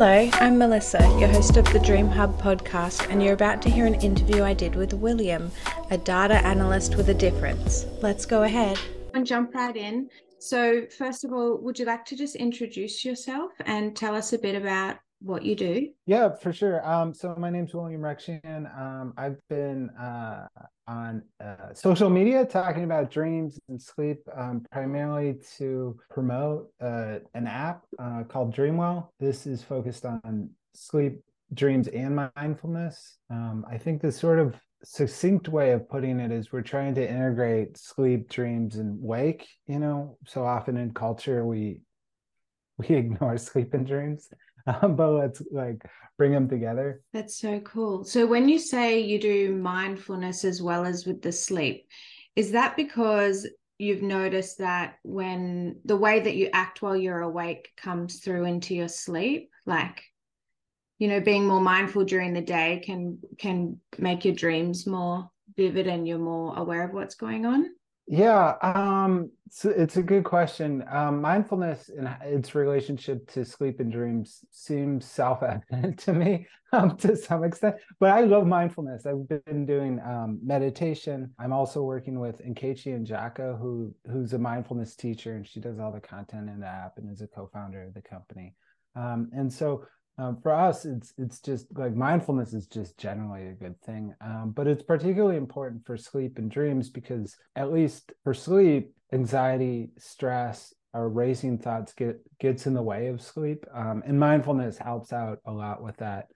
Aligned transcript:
Hello, 0.00 0.30
I'm 0.34 0.56
Melissa, 0.58 1.00
your 1.18 1.28
host 1.28 1.56
of 1.56 1.64
the 1.72 1.80
Dream 1.80 2.06
Hub 2.06 2.40
podcast, 2.40 3.10
and 3.10 3.20
you're 3.20 3.32
about 3.32 3.60
to 3.62 3.68
hear 3.68 3.84
an 3.84 4.00
interview 4.00 4.44
I 4.44 4.54
did 4.54 4.76
with 4.76 4.92
William, 4.92 5.50
a 5.90 5.98
data 5.98 6.34
analyst 6.34 6.94
with 6.94 7.08
a 7.08 7.14
difference. 7.14 7.84
Let's 8.00 8.24
go 8.24 8.44
ahead. 8.44 8.78
And 9.14 9.26
jump 9.26 9.56
right 9.56 9.76
in. 9.76 10.08
So, 10.38 10.82
first 10.96 11.24
of 11.24 11.32
all, 11.32 11.58
would 11.62 11.80
you 11.80 11.84
like 11.84 12.04
to 12.04 12.16
just 12.16 12.36
introduce 12.36 13.04
yourself 13.04 13.50
and 13.66 13.96
tell 13.96 14.14
us 14.14 14.32
a 14.32 14.38
bit 14.38 14.54
about 14.54 14.98
what 15.20 15.44
you 15.44 15.56
do? 15.56 15.88
Yeah, 16.06 16.30
for 16.34 16.52
sure. 16.52 16.86
Um, 16.88 17.12
so 17.12 17.34
my 17.36 17.50
name's 17.50 17.74
William 17.74 18.00
Rekshan. 18.00 18.78
Um, 18.78 19.14
I've 19.16 19.36
been 19.48 19.90
uh, 19.90 20.46
on 20.86 21.22
uh, 21.42 21.74
social 21.74 22.08
media 22.08 22.44
talking 22.44 22.84
about 22.84 23.10
dreams 23.10 23.58
and 23.68 23.80
sleep, 23.80 24.18
um, 24.36 24.64
primarily 24.70 25.38
to 25.58 25.98
promote 26.10 26.70
uh, 26.80 27.18
an 27.34 27.46
app 27.46 27.82
uh, 27.98 28.22
called 28.24 28.54
Dreamwell. 28.54 29.08
This 29.18 29.46
is 29.46 29.62
focused 29.62 30.04
on 30.06 30.50
sleep, 30.74 31.20
dreams, 31.52 31.88
and 31.88 32.30
mindfulness. 32.36 33.18
Um, 33.30 33.66
I 33.68 33.76
think 33.76 34.00
the 34.00 34.12
sort 34.12 34.38
of 34.38 34.54
succinct 34.84 35.48
way 35.48 35.72
of 35.72 35.88
putting 35.88 36.20
it 36.20 36.30
is 36.30 36.52
we're 36.52 36.62
trying 36.62 36.94
to 36.94 37.08
integrate 37.08 37.76
sleep, 37.76 38.30
dreams, 38.30 38.76
and 38.76 39.02
wake. 39.02 39.48
You 39.66 39.80
know, 39.80 40.16
so 40.26 40.44
often 40.44 40.76
in 40.76 40.94
culture 40.94 41.44
we 41.44 41.80
we 42.76 42.86
ignore 42.94 43.36
sleep 43.36 43.74
and 43.74 43.84
dreams 43.84 44.28
Um, 44.82 44.96
but 44.96 45.12
let's 45.12 45.42
like 45.50 45.82
bring 46.18 46.32
them 46.32 46.48
together. 46.48 47.00
That's 47.12 47.38
so 47.38 47.60
cool. 47.60 48.04
So 48.04 48.26
when 48.26 48.48
you 48.48 48.58
say 48.58 49.00
you 49.00 49.18
do 49.18 49.54
mindfulness 49.54 50.44
as 50.44 50.60
well 50.60 50.84
as 50.84 51.06
with 51.06 51.22
the 51.22 51.32
sleep, 51.32 51.88
is 52.36 52.52
that 52.52 52.76
because 52.76 53.48
you've 53.78 54.02
noticed 54.02 54.58
that 54.58 54.98
when 55.04 55.80
the 55.84 55.96
way 55.96 56.20
that 56.20 56.36
you 56.36 56.50
act 56.52 56.82
while 56.82 56.96
you're 56.96 57.20
awake 57.20 57.70
comes 57.76 58.18
through 58.18 58.44
into 58.44 58.74
your 58.74 58.88
sleep, 58.88 59.50
like 59.64 60.02
you 60.98 61.06
know, 61.06 61.20
being 61.20 61.46
more 61.46 61.60
mindful 61.60 62.04
during 62.04 62.32
the 62.32 62.40
day 62.40 62.82
can 62.84 63.18
can 63.38 63.80
make 63.98 64.24
your 64.24 64.34
dreams 64.34 64.86
more 64.86 65.30
vivid 65.56 65.86
and 65.86 66.06
you're 66.06 66.18
more 66.18 66.56
aware 66.56 66.84
of 66.84 66.92
what's 66.92 67.14
going 67.14 67.46
on? 67.46 67.66
Yeah, 68.10 68.54
um, 68.62 69.30
it's, 69.46 69.66
it's 69.66 69.96
a 69.98 70.02
good 70.02 70.24
question. 70.24 70.82
Um, 70.90 71.20
mindfulness 71.20 71.90
and 71.90 72.08
its 72.22 72.54
relationship 72.54 73.30
to 73.32 73.44
sleep 73.44 73.80
and 73.80 73.92
dreams 73.92 74.46
seems 74.50 75.04
self-evident 75.04 75.98
to 76.04 76.14
me 76.14 76.46
um, 76.72 76.96
to 76.98 77.14
some 77.14 77.44
extent, 77.44 77.76
but 78.00 78.10
I 78.10 78.22
love 78.22 78.46
mindfulness. 78.46 79.04
I've 79.04 79.28
been 79.28 79.66
doing 79.66 80.00
um, 80.00 80.40
meditation. 80.42 81.34
I'm 81.38 81.52
also 81.52 81.82
working 81.82 82.18
with 82.18 82.42
Nkechi 82.42 82.98
Njaka, 82.98 83.58
who 83.60 83.94
who's 84.10 84.32
a 84.32 84.38
mindfulness 84.38 84.96
teacher, 84.96 85.34
and 85.34 85.46
she 85.46 85.60
does 85.60 85.78
all 85.78 85.92
the 85.92 86.00
content 86.00 86.48
in 86.48 86.60
the 86.60 86.66
app 86.66 86.96
and 86.96 87.12
is 87.12 87.20
a 87.20 87.26
co-founder 87.26 87.82
of 87.82 87.92
the 87.92 88.02
company. 88.02 88.54
Um, 88.96 89.28
and 89.34 89.52
so 89.52 89.84
um, 90.18 90.38
for 90.42 90.52
us 90.52 90.84
it's 90.84 91.12
it's 91.16 91.40
just 91.40 91.66
like 91.76 91.94
mindfulness 91.94 92.52
is 92.52 92.66
just 92.66 92.98
generally 92.98 93.48
a 93.48 93.52
good 93.52 93.80
thing. 93.82 94.14
Um, 94.20 94.52
but 94.54 94.66
it's 94.66 94.82
particularly 94.82 95.36
important 95.36 95.86
for 95.86 95.96
sleep 95.96 96.38
and 96.38 96.50
dreams 96.50 96.90
because 96.90 97.36
at 97.56 97.72
least 97.72 98.12
for 98.24 98.34
sleep 98.34 98.92
anxiety 99.12 99.90
stress 99.96 100.74
or 100.92 101.08
racing 101.08 101.58
thoughts 101.58 101.92
get 101.92 102.20
gets 102.40 102.66
in 102.66 102.74
the 102.74 102.82
way 102.82 103.06
of 103.06 103.22
sleep. 103.22 103.64
Um, 103.72 104.02
and 104.06 104.18
mindfulness 104.18 104.78
helps 104.78 105.12
out 105.12 105.38
a 105.46 105.52
lot 105.52 105.82
with 105.82 105.96
that. 105.98 106.26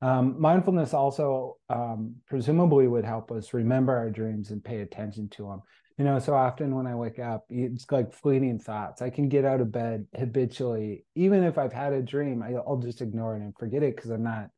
Um, 0.00 0.40
mindfulness 0.40 0.94
also 0.94 1.58
um, 1.68 2.16
presumably 2.26 2.88
would 2.88 3.04
help 3.04 3.30
us 3.30 3.54
remember 3.54 3.96
our 3.96 4.10
dreams 4.10 4.50
and 4.50 4.62
pay 4.62 4.80
attention 4.80 5.28
to 5.30 5.44
them 5.44 5.62
you 5.98 6.04
know 6.04 6.18
so 6.18 6.34
often 6.34 6.74
when 6.74 6.86
i 6.86 6.94
wake 6.94 7.18
up 7.18 7.44
it's 7.50 7.90
like 7.90 8.12
fleeting 8.12 8.58
thoughts. 8.58 9.02
I 9.02 9.10
can 9.10 9.28
get 9.28 9.44
out 9.44 9.60
of 9.60 9.72
bed 9.72 10.06
habitually. 10.18 11.04
Even 11.14 11.44
if 11.44 11.58
i've 11.58 11.72
had 11.72 11.92
a 11.92 12.02
dream 12.02 12.42
i'll 12.42 12.78
just 12.78 13.00
ignore 13.00 13.36
it 13.36 13.42
and 13.42 13.54
forget 13.58 13.82
it 13.82 13.96
because 13.96 14.10
i'm 14.10 14.22
not 14.22 14.48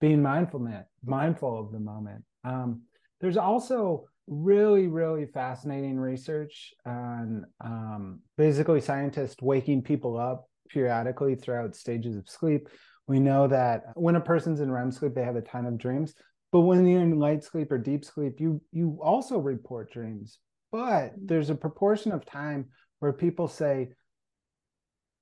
being 0.00 0.22
mindful 0.22 0.66
mindful 1.04 1.60
of 1.60 1.72
the 1.72 1.80
moment. 1.80 2.24
Um, 2.44 2.82
there's 3.20 3.36
also 3.36 4.06
really 4.26 4.86
really 4.86 5.26
fascinating 5.26 5.98
research 5.98 6.72
on 6.86 7.44
um, 7.64 8.20
basically 8.38 8.80
scientists 8.80 9.42
waking 9.42 9.82
people 9.82 10.16
up 10.16 10.48
periodically 10.68 11.34
throughout 11.34 11.74
stages 11.74 12.16
of 12.16 12.28
sleep. 12.28 12.68
We 13.08 13.18
know 13.18 13.48
that 13.48 13.82
when 13.94 14.14
a 14.14 14.20
person's 14.20 14.60
in 14.60 14.70
rem 14.70 14.92
sleep 14.92 15.14
they 15.14 15.24
have 15.24 15.36
a 15.36 15.42
ton 15.42 15.66
of 15.66 15.78
dreams 15.78 16.14
but 16.52 16.60
when 16.60 16.86
you're 16.86 17.02
in 17.02 17.18
light 17.18 17.44
sleep 17.44 17.70
or 17.70 17.78
deep 17.78 18.04
sleep 18.04 18.34
you 18.38 18.60
you 18.72 18.98
also 19.02 19.38
report 19.38 19.92
dreams 19.92 20.38
but 20.72 21.12
there's 21.16 21.50
a 21.50 21.54
proportion 21.54 22.12
of 22.12 22.24
time 22.24 22.66
where 23.00 23.12
people 23.12 23.48
say, 23.48 23.90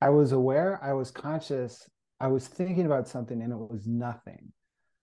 I 0.01 0.11
was 0.11 0.33
aware, 0.33 0.79
I 0.83 0.93
was 0.93 1.11
conscious, 1.11 1.89
I 2.21 2.29
was 2.29 2.47
thinking 2.47 2.87
about 2.87 3.09
something, 3.09 3.43
and 3.43 3.53
it 3.53 3.57
was 3.57 3.87
nothing. 3.87 4.53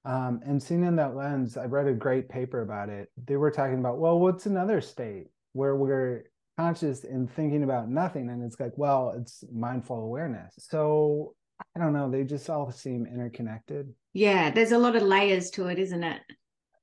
Um, 0.06 0.42
and 0.46 0.62
seen 0.62 0.84
in 0.84 0.96
that 0.98 1.16
lens, 1.16 1.58
I 1.58 1.66
read 1.66 1.88
a 1.88 1.94
great 1.94 2.30
paper 2.30 2.62
about 2.62 2.90
it. 2.90 3.10
They 3.26 3.38
were 3.38 3.52
talking 3.52 3.80
about, 3.80 3.98
well, 3.98 4.20
what's 4.20 4.46
another 4.46 4.80
state 4.80 5.28
where 5.54 5.76
we're 5.76 6.26
conscious 6.58 7.04
and 7.04 7.30
thinking 7.32 7.64
about 7.64 7.90
nothing? 7.90 8.30
And 8.30 8.44
it's 8.44 8.60
like, 8.60 8.74
well, 8.76 9.16
it's 9.20 9.44
mindful 9.52 9.98
awareness. 9.98 10.54
So 10.60 11.34
I 11.76 11.80
don't 11.80 11.94
know, 11.94 12.10
they 12.10 12.24
just 12.24 12.50
all 12.50 12.72
seem 12.72 13.08
interconnected. 13.08 13.94
Yeah, 14.14 14.52
there's 14.52 14.72
a 14.72 14.78
lot 14.78 14.96
of 14.96 15.04
layers 15.04 15.50
to 15.52 15.68
it, 15.68 15.80
isn't 15.80 16.04
it? 16.04 16.22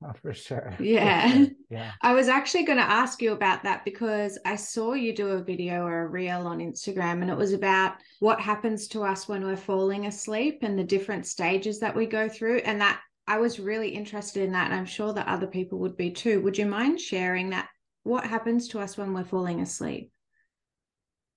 For 0.23 0.35
sure. 0.35 0.75
Yeah. 0.79 1.31
For 1.31 1.37
sure. 1.37 1.47
Yeah. 1.71 1.93
I 2.03 2.13
was 2.13 2.29
actually 2.29 2.65
going 2.65 2.79
to 2.79 2.85
ask 2.85 3.23
you 3.23 3.33
about 3.33 3.63
that 3.63 3.83
because 3.87 4.39
I 4.45 4.57
saw 4.57 4.93
you 4.93 5.15
do 5.15 5.29
a 5.29 5.43
video 5.43 5.87
or 5.87 6.03
a 6.03 6.07
reel 6.07 6.47
on 6.47 6.59
Instagram 6.59 7.23
and 7.23 7.31
it 7.31 7.37
was 7.37 7.55
about 7.55 7.95
what 8.19 8.41
happens 8.41 8.89
to 8.89 9.03
us 9.03 9.27
when 9.27 9.43
we're 9.43 9.57
falling 9.57 10.05
asleep 10.05 10.59
and 10.61 10.79
the 10.79 10.85
different 10.85 11.27
stages 11.27 11.81
that 11.81 11.97
we 11.97 12.05
go 12.05 12.29
through. 12.29 12.59
And 12.59 12.79
that 12.83 13.01
I 13.27 13.39
was 13.39 13.59
really 13.59 13.89
interested 13.89 14.43
in 14.43 14.53
that. 14.53 14.67
And 14.67 14.75
I'm 14.75 14.85
sure 14.85 15.15
that 15.15 15.29
other 15.29 15.47
people 15.47 15.79
would 15.79 15.97
be 15.97 16.11
too. 16.11 16.43
Would 16.43 16.59
you 16.59 16.67
mind 16.67 17.01
sharing 17.01 17.51
that? 17.51 17.69
What 18.03 18.27
happens 18.27 18.69
to 18.69 18.81
us 18.81 18.99
when 18.99 19.15
we're 19.15 19.25
falling 19.25 19.61
asleep? 19.61 20.11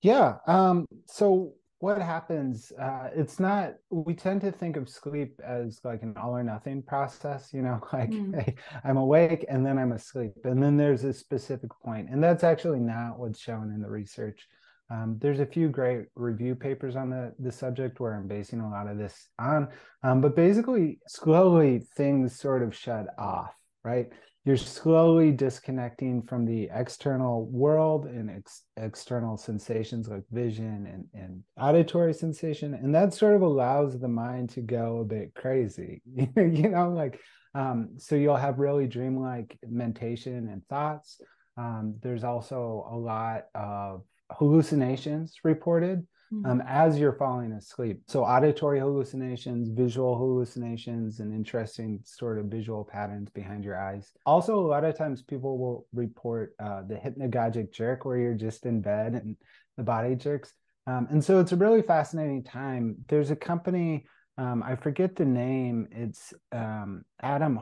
Yeah. 0.01 0.35
Um, 0.47 0.85
so 1.07 1.53
what 1.79 2.01
happens 2.01 2.71
uh, 2.81 3.09
it's 3.15 3.39
not 3.39 3.73
we 3.89 4.13
tend 4.13 4.41
to 4.41 4.51
think 4.51 4.77
of 4.77 4.89
sleep 4.89 5.39
as 5.45 5.79
like 5.83 6.03
an 6.03 6.15
all 6.21 6.35
or 6.35 6.43
nothing 6.43 6.81
process 6.81 7.49
you 7.53 7.61
know 7.61 7.79
like 7.93 8.09
mm. 8.09 8.33
hey, 8.43 8.55
i'm 8.83 8.97
awake 8.97 9.45
and 9.49 9.65
then 9.65 9.77
i'm 9.77 9.91
asleep 9.91 10.33
and 10.43 10.61
then 10.61 10.77
there's 10.77 11.03
a 11.03 11.13
specific 11.13 11.69
point 11.83 12.09
and 12.09 12.23
that's 12.23 12.43
actually 12.43 12.79
not 12.79 13.19
what's 13.19 13.39
shown 13.39 13.71
in 13.73 13.81
the 13.81 13.89
research 13.89 14.47
um, 14.91 15.17
there's 15.19 15.39
a 15.39 15.45
few 15.47 15.67
great 15.67 16.05
review 16.13 16.53
papers 16.53 16.95
on 16.95 17.09
the, 17.09 17.33
the 17.39 17.51
subject 17.51 17.99
where 17.99 18.13
i'm 18.13 18.27
basing 18.27 18.61
a 18.61 18.69
lot 18.69 18.87
of 18.87 18.97
this 18.97 19.27
on 19.39 19.67
um, 20.03 20.21
but 20.21 20.35
basically 20.35 20.99
slowly 21.07 21.85
things 21.97 22.39
sort 22.39 22.63
of 22.63 22.75
shut 22.75 23.07
off 23.17 23.53
right 23.83 24.09
you're 24.45 24.57
slowly 24.57 25.31
disconnecting 25.31 26.21
from 26.21 26.45
the 26.45 26.69
external 26.71 27.45
world 27.47 28.05
and 28.05 28.29
ex- 28.29 28.63
external 28.77 29.37
sensations 29.37 30.07
like 30.07 30.23
vision 30.31 30.85
and, 30.85 31.05
and 31.19 31.43
auditory 31.59 32.13
sensation 32.13 32.73
and 32.75 32.93
that 32.93 33.13
sort 33.13 33.35
of 33.35 33.41
allows 33.41 33.99
the 33.99 34.07
mind 34.07 34.49
to 34.49 34.61
go 34.61 34.99
a 34.99 35.05
bit 35.05 35.33
crazy 35.35 36.01
you 36.15 36.69
know 36.69 36.89
like 36.89 37.19
um, 37.55 37.91
so 37.97 38.15
you'll 38.15 38.35
have 38.35 38.59
really 38.59 38.85
dreamlike 38.85 39.57
mentation 39.67 40.49
and 40.49 40.61
thoughts. 40.67 41.21
Um, 41.57 41.95
there's 42.03 42.25
also 42.25 42.85
a 42.91 42.97
lot 42.97 43.45
of 43.55 44.03
hallucinations 44.29 45.35
reported 45.43 46.05
mm-hmm. 46.35 46.51
um, 46.51 46.63
as 46.67 46.99
you're 46.99 47.13
falling 47.13 47.51
asleep. 47.53 48.01
So, 48.07 48.23
auditory 48.23 48.79
hallucinations, 48.79 49.69
visual 49.69 50.17
hallucinations, 50.17 51.19
and 51.19 51.33
interesting 51.33 51.99
sort 52.03 52.39
of 52.39 52.45
visual 52.45 52.83
patterns 52.83 53.29
behind 53.29 53.63
your 53.63 53.79
eyes. 53.79 54.11
Also, 54.25 54.59
a 54.59 54.67
lot 54.67 54.83
of 54.83 54.97
times 54.97 55.21
people 55.21 55.57
will 55.57 55.87
report 55.93 56.55
uh, 56.59 56.81
the 56.83 56.95
hypnagogic 56.95 57.73
jerk 57.73 58.05
where 58.05 58.17
you're 58.17 58.33
just 58.33 58.65
in 58.65 58.81
bed 58.81 59.13
and 59.13 59.35
the 59.77 59.83
body 59.83 60.15
jerks. 60.15 60.53
Um, 60.87 61.07
and 61.09 61.23
so, 61.23 61.39
it's 61.39 61.51
a 61.51 61.57
really 61.57 61.81
fascinating 61.81 62.43
time. 62.43 62.97
There's 63.07 63.31
a 63.31 63.35
company, 63.35 64.05
um, 64.37 64.63
I 64.63 64.75
forget 64.75 65.15
the 65.15 65.25
name, 65.25 65.87
it's 65.91 66.33
um, 66.51 67.03
Adam 67.21 67.55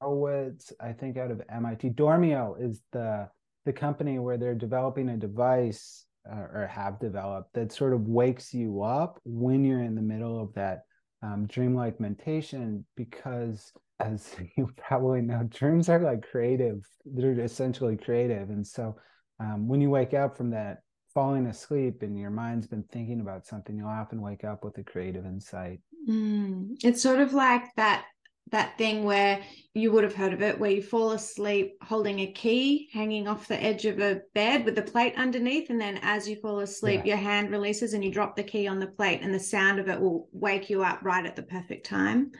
Horowitz, 0.00 0.72
I 0.80 0.92
think 0.92 1.16
out 1.16 1.30
of 1.30 1.42
MIT. 1.50 1.90
Dormio 1.90 2.60
is 2.60 2.80
the 2.92 3.28
the 3.68 3.72
company 3.74 4.18
where 4.18 4.38
they're 4.38 4.54
developing 4.54 5.10
a 5.10 5.16
device 5.18 6.06
or 6.26 6.68
have 6.70 6.98
developed 7.00 7.54
that 7.54 7.72
sort 7.72 7.92
of 7.92 8.06
wakes 8.06 8.52
you 8.52 8.82
up 8.82 9.20
when 9.24 9.64
you're 9.64 9.82
in 9.82 9.94
the 9.94 10.02
middle 10.02 10.40
of 10.40 10.52
that 10.54 10.82
um, 11.22 11.46
dreamlike 11.46 11.98
mentation 12.00 12.84
because 12.96 13.72
as 14.00 14.34
you 14.56 14.70
probably 14.76 15.20
know 15.20 15.42
dreams 15.44 15.88
are 15.88 16.00
like 16.00 16.28
creative. 16.28 16.84
They're 17.04 17.40
essentially 17.40 17.96
creative. 17.96 18.50
And 18.50 18.66
so 18.66 18.96
um, 19.40 19.68
when 19.68 19.80
you 19.80 19.90
wake 19.90 20.14
up 20.14 20.36
from 20.36 20.50
that 20.50 20.78
falling 21.14 21.46
asleep 21.46 22.02
and 22.02 22.18
your 22.18 22.30
mind's 22.30 22.66
been 22.66 22.84
thinking 22.92 23.20
about 23.20 23.46
something 23.46 23.76
you'll 23.76 23.88
often 23.88 24.20
wake 24.20 24.44
up 24.44 24.64
with 24.64 24.76
a 24.78 24.84
creative 24.84 25.24
insight. 25.24 25.80
Mm. 26.08 26.76
it's 26.84 27.02
sort 27.02 27.20
of 27.20 27.34
like 27.34 27.64
that 27.76 28.04
that 28.50 28.78
thing 28.78 29.04
where 29.04 29.40
you 29.74 29.92
would 29.92 30.04
have 30.04 30.14
heard 30.14 30.32
of 30.32 30.42
it, 30.42 30.58
where 30.58 30.70
you 30.70 30.82
fall 30.82 31.12
asleep 31.12 31.76
holding 31.82 32.20
a 32.20 32.32
key 32.32 32.88
hanging 32.92 33.28
off 33.28 33.48
the 33.48 33.62
edge 33.62 33.84
of 33.84 33.98
a 34.00 34.20
bed 34.34 34.64
with 34.64 34.74
the 34.74 34.82
plate 34.82 35.14
underneath. 35.16 35.70
And 35.70 35.80
then 35.80 35.98
as 36.02 36.28
you 36.28 36.36
fall 36.36 36.60
asleep, 36.60 37.02
yeah. 37.04 37.14
your 37.14 37.16
hand 37.16 37.50
releases 37.50 37.92
and 37.92 38.04
you 38.04 38.10
drop 38.10 38.36
the 38.36 38.42
key 38.42 38.66
on 38.66 38.78
the 38.78 38.86
plate, 38.86 39.20
and 39.22 39.32
the 39.32 39.40
sound 39.40 39.78
of 39.78 39.88
it 39.88 40.00
will 40.00 40.28
wake 40.32 40.70
you 40.70 40.82
up 40.82 41.00
right 41.02 41.24
at 41.24 41.36
the 41.36 41.42
perfect 41.42 41.86
time. 41.86 42.32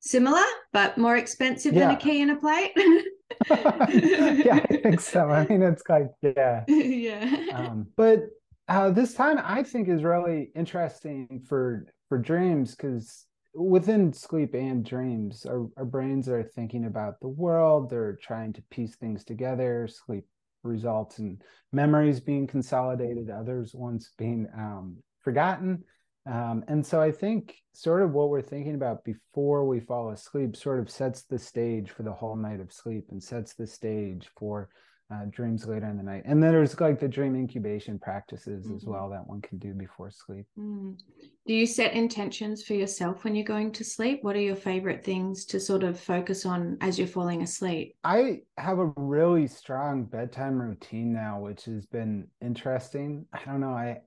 Similar, 0.00 0.44
but 0.72 0.98
more 0.98 1.16
expensive 1.16 1.74
yeah. 1.74 1.86
than 1.86 1.90
a 1.96 1.98
key 1.98 2.22
and 2.22 2.32
a 2.32 2.36
plate. 2.36 2.72
yeah, 3.48 4.60
I 4.68 4.76
think 4.82 5.00
so. 5.00 5.30
I 5.30 5.46
mean, 5.46 5.62
it's 5.62 5.82
like, 5.88 6.10
yeah. 6.22 6.64
yeah. 6.68 7.46
Um, 7.54 7.86
but 7.96 8.24
uh, 8.68 8.90
this 8.90 9.14
time 9.14 9.38
I 9.42 9.62
think 9.62 9.88
is 9.88 10.02
really 10.02 10.50
interesting 10.56 11.42
for 11.48 11.86
for 12.08 12.18
dreams 12.18 12.74
because 12.74 13.26
within 13.54 14.12
sleep 14.12 14.54
and 14.54 14.84
dreams, 14.84 15.46
our, 15.46 15.68
our 15.76 15.84
brains 15.84 16.28
are 16.28 16.42
thinking 16.42 16.86
about 16.86 17.20
the 17.20 17.28
world. 17.28 17.90
They're 17.90 18.18
trying 18.22 18.52
to 18.54 18.62
piece 18.70 18.96
things 18.96 19.24
together. 19.24 19.88
Sleep 19.88 20.24
results 20.62 21.18
in 21.18 21.38
memories 21.72 22.20
being 22.20 22.46
consolidated, 22.46 23.30
others 23.30 23.74
once 23.74 24.10
being 24.16 24.46
um, 24.56 24.96
forgotten. 25.20 25.84
Um, 26.24 26.64
and 26.68 26.86
so 26.86 27.00
I 27.00 27.10
think 27.10 27.56
sort 27.72 28.02
of 28.02 28.12
what 28.12 28.28
we're 28.28 28.42
thinking 28.42 28.74
about 28.74 29.04
before 29.04 29.66
we 29.66 29.80
fall 29.80 30.10
asleep 30.10 30.56
sort 30.56 30.78
of 30.78 30.88
sets 30.88 31.22
the 31.22 31.38
stage 31.38 31.90
for 31.90 32.04
the 32.04 32.12
whole 32.12 32.36
night 32.36 32.60
of 32.60 32.72
sleep 32.72 33.06
and 33.10 33.22
sets 33.22 33.54
the 33.54 33.66
stage 33.66 34.28
for 34.38 34.68
uh, 35.12 35.24
dreams 35.30 35.66
later 35.66 35.86
in 35.86 35.96
the 35.96 36.02
night. 36.02 36.22
And 36.24 36.42
then 36.42 36.52
there's 36.52 36.78
like 36.80 36.98
the 36.98 37.08
dream 37.08 37.34
incubation 37.34 37.98
practices 37.98 38.66
mm-hmm. 38.66 38.76
as 38.76 38.84
well 38.84 39.10
that 39.10 39.26
one 39.26 39.42
can 39.42 39.58
do 39.58 39.74
before 39.74 40.10
sleep. 40.10 40.46
Mm. 40.58 40.98
Do 41.46 41.54
you 41.54 41.66
set 41.66 41.92
intentions 41.92 42.62
for 42.62 42.74
yourself 42.74 43.24
when 43.24 43.34
you're 43.34 43.44
going 43.44 43.72
to 43.72 43.84
sleep? 43.84 44.20
What 44.22 44.36
are 44.36 44.40
your 44.40 44.56
favorite 44.56 45.04
things 45.04 45.44
to 45.46 45.60
sort 45.60 45.82
of 45.82 45.98
focus 45.98 46.46
on 46.46 46.78
as 46.80 46.98
you're 46.98 47.08
falling 47.08 47.42
asleep? 47.42 47.96
I 48.04 48.42
have 48.58 48.78
a 48.78 48.92
really 48.96 49.46
strong 49.48 50.04
bedtime 50.04 50.60
routine 50.60 51.12
now, 51.12 51.40
which 51.40 51.64
has 51.64 51.84
been 51.86 52.28
interesting. 52.40 53.26
I 53.32 53.40
don't 53.44 53.60
know. 53.60 53.72
I, 53.72 53.98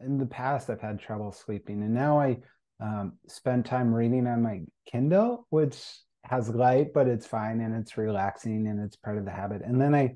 in 0.00 0.18
the 0.18 0.26
past, 0.26 0.70
I've 0.70 0.80
had 0.80 0.98
trouble 0.98 1.32
sleeping, 1.32 1.82
and 1.82 1.92
now 1.92 2.20
I 2.20 2.38
um, 2.80 3.14
spend 3.26 3.64
time 3.64 3.92
reading 3.92 4.26
on 4.26 4.42
my 4.42 4.60
Kindle, 4.86 5.46
which 5.50 5.76
has 6.24 6.48
light, 6.48 6.92
but 6.92 7.08
it's 7.08 7.26
fine 7.26 7.60
and 7.60 7.74
it's 7.74 7.96
relaxing 7.96 8.66
and 8.66 8.80
it's 8.80 8.96
part 8.96 9.18
of 9.18 9.24
the 9.24 9.30
habit. 9.30 9.62
And 9.64 9.80
then 9.80 9.94
I 9.94 10.14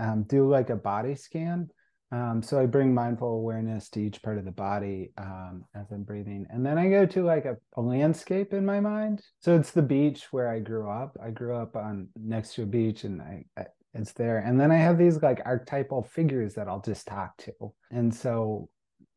um, 0.00 0.24
do 0.24 0.48
like 0.48 0.70
a 0.70 0.76
body 0.76 1.14
scan. 1.14 1.68
Um, 2.12 2.42
so 2.42 2.58
I 2.58 2.66
bring 2.66 2.92
mindful 2.92 3.28
awareness 3.28 3.88
to 3.90 4.00
each 4.00 4.20
part 4.20 4.38
of 4.38 4.44
the 4.44 4.50
body 4.50 5.12
um, 5.16 5.64
as 5.76 5.92
I'm 5.92 6.02
breathing. 6.02 6.44
And 6.50 6.66
then 6.66 6.76
I 6.76 6.88
go 6.88 7.06
to 7.06 7.24
like 7.24 7.44
a, 7.44 7.56
a, 7.76 7.80
landscape 7.80 8.52
in 8.52 8.66
my 8.66 8.80
mind. 8.80 9.22
So 9.38 9.54
it's 9.54 9.70
the 9.70 9.82
beach 9.82 10.26
where 10.32 10.48
I 10.48 10.58
grew 10.58 10.90
up. 10.90 11.16
I 11.24 11.30
grew 11.30 11.54
up 11.54 11.76
on 11.76 12.08
next 12.16 12.54
to 12.54 12.64
a 12.64 12.66
beach 12.66 13.04
and 13.04 13.22
I, 13.22 13.44
I 13.56 13.66
it's 13.94 14.12
there. 14.12 14.38
And 14.38 14.58
then 14.58 14.70
I 14.70 14.76
have 14.76 14.98
these 14.98 15.22
like 15.22 15.40
archetypal 15.44 16.02
figures 16.02 16.54
that 16.54 16.68
I'll 16.68 16.82
just 16.82 17.06
talk 17.06 17.36
to. 17.38 17.52
And 17.90 18.14
so, 18.14 18.68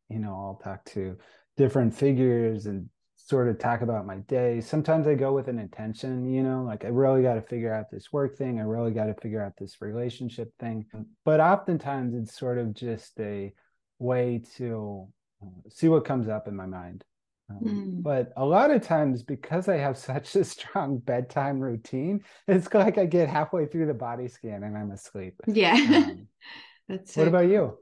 you 0.09 0.19
know, 0.19 0.31
I'll 0.31 0.61
talk 0.63 0.83
to 0.91 1.17
different 1.57 1.95
figures 1.95 2.65
and 2.65 2.89
sort 3.25 3.47
of 3.47 3.57
talk 3.57 3.81
about 3.81 4.05
my 4.05 4.17
day. 4.17 4.59
Sometimes 4.59 5.07
I 5.07 5.15
go 5.15 5.33
with 5.33 5.47
an 5.47 5.57
intention, 5.57 6.29
you 6.29 6.43
know, 6.43 6.63
like 6.63 6.83
I 6.83 6.89
really 6.89 7.21
got 7.21 7.35
to 7.35 7.41
figure 7.41 7.73
out 7.73 7.89
this 7.89 8.11
work 8.11 8.37
thing. 8.37 8.59
I 8.59 8.63
really 8.63 8.91
got 8.91 9.05
to 9.05 9.13
figure 9.13 9.41
out 9.41 9.53
this 9.57 9.81
relationship 9.81 10.51
thing. 10.59 10.85
But 11.23 11.39
oftentimes 11.39 12.13
it's 12.15 12.37
sort 12.37 12.57
of 12.57 12.73
just 12.73 13.17
a 13.19 13.53
way 13.97 14.43
to 14.57 15.07
uh, 15.41 15.69
see 15.69 15.87
what 15.87 16.03
comes 16.03 16.27
up 16.27 16.49
in 16.49 16.55
my 16.55 16.65
mind. 16.65 17.05
Um, 17.49 17.59
mm. 17.63 18.03
But 18.03 18.33
a 18.35 18.45
lot 18.45 18.71
of 18.71 18.81
times, 18.81 19.23
because 19.23 19.69
I 19.69 19.77
have 19.77 19.97
such 20.11 20.35
a 20.35 20.43
strong 20.43 20.97
bedtime 20.97 21.61
routine, 21.61 22.25
it's 22.49 22.73
like 22.73 22.97
I 22.97 23.05
get 23.05 23.29
halfway 23.29 23.67
through 23.67 23.85
the 23.85 23.93
body 23.93 24.27
scan 24.27 24.63
and 24.63 24.77
I'm 24.77 24.91
asleep. 24.91 25.39
Yeah. 25.47 25.73
Um, 25.73 26.27
That's 26.89 27.15
what 27.15 27.29
about 27.29 27.47
you? 27.47 27.77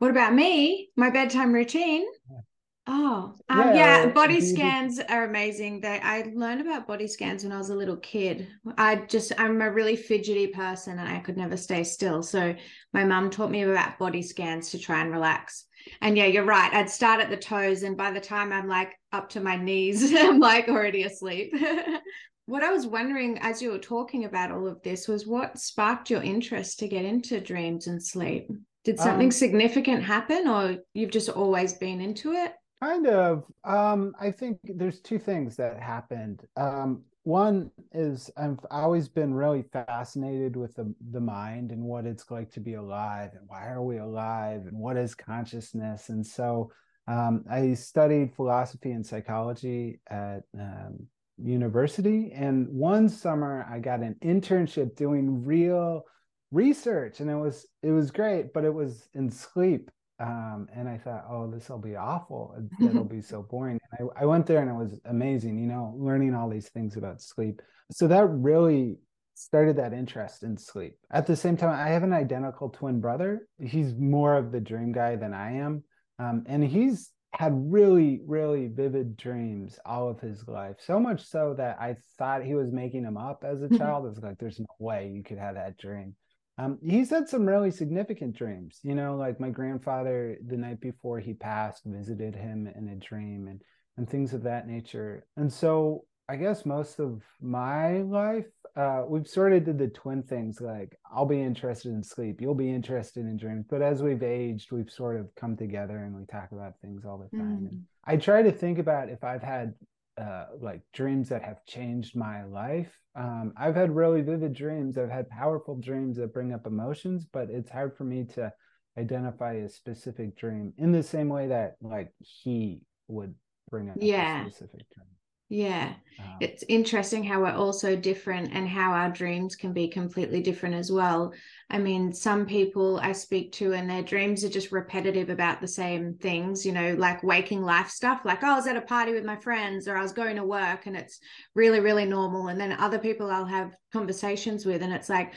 What 0.00 0.10
about 0.10 0.34
me? 0.34 0.90
My 0.96 1.10
bedtime 1.10 1.52
routine? 1.52 2.04
Yeah. 2.28 2.40
Oh, 2.90 3.34
um, 3.50 3.58
yeah, 3.58 3.74
yeah 3.74 4.06
body 4.06 4.40
scans 4.40 4.98
are 4.98 5.24
amazing. 5.24 5.82
They 5.82 6.00
I 6.00 6.32
learned 6.34 6.62
about 6.62 6.86
body 6.86 7.06
scans 7.06 7.44
when 7.44 7.52
I 7.52 7.58
was 7.58 7.68
a 7.68 7.74
little 7.74 7.98
kid. 7.98 8.48
I 8.78 8.96
just 8.96 9.30
I'm 9.38 9.60
a 9.60 9.70
really 9.70 9.94
fidgety 9.94 10.46
person 10.46 10.98
and 10.98 11.06
I 11.06 11.18
could 11.18 11.36
never 11.36 11.58
stay 11.58 11.84
still. 11.84 12.22
So 12.22 12.54
my 12.94 13.04
mum 13.04 13.28
taught 13.28 13.50
me 13.50 13.62
about 13.62 13.98
body 13.98 14.22
scans 14.22 14.70
to 14.70 14.78
try 14.78 15.02
and 15.02 15.12
relax. 15.12 15.66
And 16.00 16.16
yeah, 16.16 16.26
you're 16.26 16.44
right. 16.44 16.72
I'd 16.72 16.88
start 16.88 17.20
at 17.20 17.28
the 17.28 17.36
toes 17.36 17.82
and 17.82 17.94
by 17.94 18.10
the 18.10 18.20
time 18.20 18.52
I'm 18.52 18.68
like 18.68 18.98
up 19.12 19.28
to 19.30 19.40
my 19.40 19.56
knees, 19.56 20.10
I'm 20.16 20.40
like 20.40 20.68
already 20.68 21.02
asleep. 21.02 21.54
what 22.46 22.64
I 22.64 22.72
was 22.72 22.86
wondering 22.86 23.38
as 23.42 23.60
you 23.60 23.70
were 23.70 23.78
talking 23.78 24.24
about 24.24 24.50
all 24.50 24.66
of 24.66 24.80
this 24.82 25.06
was 25.06 25.26
what 25.26 25.58
sparked 25.58 26.08
your 26.08 26.22
interest 26.22 26.78
to 26.78 26.88
get 26.88 27.04
into 27.04 27.38
dreams 27.38 27.86
and 27.86 28.02
sleep? 28.02 28.50
Did 28.84 28.98
something 28.98 29.26
um, 29.26 29.32
significant 29.32 30.02
happen 30.02 30.48
or 30.48 30.78
you've 30.94 31.10
just 31.10 31.28
always 31.28 31.74
been 31.74 32.00
into 32.00 32.32
it? 32.32 32.54
Kind 32.82 33.08
of. 33.08 33.44
Um, 33.64 34.14
I 34.20 34.30
think 34.30 34.58
there's 34.64 35.00
two 35.00 35.18
things 35.18 35.56
that 35.56 35.80
happened. 35.80 36.46
Um, 36.56 37.02
one 37.24 37.70
is 37.92 38.30
I've 38.36 38.58
always 38.70 39.08
been 39.08 39.34
really 39.34 39.64
fascinated 39.72 40.56
with 40.56 40.74
the, 40.76 40.94
the 41.10 41.20
mind 41.20 41.72
and 41.72 41.82
what 41.82 42.06
it's 42.06 42.30
like 42.30 42.50
to 42.52 42.60
be 42.60 42.74
alive 42.74 43.32
and 43.32 43.42
why 43.48 43.66
are 43.66 43.82
we 43.82 43.98
alive 43.98 44.62
and 44.66 44.78
what 44.78 44.96
is 44.96 45.14
consciousness. 45.14 46.08
And 46.08 46.24
so 46.24 46.70
um, 47.08 47.44
I 47.50 47.74
studied 47.74 48.34
philosophy 48.34 48.92
and 48.92 49.04
psychology 49.04 50.00
at 50.08 50.42
um, 50.58 51.08
university. 51.36 52.30
And 52.32 52.68
one 52.68 53.08
summer 53.08 53.66
I 53.68 53.80
got 53.80 54.00
an 54.00 54.16
internship 54.22 54.94
doing 54.94 55.44
real 55.44 56.04
research 56.50 57.20
and 57.20 57.28
it 57.28 57.36
was 57.36 57.66
it 57.82 57.90
was 57.90 58.10
great, 58.10 58.52
but 58.54 58.64
it 58.64 58.72
was 58.72 59.08
in 59.14 59.30
sleep 59.30 59.90
um, 60.20 60.68
and 60.74 60.88
I 60.88 60.98
thought, 60.98 61.26
oh, 61.30 61.50
this 61.50 61.68
will 61.68 61.78
be 61.78 61.96
awful. 61.96 62.54
It'll 62.82 63.04
be 63.18 63.22
so 63.22 63.42
boring. 63.42 63.78
And 63.92 64.10
I, 64.16 64.22
I 64.22 64.26
went 64.26 64.46
there 64.46 64.60
and 64.60 64.70
it 64.70 64.74
was 64.74 65.00
amazing, 65.04 65.58
you 65.58 65.66
know, 65.66 65.94
learning 65.96 66.34
all 66.34 66.48
these 66.48 66.68
things 66.68 66.96
about 66.96 67.22
sleep. 67.22 67.62
So 67.92 68.08
that 68.08 68.26
really 68.26 68.98
started 69.34 69.76
that 69.76 69.92
interest 69.92 70.42
in 70.42 70.56
sleep. 70.56 70.96
At 71.12 71.26
the 71.26 71.36
same 71.36 71.56
time, 71.56 71.70
I 71.70 71.90
have 71.90 72.02
an 72.02 72.12
identical 72.12 72.68
twin 72.68 73.00
brother. 73.00 73.46
He's 73.60 73.94
more 73.94 74.36
of 74.36 74.50
the 74.50 74.60
dream 74.60 74.90
guy 74.90 75.14
than 75.14 75.32
I 75.32 75.52
am. 75.58 75.84
Um, 76.18 76.44
and 76.46 76.64
he's 76.64 77.10
had 77.32 77.52
really, 77.54 78.20
really 78.26 78.66
vivid 78.66 79.16
dreams 79.16 79.78
all 79.86 80.08
of 80.08 80.18
his 80.18 80.48
life. 80.48 80.76
So 80.80 80.98
much 80.98 81.24
so 81.24 81.54
that 81.56 81.76
I 81.80 81.96
thought 82.18 82.42
he 82.42 82.54
was 82.54 82.72
making 82.72 83.04
them 83.04 83.16
up 83.16 83.44
as 83.46 83.62
a 83.62 83.68
child. 83.78 84.06
It 84.06 84.08
was 84.08 84.18
like, 84.18 84.38
there's 84.38 84.58
no 84.58 84.66
way 84.80 85.12
you 85.14 85.22
could 85.22 85.38
have 85.38 85.54
that 85.54 85.78
dream. 85.78 86.16
Um, 86.58 86.78
he's 86.82 87.10
had 87.10 87.28
some 87.28 87.46
really 87.46 87.70
significant 87.70 88.36
dreams. 88.36 88.80
You 88.82 88.94
know, 88.94 89.16
like 89.16 89.40
my 89.40 89.50
grandfather, 89.50 90.36
the 90.46 90.56
night 90.56 90.80
before 90.80 91.20
he 91.20 91.34
passed, 91.34 91.82
visited 91.86 92.34
him 92.34 92.68
in 92.76 92.88
a 92.88 92.96
dream 92.96 93.46
and 93.48 93.62
and 93.96 94.08
things 94.08 94.32
of 94.32 94.44
that 94.44 94.68
nature. 94.68 95.26
And 95.36 95.52
so 95.52 96.04
I 96.28 96.36
guess 96.36 96.64
most 96.66 97.00
of 97.00 97.22
my 97.40 98.02
life, 98.02 98.46
uh, 98.76 99.02
we've 99.08 99.26
sort 99.26 99.52
of 99.52 99.64
did 99.64 99.78
the 99.78 99.88
twin 99.88 100.22
things. 100.22 100.60
Like 100.60 100.96
I'll 101.12 101.26
be 101.26 101.40
interested 101.40 101.92
in 101.92 102.02
sleep, 102.04 102.40
you'll 102.40 102.54
be 102.54 102.70
interested 102.70 103.20
in 103.20 103.36
dreams. 103.36 103.66
But 103.68 103.82
as 103.82 104.02
we've 104.02 104.22
aged, 104.22 104.70
we've 104.70 104.90
sort 104.90 105.18
of 105.18 105.34
come 105.34 105.56
together 105.56 105.96
and 105.96 106.14
we 106.14 106.26
talk 106.26 106.52
about 106.52 106.74
things 106.80 107.04
all 107.04 107.18
the 107.18 107.36
time. 107.36 107.60
Mm. 107.62 107.68
And 107.68 107.82
I 108.04 108.16
try 108.16 108.42
to 108.42 108.52
think 108.52 108.78
about 108.78 109.08
if 109.08 109.24
I've 109.24 109.42
had 109.42 109.74
uh, 110.18 110.46
like 110.60 110.80
dreams 110.92 111.28
that 111.28 111.42
have 111.42 111.64
changed 111.64 112.16
my 112.16 112.44
life. 112.44 112.92
Um, 113.14 113.52
I've 113.56 113.74
had 113.74 113.94
really 113.94 114.22
vivid 114.22 114.52
dreams. 114.52 114.98
I've 114.98 115.10
had 115.10 115.28
powerful 115.28 115.76
dreams 115.76 116.16
that 116.16 116.32
bring 116.32 116.52
up 116.52 116.66
emotions, 116.66 117.26
but 117.32 117.50
it's 117.50 117.70
hard 117.70 117.96
for 117.96 118.04
me 118.04 118.24
to 118.34 118.52
identify 118.98 119.54
a 119.54 119.68
specific 119.68 120.36
dream 120.36 120.72
in 120.76 120.92
the 120.92 121.02
same 121.02 121.28
way 121.28 121.48
that 121.48 121.76
like 121.80 122.12
he 122.18 122.82
would 123.06 123.34
bring 123.70 123.90
up 123.90 123.96
yeah. 124.00 124.44
a 124.44 124.50
specific 124.50 124.86
dream. 124.92 125.06
Yeah. 125.48 125.94
Um, 126.20 126.36
it's 126.40 126.64
interesting 126.68 127.22
how 127.22 127.40
we're 127.40 127.52
all 127.52 127.72
so 127.72 127.94
different 127.96 128.52
and 128.52 128.68
how 128.68 128.90
our 128.90 129.08
dreams 129.08 129.54
can 129.56 129.72
be 129.72 129.88
completely 129.88 130.42
different 130.42 130.74
as 130.74 130.90
well. 130.90 131.32
I 131.70 131.78
mean, 131.78 132.12
some 132.12 132.44
people 132.44 132.98
I 133.00 133.12
speak 133.12 133.52
to 133.52 133.72
and 133.72 133.88
their 133.88 134.02
dreams 134.02 134.44
are 134.44 134.48
just 134.48 134.72
repetitive 134.72 135.30
about 135.30 135.60
the 135.60 135.68
same 135.68 136.14
things, 136.14 136.66
you 136.66 136.72
know, 136.72 136.94
like 136.94 137.22
waking 137.22 137.62
life 137.62 137.88
stuff, 137.88 138.22
like, 138.24 138.42
oh, 138.42 138.48
I 138.48 138.56
was 138.56 138.66
at 138.66 138.76
a 138.76 138.82
party 138.82 139.12
with 139.12 139.24
my 139.24 139.36
friends 139.36 139.86
or 139.86 139.96
I 139.96 140.02
was 140.02 140.12
going 140.12 140.36
to 140.36 140.44
work 140.44 140.86
and 140.86 140.96
it's 140.96 141.20
really, 141.54 141.80
really 141.80 142.04
normal. 142.04 142.48
And 142.48 142.60
then 142.60 142.72
other 142.72 142.98
people 142.98 143.30
I'll 143.30 143.46
have 143.46 143.74
conversations 143.92 144.66
with 144.66 144.82
and 144.82 144.92
it's 144.92 145.08
like, 145.08 145.32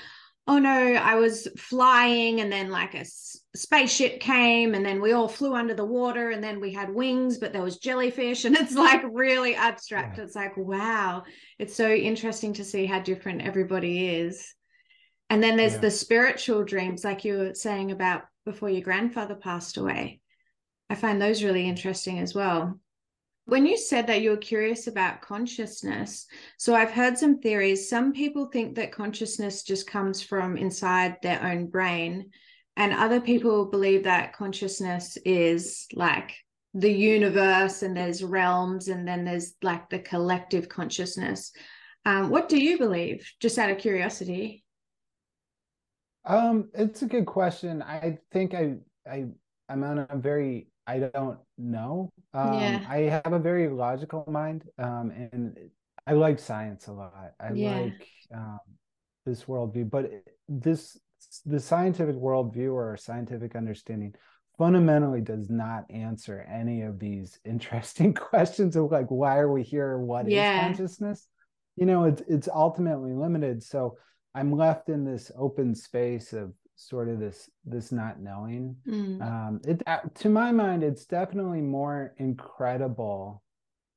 oh 0.48 0.58
no, 0.58 0.94
I 0.96 1.16
was 1.16 1.48
flying 1.58 2.42
and 2.42 2.52
then 2.52 2.70
like 2.70 2.96
a 2.96 3.06
spaceship 3.56 4.20
came 4.20 4.74
and 4.74 4.86
then 4.86 5.02
we 5.02 5.12
all 5.12 5.28
flew 5.28 5.54
under 5.54 5.74
the 5.74 5.86
water 5.86 6.32
and 6.32 6.44
then 6.44 6.60
we 6.60 6.74
had 6.74 6.94
wings, 6.94 7.38
but 7.38 7.54
there 7.54 7.62
was 7.62 7.78
jellyfish 7.78 8.46
and 8.46 8.56
it's 8.58 8.76
like 8.76 9.04
really 9.12 9.56
abstract. 9.56 10.18
Yeah. 10.18 10.24
It's 10.24 10.36
like, 10.36 10.58
wow, 10.58 11.24
it's 11.60 11.76
so 11.76 11.90
interesting 11.90 12.54
to 12.54 12.66
see 12.66 12.86
how 12.86 13.00
different 13.00 13.42
everybody 13.42 14.08
is. 14.16 14.54
And 15.30 15.42
then 15.42 15.56
there's 15.56 15.74
yeah. 15.76 15.80
the 15.80 15.92
spiritual 15.92 16.64
dreams, 16.64 17.06
like 17.06 17.24
you 17.24 17.38
were 17.38 17.54
saying 17.54 17.92
about 17.92 18.24
before 18.46 18.70
your 18.70 18.82
grandfather 18.82 19.36
passed 19.36 19.78
away. 19.78 20.20
I 20.90 20.96
find 20.96 21.22
those 21.22 21.44
really 21.44 21.70
interesting 21.70 22.20
as 22.20 22.36
well. 22.36 22.80
When 23.46 23.66
you 23.66 23.76
said 23.76 24.08
that 24.08 24.22
you 24.22 24.30
were 24.30 24.38
curious 24.38 24.88
about 24.88 25.22
consciousness, 25.22 26.28
so 26.58 26.76
I've 26.76 26.92
heard 26.92 27.18
some 27.18 27.40
theories. 27.40 27.90
Some 27.90 28.14
people 28.14 28.46
think 28.46 28.76
that 28.76 28.92
consciousness 28.92 29.64
just 29.64 29.88
comes 29.88 30.22
from 30.22 30.58
inside 30.58 31.18
their 31.22 31.44
own 31.44 31.68
brain, 31.68 32.30
and 32.78 32.94
other 32.94 33.20
people 33.20 33.66
believe 33.66 34.04
that 34.04 34.34
consciousness 34.34 35.18
is 35.26 35.88
like 35.94 36.36
the 36.74 36.92
universe 36.92 37.82
and 37.82 37.98
there's 37.98 38.24
realms 38.24 38.88
and 38.88 39.06
then 39.08 39.26
there's 39.26 39.56
like 39.62 39.90
the 39.90 40.00
collective 40.00 40.70
consciousness. 40.70 41.52
Um, 42.06 42.30
what 42.30 42.48
do 42.48 42.58
you 42.58 42.78
believe? 42.78 43.30
Just 43.40 43.58
out 43.58 43.70
of 43.70 43.78
curiosity. 43.78 44.64
Um, 46.26 46.70
it's 46.74 47.02
a 47.02 47.08
good 47.08 47.26
question. 47.26 47.82
I 47.82 48.20
think 48.32 48.54
I 48.54 48.76
I 49.10 49.26
I'm 49.68 49.84
on 49.84 50.00
a 50.00 50.16
very 50.16 50.68
I 50.92 51.00
don't 51.00 51.40
know. 51.58 52.12
Um, 52.34 52.54
yeah. 52.54 52.86
I 52.90 52.98
have 52.98 53.32
a 53.32 53.40
very 53.40 53.70
logical 53.70 54.26
mind, 54.28 54.66
um, 54.78 55.12
and 55.12 55.58
I 56.06 56.14
like 56.14 56.38
science 56.38 56.88
a 56.88 56.92
lot. 56.92 57.32
I 57.40 57.54
yeah. 57.54 57.80
like 57.80 58.08
um, 58.36 58.60
this 59.26 59.46
worldview, 59.46 59.90
but 59.90 60.12
this 60.50 61.00
the 61.46 61.62
scientific 61.62 62.16
worldview 62.16 62.74
or 62.74 62.98
scientific 62.98 63.56
understanding 63.56 64.14
fundamentally 64.58 65.22
does 65.22 65.50
not 65.50 65.90
answer 65.90 66.46
any 66.52 66.82
of 66.82 67.00
these 67.00 67.40
interesting 67.46 68.14
questions 68.14 68.76
of 68.76 68.92
like 68.92 69.08
why 69.08 69.38
are 69.38 69.52
we 69.52 69.64
here? 69.64 69.98
What 69.98 70.30
yeah. 70.30 70.60
is 70.60 70.78
consciousness? 70.78 71.28
You 71.78 71.86
know, 71.86 72.04
it's 72.04 72.22
it's 72.28 72.50
ultimately 72.54 73.14
limited. 73.14 73.64
So 73.64 73.98
I'm 74.36 74.52
left 74.52 74.90
in 74.90 75.06
this 75.06 75.32
open 75.38 75.74
space 75.74 76.34
of 76.34 76.54
sort 76.76 77.10
of 77.10 77.20
this 77.20 77.50
this 77.66 77.92
not 77.92 78.20
knowing 78.20 78.76
mm. 78.88 79.22
um 79.22 79.62
it 79.66 79.82
uh, 79.88 80.00
to 80.16 80.30
my 80.30 80.52
mind 80.52 80.84
it's 80.84 81.06
definitely 81.06 81.62
more 81.62 82.14
incredible 82.18 83.44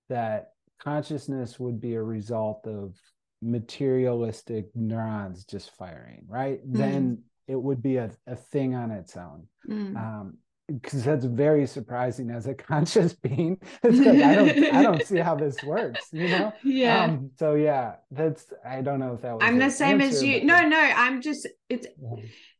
that 0.09 0.53
consciousness 0.81 1.59
would 1.59 1.81
be 1.81 1.95
a 1.95 2.03
result 2.03 2.67
of 2.67 2.95
materialistic 3.41 4.67
neurons 4.75 5.45
just 5.45 5.75
firing 5.77 6.25
right 6.29 6.67
mm. 6.67 6.77
then 6.77 7.19
it 7.47 7.57
would 7.57 7.83
be 7.83 7.97
a, 7.97 8.11
a 8.27 8.37
thing 8.37 8.75
on 8.75 8.91
its 8.91 9.17
own 9.17 9.47
mm. 9.69 9.97
um 9.97 10.37
because 10.67 11.05
that's 11.05 11.25
very 11.25 11.67
surprising 11.67 12.31
as 12.31 12.47
a 12.47 12.55
conscious 12.55 13.13
being. 13.13 13.59
It's 13.83 13.99
like 13.99 14.23
I 14.23 14.35
don't 14.35 14.75
I 14.75 14.83
don't 14.83 15.03
see 15.07 15.19
how 15.19 15.35
this 15.35 15.63
works, 15.63 16.09
you 16.13 16.29
know? 16.29 16.53
Yeah. 16.65 17.05
Um, 17.05 17.31
so 17.39 17.55
yeah, 17.55 17.97
that's 18.11 18.47
I 18.65 18.81
don't 18.81 18.99
know 18.99 19.15
if 19.15 19.23
that 19.23 19.35
was 19.35 19.43
I'm 19.43 19.59
the 19.59 19.71
same 19.71 20.01
answer, 20.01 20.17
as 20.17 20.23
you. 20.23 20.45
No, 20.45 20.67
no, 20.67 20.79
I'm 20.79 21.21
just 21.21 21.47
it's 21.71 21.87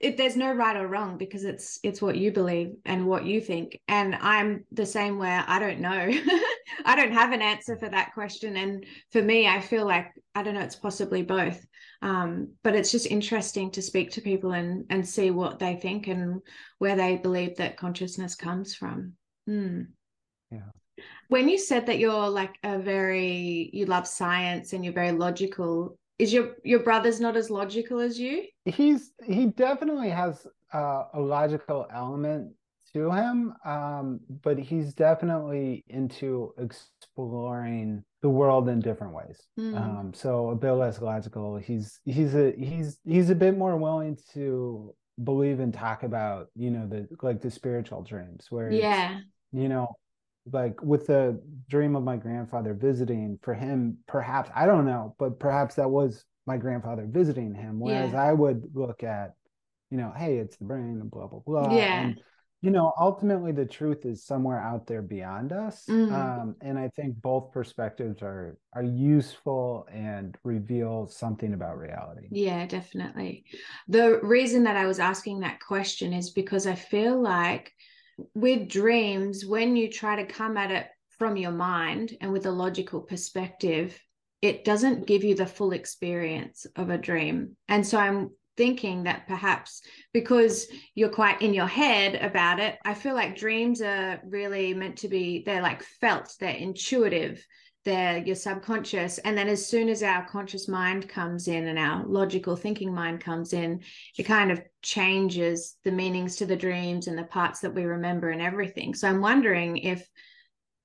it 0.01 0.17
there's 0.17 0.37
no 0.37 0.53
right 0.53 0.77
or 0.77 0.87
wrong 0.87 1.19
because 1.19 1.45
it's 1.45 1.79
it's 1.83 2.01
what 2.01 2.17
you 2.17 2.33
believe 2.33 2.73
and 2.87 3.07
what 3.07 3.27
you 3.27 3.41
think. 3.41 3.79
And 3.87 4.15
I'm 4.15 4.65
the 4.73 4.87
same 4.87 5.19
where 5.19 5.45
I 5.47 5.59
don't 5.59 5.81
know. 5.81 6.11
I 6.87 6.97
don't 6.97 7.13
have 7.13 7.33
an 7.33 7.43
answer 7.43 7.77
for 7.77 7.89
that 7.89 8.15
question. 8.15 8.57
And 8.57 8.87
for 9.13 9.23
me, 9.23 9.47
I 9.47 9.61
feel 9.61 9.87
like 9.87 10.13
I 10.35 10.43
don't 10.43 10.55
know, 10.55 10.61
it's 10.61 10.77
possibly 10.77 11.23
both. 11.23 11.65
Um, 12.01 12.53
but 12.63 12.75
it's 12.75 12.91
just 12.91 13.07
interesting 13.07 13.71
to 13.73 13.83
speak 13.83 14.11
to 14.13 14.23
people 14.23 14.53
and 14.53 14.87
and 14.89 15.07
see 15.07 15.31
what 15.31 15.59
they 15.59 15.77
think 15.77 16.07
and 16.07 16.41
where 16.79 16.97
they 16.97 17.17
believe 17.17 17.57
that 17.57 17.77
consciousness 17.77 18.35
comes 18.35 18.75
from. 18.75 19.15
Mm. 19.49 19.89
Yeah. 20.51 20.71
When 21.29 21.49
you 21.49 21.59
said 21.59 21.87
that 21.87 21.99
you're 21.99 22.29
like 22.29 22.55
a 22.63 22.79
very 22.79 23.69
you 23.73 23.85
love 23.85 24.07
science 24.07 24.73
and 24.73 24.83
you're 24.83 24.95
very 24.95 25.13
logical, 25.13 25.99
is 26.19 26.33
your 26.33 26.57
your 26.63 26.81
brother's 26.81 27.21
not 27.21 27.37
as 27.37 27.51
logical 27.51 28.01
as 28.01 28.19
you? 28.19 28.45
He's 28.65 29.13
he 29.25 29.47
definitely 29.47 30.11
has 30.11 30.47
uh, 30.73 31.05
a 31.13 31.21
logical 31.21 31.87
element 31.93 32.53
to 32.93 33.11
him, 33.11 33.53
um, 33.65 34.21
but 34.43 34.59
he's 34.59 34.95
definitely 34.95 35.85
into 35.89 36.55
exploring 36.59 38.05
the 38.23 38.29
world 38.29 38.69
in 38.69 38.81
different 38.81 39.13
ways. 39.13 39.39
Mm. 39.59 39.77
Um, 39.77 40.13
so 40.15 40.51
a 40.51 40.55
bit 40.55 40.73
less 40.73 41.01
logical. 41.01 41.57
He's 41.57 42.01
he's 42.05 42.35
a 42.35 42.53
he's 42.53 42.99
he's 43.05 43.31
a 43.31 43.35
bit 43.35 43.59
more 43.59 43.77
willing 43.77 44.17
to 44.35 44.95
believe 45.23 45.61
and 45.61 45.73
talk 45.73 46.03
about 46.03 46.49
you 46.57 46.71
know 46.71 46.89
the 46.89 47.09
like 47.23 47.41
the 47.41 47.51
spiritual 47.51 48.03
dreams 48.03 48.47
where 48.51 48.73
yeah 48.73 49.21
you 49.53 49.69
know 49.69 49.89
like 50.53 50.83
with 50.83 51.07
the 51.07 51.41
dream 51.69 51.97
of 51.97 52.03
my 52.03 52.17
grandfather 52.17 52.75
visiting 52.75 53.39
for 53.43 53.55
him 53.55 53.97
perhaps 54.07 54.51
i 54.55 54.67
don't 54.67 54.85
know 54.85 55.15
but 55.19 55.39
perhaps 55.39 55.77
that 55.77 55.91
was 55.91 56.25
my 56.47 56.57
grandfather 56.57 57.07
visiting 57.09 57.55
him 57.55 57.81
whereas 57.81 58.13
yeah. 58.13 58.23
i 58.23 58.33
would 58.33 58.63
look 58.75 59.03
at 59.03 59.35
you 59.95 60.01
know 60.01 60.13
hey 60.17 60.39
it's 60.39 60.57
the 60.57 60.65
brain 60.65 60.99
and 61.01 61.11
blah 61.11 61.29
blah 61.29 61.39
blah. 61.39 61.73
Yeah. 61.73 62.03
And 62.03 62.21
you 62.63 62.71
know 62.73 62.93
ultimately 62.99 63.53
the 63.53 63.65
truth 63.65 64.05
is 64.05 64.25
somewhere 64.25 64.59
out 64.59 64.89
there 64.89 65.03
beyond 65.03 65.53
us. 65.53 65.85
Mm. 65.89 66.13
um, 66.13 66.57
and 66.61 66.77
i 66.77 66.89
think 66.89 67.15
both 67.23 67.53
perspectives 67.53 68.21
are 68.21 68.59
are 68.75 68.83
useful 68.83 69.87
and 69.93 70.37
reveal 70.43 71.07
something 71.07 71.55
about 71.55 71.79
reality. 71.79 72.27
Yeah 72.31 72.67
definitely. 72.67 73.45
The 73.87 74.19
reason 74.23 74.65
that 74.65 74.77
i 74.77 74.87
was 74.87 74.99
asking 74.99 75.41
that 75.41 75.61
question 75.61 76.13
is 76.13 76.31
because 76.31 76.67
i 76.67 76.75
feel 76.75 77.23
like 77.23 77.73
with 78.35 78.69
dreams 78.69 79.45
when 79.45 79.77
you 79.77 79.91
try 79.91 80.17
to 80.17 80.33
come 80.33 80.57
at 80.57 80.71
it 80.71 80.87
from 81.19 81.37
your 81.37 81.53
mind 81.53 82.17
and 82.21 82.33
with 82.33 82.47
a 82.47 82.51
logical 82.51 83.01
perspective 83.01 83.99
it 84.43 84.63
doesn't 84.63 85.07
give 85.07 85.25
you 85.25 85.35
the 85.35 85.47
full 85.47 85.73
experience 85.73 86.67
of 86.77 86.91
a 86.91 86.99
dream. 86.99 87.57
And 87.67 87.87
so 87.87 87.99
i'm 87.99 88.31
thinking 88.57 89.05
that 89.05 89.27
perhaps 89.27 89.83
because 90.13 90.69
you're 90.95 91.09
quite 91.09 91.43
in 91.43 91.55
your 91.55 91.67
head 91.67 92.15
about 92.15 92.61
it, 92.61 92.79
I 92.85 92.95
feel 92.95 93.15
like 93.15 93.37
dreams 93.37 93.83
are 93.83 94.21
really 94.25 94.75
meant 94.75 94.99
to 94.99 95.09
be, 95.09 95.43
they're 95.45 95.63
like 95.63 95.83
felt, 95.83 96.33
they're 96.39 96.51
intuitive, 96.51 97.45
they're 97.85 98.19
your 98.19 98.37
subconscious. 98.37 99.19
And 99.19 99.37
then 99.37 99.49
as 99.49 99.67
soon 99.67 99.89
as 99.89 100.03
our 100.03 100.27
conscious 100.27 100.69
mind 100.69 101.09
comes 101.09 101.49
in 101.49 101.69
and 101.69 101.79
our 101.79 102.05
logical 102.07 102.57
thinking 102.57 102.95
mind 102.95 103.21
comes 103.21 103.53
in, 103.53 103.81
it 104.19 104.25
kind 104.25 104.51
of 104.51 104.63
changes 104.83 105.77
the 105.85 105.93
meanings 105.93 106.37
to 106.37 106.47
the 106.47 106.57
dreams 106.57 107.07
and 107.07 107.19
the 107.19 107.25
parts 107.25 107.61
that 107.61 107.75
we 107.75 107.85
remember 107.85 108.31
and 108.31 108.41
everything. 108.41 108.95
So 108.95 109.09
I'm 109.09 109.21
wondering 109.21 109.79
if 109.79 110.09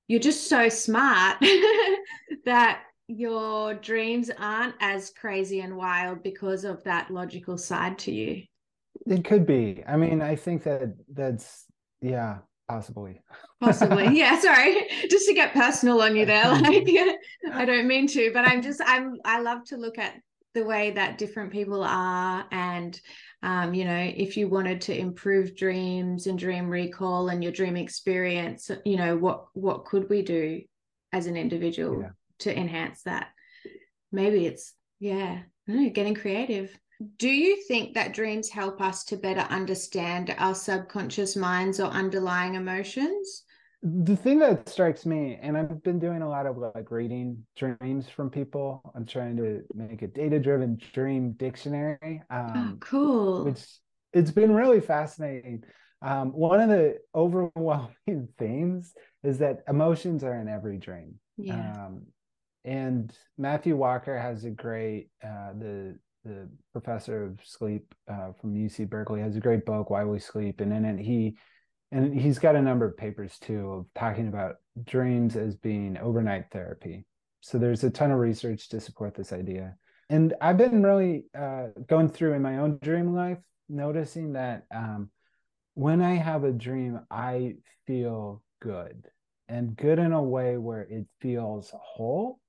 you're 0.07 0.19
just 0.19 0.49
so 0.49 0.69
smart 0.69 1.37
that 2.45 2.81
your 3.07 3.73
dreams 3.73 4.29
aren't 4.37 4.75
as 4.79 5.11
crazy 5.11 5.61
and 5.61 5.75
wild 5.75 6.21
because 6.21 6.63
of 6.63 6.83
that 6.83 7.09
logical 7.09 7.57
side 7.57 7.97
to 7.97 8.11
you 8.11 8.43
it 9.07 9.23
could 9.25 9.45
be 9.45 9.83
i 9.87 9.95
mean 9.95 10.21
i 10.21 10.35
think 10.35 10.63
that 10.63 10.93
that's 11.11 11.65
yeah 12.01 12.37
possibly. 12.69 13.21
Possibly. 13.59 14.07
Yeah 14.17 14.39
sorry. 14.39 14.87
Just 15.09 15.27
to 15.27 15.33
get 15.33 15.53
personal 15.53 16.01
on 16.01 16.15
you 16.15 16.25
there 16.25 16.49
like 16.61 16.87
i 17.51 17.65
don't 17.65 17.87
mean 17.87 18.07
to 18.07 18.31
but 18.33 18.47
i'm 18.47 18.61
just 18.61 18.81
i'm 18.85 19.17
i 19.25 19.39
love 19.41 19.63
to 19.65 19.77
look 19.77 19.97
at 19.97 20.15
the 20.53 20.63
way 20.63 20.91
that 20.91 21.17
different 21.17 21.51
people 21.51 21.83
are 21.83 22.45
and 22.51 22.99
um, 23.41 23.73
you 23.73 23.85
know 23.85 24.11
if 24.15 24.35
you 24.35 24.49
wanted 24.49 24.81
to 24.81 24.97
improve 24.97 25.55
dreams 25.55 26.27
and 26.27 26.37
dream 26.37 26.69
recall 26.69 27.29
and 27.29 27.43
your 27.43 27.53
dream 27.53 27.77
experience 27.77 28.69
you 28.85 28.97
know 28.97 29.15
what 29.15 29.45
what 29.53 29.85
could 29.85 30.09
we 30.09 30.21
do 30.21 30.61
as 31.11 31.25
an 31.25 31.37
individual 31.37 32.01
yeah. 32.01 32.09
to 32.39 32.57
enhance 32.57 33.03
that? 33.03 33.29
Maybe 34.11 34.45
it's 34.45 34.73
yeah 34.99 35.39
know, 35.67 35.89
getting 35.89 36.15
creative 36.15 36.77
do 37.17 37.29
you 37.29 37.63
think 37.67 37.93
that 37.93 38.13
dreams 38.13 38.49
help 38.49 38.81
us 38.81 39.05
to 39.05 39.17
better 39.17 39.41
understand 39.41 40.35
our 40.37 40.53
subconscious 40.53 41.35
minds 41.35 41.79
or 41.79 41.85
underlying 41.85 42.55
emotions? 42.55 43.43
The 43.81 44.17
thing 44.17 44.39
that 44.39 44.67
strikes 44.67 45.05
me 45.05 45.39
and 45.41 45.57
i've 45.57 45.81
been 45.83 45.99
doing 45.99 46.21
a 46.21 46.27
lot 46.27 46.45
of 46.45 46.57
like 46.57 46.91
reading 46.91 47.45
dreams 47.55 48.09
from 48.09 48.29
people. 48.29 48.91
I'm 48.93 49.05
trying 49.05 49.37
to 49.37 49.61
make 49.73 50.01
a 50.01 50.07
data 50.07 50.37
driven 50.37 50.77
dream 50.91 51.31
dictionary 51.33 52.21
oh, 52.29 52.35
um, 52.35 52.73
oh, 52.73 52.77
cool. 52.81 53.45
which 53.45 53.65
it's 54.11 54.31
been 54.31 54.53
really 54.53 54.81
fascinating. 54.81 55.63
Um, 56.01 56.31
one 56.31 56.59
of 56.59 56.67
the 56.67 56.97
overwhelming 57.15 58.27
themes 58.37 58.93
is 59.23 59.37
that 59.37 59.63
emotions 59.69 60.25
are 60.25 60.35
in 60.35 60.49
every 60.49 60.77
dream. 60.77 61.15
Yeah. 61.37 61.85
Um, 61.85 62.07
and 62.65 63.13
Matthew 63.37 63.77
Walker 63.77 64.17
has 64.17 64.43
a 64.43 64.49
great 64.49 65.09
uh, 65.23 65.53
the 65.57 65.97
the 66.23 66.49
professor 66.73 67.25
of 67.25 67.39
sleep 67.43 67.93
uh, 68.09 68.31
from 68.39 68.53
UC 68.53 68.89
Berkeley 68.89 69.21
has 69.21 69.35
a 69.35 69.41
great 69.41 69.65
book 69.65 69.89
Why 69.89 70.03
We 70.03 70.19
Sleep, 70.19 70.61
and 70.61 70.73
in 70.73 70.85
it 70.85 70.99
he 70.99 71.37
and 71.91 72.13
he's 72.13 72.37
got 72.37 72.55
a 72.55 72.61
number 72.61 72.85
of 72.85 72.97
papers 72.97 73.39
too 73.39 73.71
of 73.71 73.85
talking 73.95 74.27
about 74.27 74.57
dreams 74.83 75.35
as 75.35 75.55
being 75.55 75.97
overnight 75.97 76.45
therapy. 76.51 77.05
So 77.41 77.57
there's 77.57 77.83
a 77.83 77.89
ton 77.89 78.11
of 78.11 78.19
research 78.19 78.69
to 78.69 78.79
support 78.79 79.15
this 79.15 79.33
idea. 79.33 79.75
And 80.09 80.33
I've 80.39 80.57
been 80.57 80.83
really 80.83 81.25
uh, 81.35 81.67
going 81.87 82.09
through 82.09 82.33
in 82.33 82.41
my 82.43 82.59
own 82.59 82.77
dream 82.81 83.15
life, 83.15 83.39
noticing 83.69 84.33
that 84.33 84.65
um, 84.73 85.09
when 85.73 86.01
I 86.01 86.15
have 86.15 86.43
a 86.43 86.51
dream, 86.51 86.99
I 87.09 87.55
feel 87.87 88.43
good 88.61 89.07
and 89.47 89.75
good 89.75 89.97
in 89.97 90.11
a 90.11 90.21
way 90.21 90.57
where 90.57 90.81
it 90.81 91.07
feels 91.21 91.73
whole 91.73 92.39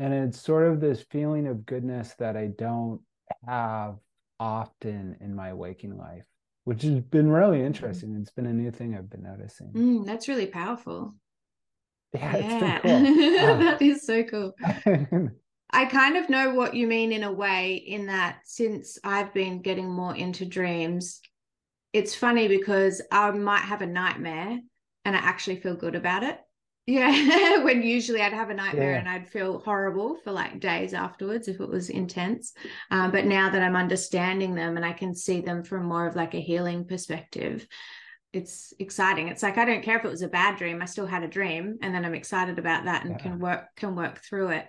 and 0.00 0.14
it's 0.14 0.40
sort 0.40 0.66
of 0.66 0.80
this 0.80 1.02
feeling 1.10 1.46
of 1.46 1.66
goodness 1.66 2.14
that 2.18 2.34
I 2.34 2.46
don't 2.46 3.02
have 3.46 3.96
often 4.38 5.16
in 5.20 5.34
my 5.34 5.52
waking 5.52 5.96
life, 5.96 6.24
which 6.64 6.82
has 6.82 7.00
been 7.00 7.30
really 7.30 7.58
mm. 7.58 7.66
interesting. 7.66 8.16
It's 8.20 8.30
been 8.30 8.46
a 8.46 8.52
new 8.52 8.70
thing 8.70 8.94
I've 8.94 9.10
been 9.10 9.22
noticing. 9.22 9.72
Mm, 9.72 10.06
that's 10.06 10.28
really 10.28 10.46
powerful. 10.46 11.14
Yeah, 12.12 12.36
yeah. 12.36 12.80
cool. 12.80 12.90
Um, 12.90 13.04
that 13.60 13.82
is 13.82 14.04
so 14.04 14.22
cool. 14.24 14.54
I 15.72 15.84
kind 15.84 16.16
of 16.16 16.28
know 16.28 16.54
what 16.54 16.74
you 16.74 16.88
mean 16.88 17.12
in 17.12 17.22
a 17.22 17.32
way, 17.32 17.74
in 17.74 18.06
that 18.06 18.40
since 18.44 18.98
I've 19.04 19.32
been 19.32 19.62
getting 19.62 19.88
more 19.88 20.16
into 20.16 20.44
dreams, 20.44 21.20
it's 21.92 22.14
funny 22.14 22.48
because 22.48 23.00
I 23.12 23.30
might 23.30 23.62
have 23.62 23.82
a 23.82 23.86
nightmare 23.86 24.58
and 25.04 25.16
I 25.16 25.18
actually 25.20 25.60
feel 25.60 25.76
good 25.76 25.94
about 25.94 26.24
it. 26.24 26.38
Yeah, 26.90 27.58
when 27.62 27.82
usually 27.82 28.20
I'd 28.20 28.32
have 28.32 28.50
a 28.50 28.54
nightmare 28.54 28.92
yeah. 28.92 28.98
and 28.98 29.08
I'd 29.08 29.28
feel 29.28 29.60
horrible 29.60 30.16
for 30.24 30.32
like 30.32 30.58
days 30.58 30.92
afterwards 30.92 31.46
if 31.46 31.60
it 31.60 31.68
was 31.68 31.88
intense. 31.88 32.52
Um, 32.90 33.12
but 33.12 33.26
now 33.26 33.48
that 33.48 33.62
I'm 33.62 33.76
understanding 33.76 34.56
them 34.56 34.76
and 34.76 34.84
I 34.84 34.92
can 34.92 35.14
see 35.14 35.40
them 35.40 35.62
from 35.62 35.84
more 35.84 36.08
of 36.08 36.16
like 36.16 36.34
a 36.34 36.40
healing 36.40 36.84
perspective, 36.84 37.64
it's 38.32 38.74
exciting. 38.80 39.28
It's 39.28 39.42
like 39.42 39.56
I 39.56 39.64
don't 39.64 39.84
care 39.84 39.98
if 39.98 40.04
it 40.04 40.10
was 40.10 40.22
a 40.22 40.28
bad 40.28 40.56
dream, 40.56 40.82
I 40.82 40.86
still 40.86 41.06
had 41.06 41.22
a 41.22 41.28
dream, 41.28 41.78
and 41.80 41.94
then 41.94 42.04
I'm 42.04 42.14
excited 42.14 42.58
about 42.58 42.84
that 42.86 43.04
and 43.04 43.12
yeah. 43.12 43.18
can 43.18 43.38
work 43.38 43.66
can 43.76 43.94
work 43.94 44.18
through 44.18 44.48
it. 44.50 44.66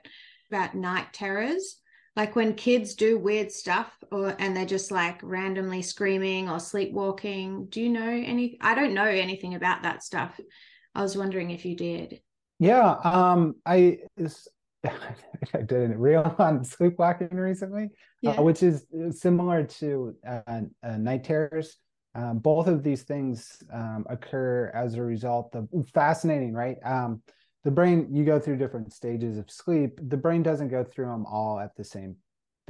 About 0.51 0.75
night 0.75 1.13
terrors, 1.13 1.77
like 2.15 2.35
when 2.35 2.53
kids 2.53 2.95
do 2.95 3.17
weird 3.17 3.51
stuff 3.51 3.91
or 4.11 4.35
and 4.37 4.55
they're 4.55 4.65
just 4.65 4.91
like 4.91 5.21
randomly 5.23 5.81
screaming 5.81 6.49
or 6.49 6.59
sleepwalking. 6.59 7.67
Do 7.69 7.81
you 7.81 7.89
know 7.89 8.09
any? 8.09 8.57
I 8.61 8.75
don't 8.75 8.93
know 8.93 9.05
anything 9.05 9.55
about 9.55 9.83
that 9.83 10.03
stuff. 10.03 10.39
I 10.95 11.01
was 11.01 11.17
wondering 11.17 11.51
if 11.51 11.65
you 11.65 11.75
did. 11.75 12.21
Yeah, 12.59 12.95
um, 13.03 13.55
I 13.65 13.99
I 15.53 15.61
did 15.65 15.91
a 15.91 15.97
reel 15.97 16.35
on 16.39 16.63
sleepwalking 16.63 17.35
recently, 17.35 17.85
uh, 17.85 17.87
yeah. 18.21 18.31
uh, 18.31 18.41
which 18.41 18.63
is 18.63 18.85
similar 19.11 19.63
to 19.63 20.15
uh, 20.27 20.61
uh, 20.83 20.97
night 20.97 21.23
terrors. 21.23 21.77
Um, 22.13 22.39
both 22.39 22.67
of 22.67 22.83
these 22.83 23.03
things 23.03 23.63
um, 23.71 24.05
occur 24.09 24.69
as 24.75 24.95
a 24.95 25.01
result 25.01 25.55
of 25.55 25.69
fascinating, 25.93 26.53
right? 26.53 26.75
Um, 26.83 27.21
the 27.63 27.71
brain, 27.71 28.09
you 28.11 28.25
go 28.25 28.39
through 28.39 28.57
different 28.57 28.91
stages 28.91 29.37
of 29.37 29.49
sleep. 29.49 29.99
The 30.09 30.17
brain 30.17 30.43
doesn't 30.43 30.69
go 30.69 30.83
through 30.83 31.05
them 31.05 31.25
all 31.25 31.59
at 31.59 31.75
the 31.77 31.83
same 31.83 32.17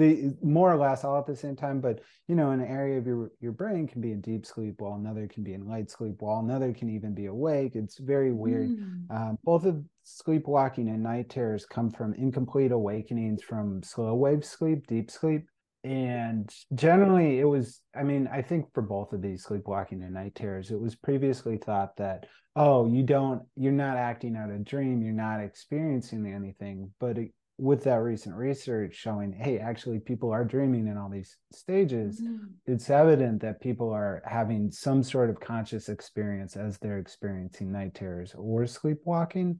the 0.01 0.35
more 0.41 0.73
or 0.73 0.77
less 0.77 1.03
all 1.03 1.19
at 1.19 1.27
the 1.27 1.35
same 1.35 1.55
time 1.55 1.79
but 1.79 1.99
you 2.27 2.35
know 2.35 2.51
an 2.51 2.61
area 2.61 2.97
of 2.97 3.05
your 3.05 3.31
your 3.39 3.51
brain 3.51 3.87
can 3.87 4.01
be 4.01 4.11
in 4.11 4.21
deep 4.21 4.45
sleep 4.45 4.75
while 4.79 4.95
another 4.95 5.27
can 5.27 5.43
be 5.43 5.53
in 5.53 5.67
light 5.67 5.91
sleep 5.91 6.15
while 6.19 6.39
another 6.39 6.73
can 6.73 6.89
even 6.89 7.13
be 7.13 7.27
awake. 7.27 7.75
It's 7.75 7.97
very 7.99 8.31
weird. 8.31 8.69
Mm. 8.69 9.11
um, 9.11 9.37
both 9.43 9.65
of 9.65 9.83
sleepwalking 10.03 10.89
and 10.89 11.03
night 11.03 11.29
terrors 11.29 11.65
come 11.65 11.91
from 11.91 12.13
incomplete 12.15 12.71
awakenings 12.71 13.43
from 13.43 13.83
slow 13.83 14.15
wave 14.15 14.43
sleep 14.43 14.87
deep 14.87 15.11
sleep. 15.11 15.45
And 15.83 16.49
generally 16.75 17.39
it 17.39 17.45
was 17.45 17.81
i 17.95 18.03
mean 18.03 18.29
i 18.31 18.41
think 18.41 18.65
for 18.73 18.83
both 18.83 19.13
of 19.13 19.21
these 19.21 19.43
sleepwalking 19.43 20.03
and 20.03 20.13
night 20.13 20.35
terrors 20.35 20.69
it 20.69 20.79
was 20.79 20.95
previously 20.95 21.57
thought 21.57 21.97
that 21.97 22.27
oh 22.55 22.87
you 22.87 23.01
don't 23.01 23.41
you're 23.55 23.71
not 23.71 23.97
acting 23.97 24.35
out 24.35 24.51
a 24.51 24.59
dream 24.59 25.01
you're 25.01 25.11
not 25.11 25.39
experiencing 25.39 26.31
anything 26.31 26.91
but 26.99 27.17
it, 27.17 27.31
with 27.61 27.83
that 27.83 28.01
recent 28.01 28.35
research 28.35 28.95
showing, 28.95 29.31
hey, 29.31 29.59
actually, 29.59 29.99
people 29.99 30.31
are 30.31 30.43
dreaming 30.43 30.87
in 30.87 30.97
all 30.97 31.09
these 31.09 31.37
stages, 31.53 32.19
mm-hmm. 32.19 32.45
it's 32.65 32.89
evident 32.89 33.39
that 33.41 33.61
people 33.61 33.91
are 33.91 34.23
having 34.25 34.71
some 34.71 35.03
sort 35.03 35.29
of 35.29 35.39
conscious 35.39 35.87
experience 35.87 36.57
as 36.57 36.79
they're 36.79 36.97
experiencing 36.97 37.71
night 37.71 37.93
terrors 37.93 38.33
or 38.35 38.65
sleepwalking. 38.65 39.59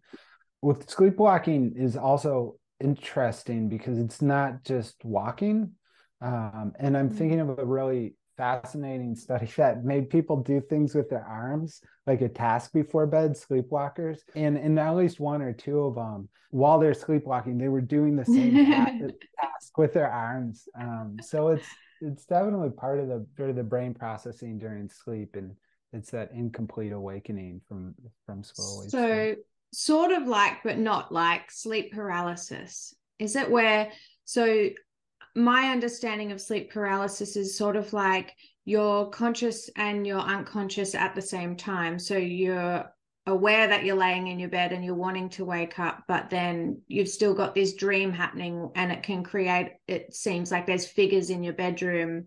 With 0.64 0.90
sleepwalking 0.90 1.74
is 1.76 1.96
also 1.96 2.56
interesting 2.80 3.70
because 3.70 4.00
it's 4.00 4.20
not 4.20 4.64
just 4.64 4.96
walking. 5.06 5.74
Um, 6.22 6.74
and 6.80 6.98
I'm 6.98 7.08
mm-hmm. 7.08 7.18
thinking 7.18 7.40
of 7.40 7.60
a 7.60 7.66
really 7.66 8.16
fascinating 8.42 9.16
study 9.16 9.46
that 9.58 9.84
made 9.86 10.10
people 10.10 10.38
do 10.38 10.60
things 10.60 10.96
with 10.96 11.10
their 11.10 11.24
arms, 11.24 11.82
like 12.08 12.22
a 12.22 12.30
task 12.30 12.74
before 12.74 13.06
bed, 13.06 13.34
sleepwalkers. 13.34 14.20
And 14.36 14.58
in 14.58 14.80
at 14.80 14.96
least 14.96 15.20
one 15.20 15.44
or 15.44 15.54
two 15.54 15.82
of 15.82 15.96
them, 15.96 16.28
while 16.50 16.80
they're 16.80 16.96
sleepwalking, 16.96 17.60
they 17.60 17.68
were 17.68 17.82
doing 17.82 18.16
the 18.16 18.26
same 18.26 18.66
task 19.40 19.78
with 19.78 19.94
their 19.94 20.12
arms. 20.12 20.68
Um, 20.80 21.18
so 21.22 21.50
it's 21.50 21.68
it's 22.02 22.26
definitely 22.26 22.72
part 22.72 23.00
of 23.00 23.08
the 23.08 23.26
sort 23.38 23.52
of 23.52 23.56
the 23.56 23.64
brain 23.64 23.94
processing 23.94 24.58
during 24.58 24.90
sleep, 24.90 25.36
and 25.36 25.52
it's 25.94 26.10
that 26.12 26.32
incomplete 26.34 26.94
awakening 26.94 27.62
from 27.68 27.94
from 28.26 28.44
slow. 28.44 28.88
So 28.88 29.08
sleep. 29.08 29.38
sort 29.72 30.12
of 30.12 30.28
like, 30.28 30.64
but 30.64 30.80
not 30.80 31.12
like 31.12 31.52
sleep 31.52 31.94
paralysis. 31.94 32.96
Is 33.20 33.36
it 33.36 33.52
where 33.52 33.92
so 34.26 34.70
my 35.36 35.70
understanding 35.70 36.32
of 36.32 36.42
sleep 36.42 36.72
paralysis 36.72 37.36
is 37.36 37.58
sort 37.58 37.76
of 37.76 37.94
like 37.94 38.36
you're 38.66 39.08
conscious 39.08 39.70
and 39.76 40.06
you're 40.06 40.20
unconscious 40.20 40.94
at 40.96 41.16
the 41.16 41.22
same 41.22 41.56
time. 41.56 41.98
So 42.00 42.18
you're 42.18 42.86
aware 43.28 43.68
that 43.68 43.84
you're 43.84 43.96
laying 43.96 44.28
in 44.28 44.40
your 44.40 44.50
bed 44.50 44.72
and 44.72 44.84
you're 44.84 44.96
wanting 44.96 45.30
to 45.30 45.46
wake 45.46 45.80
up, 45.80 46.04
but 46.08 46.30
then 46.30 46.82
you've 46.88 47.08
still 47.08 47.34
got 47.34 47.54
this 47.54 47.74
dream 47.74 48.12
happening 48.12 48.70
and 48.76 48.92
it 48.92 49.04
can 49.04 49.24
create, 49.24 49.74
it 49.88 50.14
seems 50.14 50.52
like 50.52 50.66
there's 50.66 50.88
figures 50.88 51.30
in 51.30 51.44
your 51.44 51.54
bedroom 51.54 52.26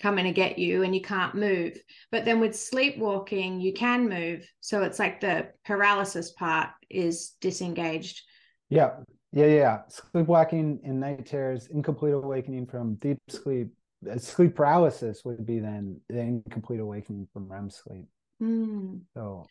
coming 0.00 0.24
to 0.24 0.32
get 0.32 0.58
you 0.58 0.82
and 0.82 0.94
you 0.94 1.00
can't 1.00 1.34
move. 1.34 1.80
But 2.10 2.24
then 2.24 2.40
with 2.40 2.58
sleepwalking, 2.58 3.60
you 3.60 3.72
can 3.72 4.08
move. 4.08 4.46
So 4.60 4.82
it's 4.82 4.98
like 4.98 5.20
the 5.20 5.48
paralysis 5.64 6.32
part 6.32 6.70
is 6.90 7.32
disengaged. 7.40 8.22
Yeah. 8.68 8.90
Yeah, 9.34 9.46
yeah. 9.46 9.78
Sleepwalking 9.88 10.78
and 10.84 11.00
night 11.00 11.26
terrors, 11.26 11.66
incomplete 11.66 12.14
awakening 12.14 12.66
from 12.66 12.94
deep 12.94 13.18
sleep. 13.28 13.68
Uh, 14.08 14.16
sleep 14.16 14.54
paralysis 14.54 15.24
would 15.24 15.44
be 15.44 15.58
then 15.58 16.00
the 16.08 16.20
incomplete 16.20 16.78
awakening 16.78 17.26
from 17.32 17.50
REM 17.50 17.68
sleep. 17.68 18.06
Mm. 18.40 19.00
So, 19.14 19.44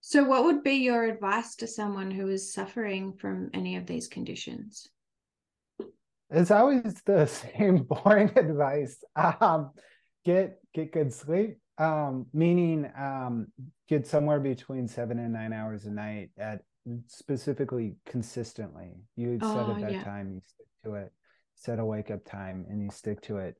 so 0.00 0.22
what 0.22 0.44
would 0.44 0.62
be 0.62 0.74
your 0.74 1.02
advice 1.04 1.56
to 1.56 1.66
someone 1.66 2.12
who 2.12 2.28
is 2.28 2.52
suffering 2.52 3.14
from 3.14 3.50
any 3.52 3.74
of 3.74 3.86
these 3.86 4.06
conditions? 4.06 4.86
It's 6.30 6.52
always 6.52 7.02
the 7.04 7.26
same 7.58 7.78
boring 7.78 8.30
advice. 8.36 8.96
Um, 9.16 9.72
get 10.24 10.60
get 10.72 10.92
good 10.92 11.12
sleep. 11.12 11.58
Um, 11.78 12.26
meaning 12.32 12.88
um, 12.96 13.48
get 13.88 14.06
somewhere 14.06 14.38
between 14.38 14.86
seven 14.86 15.18
and 15.18 15.32
nine 15.32 15.52
hours 15.52 15.84
a 15.84 15.90
night 15.90 16.30
at 16.38 16.60
specifically 17.06 17.96
consistently. 18.06 18.92
You 19.16 19.38
set 19.40 19.68
a 19.68 19.74
bedtime, 19.74 20.28
yeah. 20.28 20.34
you 20.34 20.42
stick 20.46 20.66
to 20.84 20.94
it. 20.94 21.12
Set 21.54 21.78
a 21.78 21.84
wake 21.84 22.10
up 22.10 22.24
time, 22.24 22.66
and 22.68 22.82
you 22.82 22.90
stick 22.90 23.20
to 23.22 23.38
it. 23.38 23.56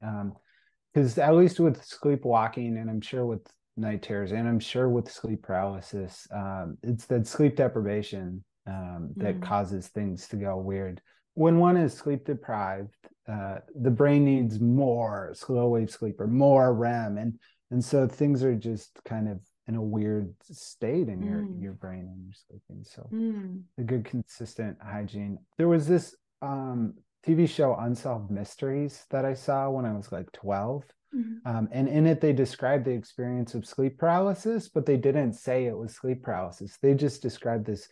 Because 0.93 1.19
um, 1.19 1.25
at 1.25 1.35
least 1.35 1.61
with 1.61 1.83
sleepwalking, 1.83 2.77
and 2.77 2.91
I'm 2.91 3.01
sure 3.01 3.27
with 3.27 3.47
night 3.77 4.03
terrors, 4.03 4.33
and 4.33 4.49
I'm 4.49 4.61
sure 4.61 4.89
with 4.89 5.11
sleep 5.11 5.43
paralysis, 5.43 6.27
um, 6.35 6.79
it's 6.83 7.07
that 7.07 7.27
sleep 7.27 7.57
deprivation 7.57 8.45
um, 8.67 9.11
that 9.17 9.41
mm. 9.41 9.43
causes 9.43 9.89
things 9.89 10.29
to 10.29 10.37
go 10.37 10.57
weird. 10.59 11.01
When 11.35 11.59
one 11.59 11.77
is 11.77 11.95
sleep 11.95 12.25
deprived, 12.25 12.95
uh, 13.31 13.57
the 13.75 13.91
brain 13.91 14.25
needs 14.25 14.61
more 14.61 15.33
slow 15.35 15.69
wave 15.69 15.91
sleep 15.91 16.21
or 16.21 16.27
more 16.27 16.73
REM, 16.73 17.19
and 17.19 17.39
and 17.71 17.85
so 17.85 18.07
things 18.07 18.45
are 18.45 18.55
just 18.55 18.99
kind 19.05 19.29
of 19.29 19.41
in 19.69 19.75
a 19.75 19.83
weird 19.83 20.33
state 20.43 21.09
in 21.09 21.23
your 21.23 21.41
mm. 21.41 21.63
your 21.63 21.73
brain 21.73 22.09
when 22.09 22.23
you're 22.25 22.33
sleeping. 22.49 22.85
So 22.85 23.09
mm. 23.13 23.63
a 23.79 23.83
good 23.83 24.05
consistent 24.05 24.77
hygiene. 24.81 25.39
There 25.59 25.69
was 25.69 25.87
this 25.87 26.15
um, 26.43 26.95
TV 27.27 27.49
show 27.49 27.75
Unsolved 27.75 28.31
Mysteries 28.31 29.05
that 29.11 29.25
I 29.25 29.35
saw 29.35 29.69
when 29.71 29.85
I 29.85 29.93
was 29.93 30.13
like 30.13 30.31
12. 30.33 30.85
Mm-hmm. 31.15 31.49
Um, 31.49 31.69
and 31.73 31.89
in 31.89 32.07
it, 32.07 32.21
they 32.21 32.33
described 32.33 32.85
the 32.85 32.93
experience 32.93 33.55
of 33.55 33.67
sleep 33.67 33.99
paralysis, 33.99 34.69
but 34.69 34.87
they 34.87 34.97
didn't 34.97 35.35
say 35.35 35.67
it 35.67 35.77
was 35.77 35.95
sleep 35.95 36.23
paralysis. 36.23 36.79
They 36.81 36.95
just 36.95 37.23
described 37.23 37.67
this 37.67 37.89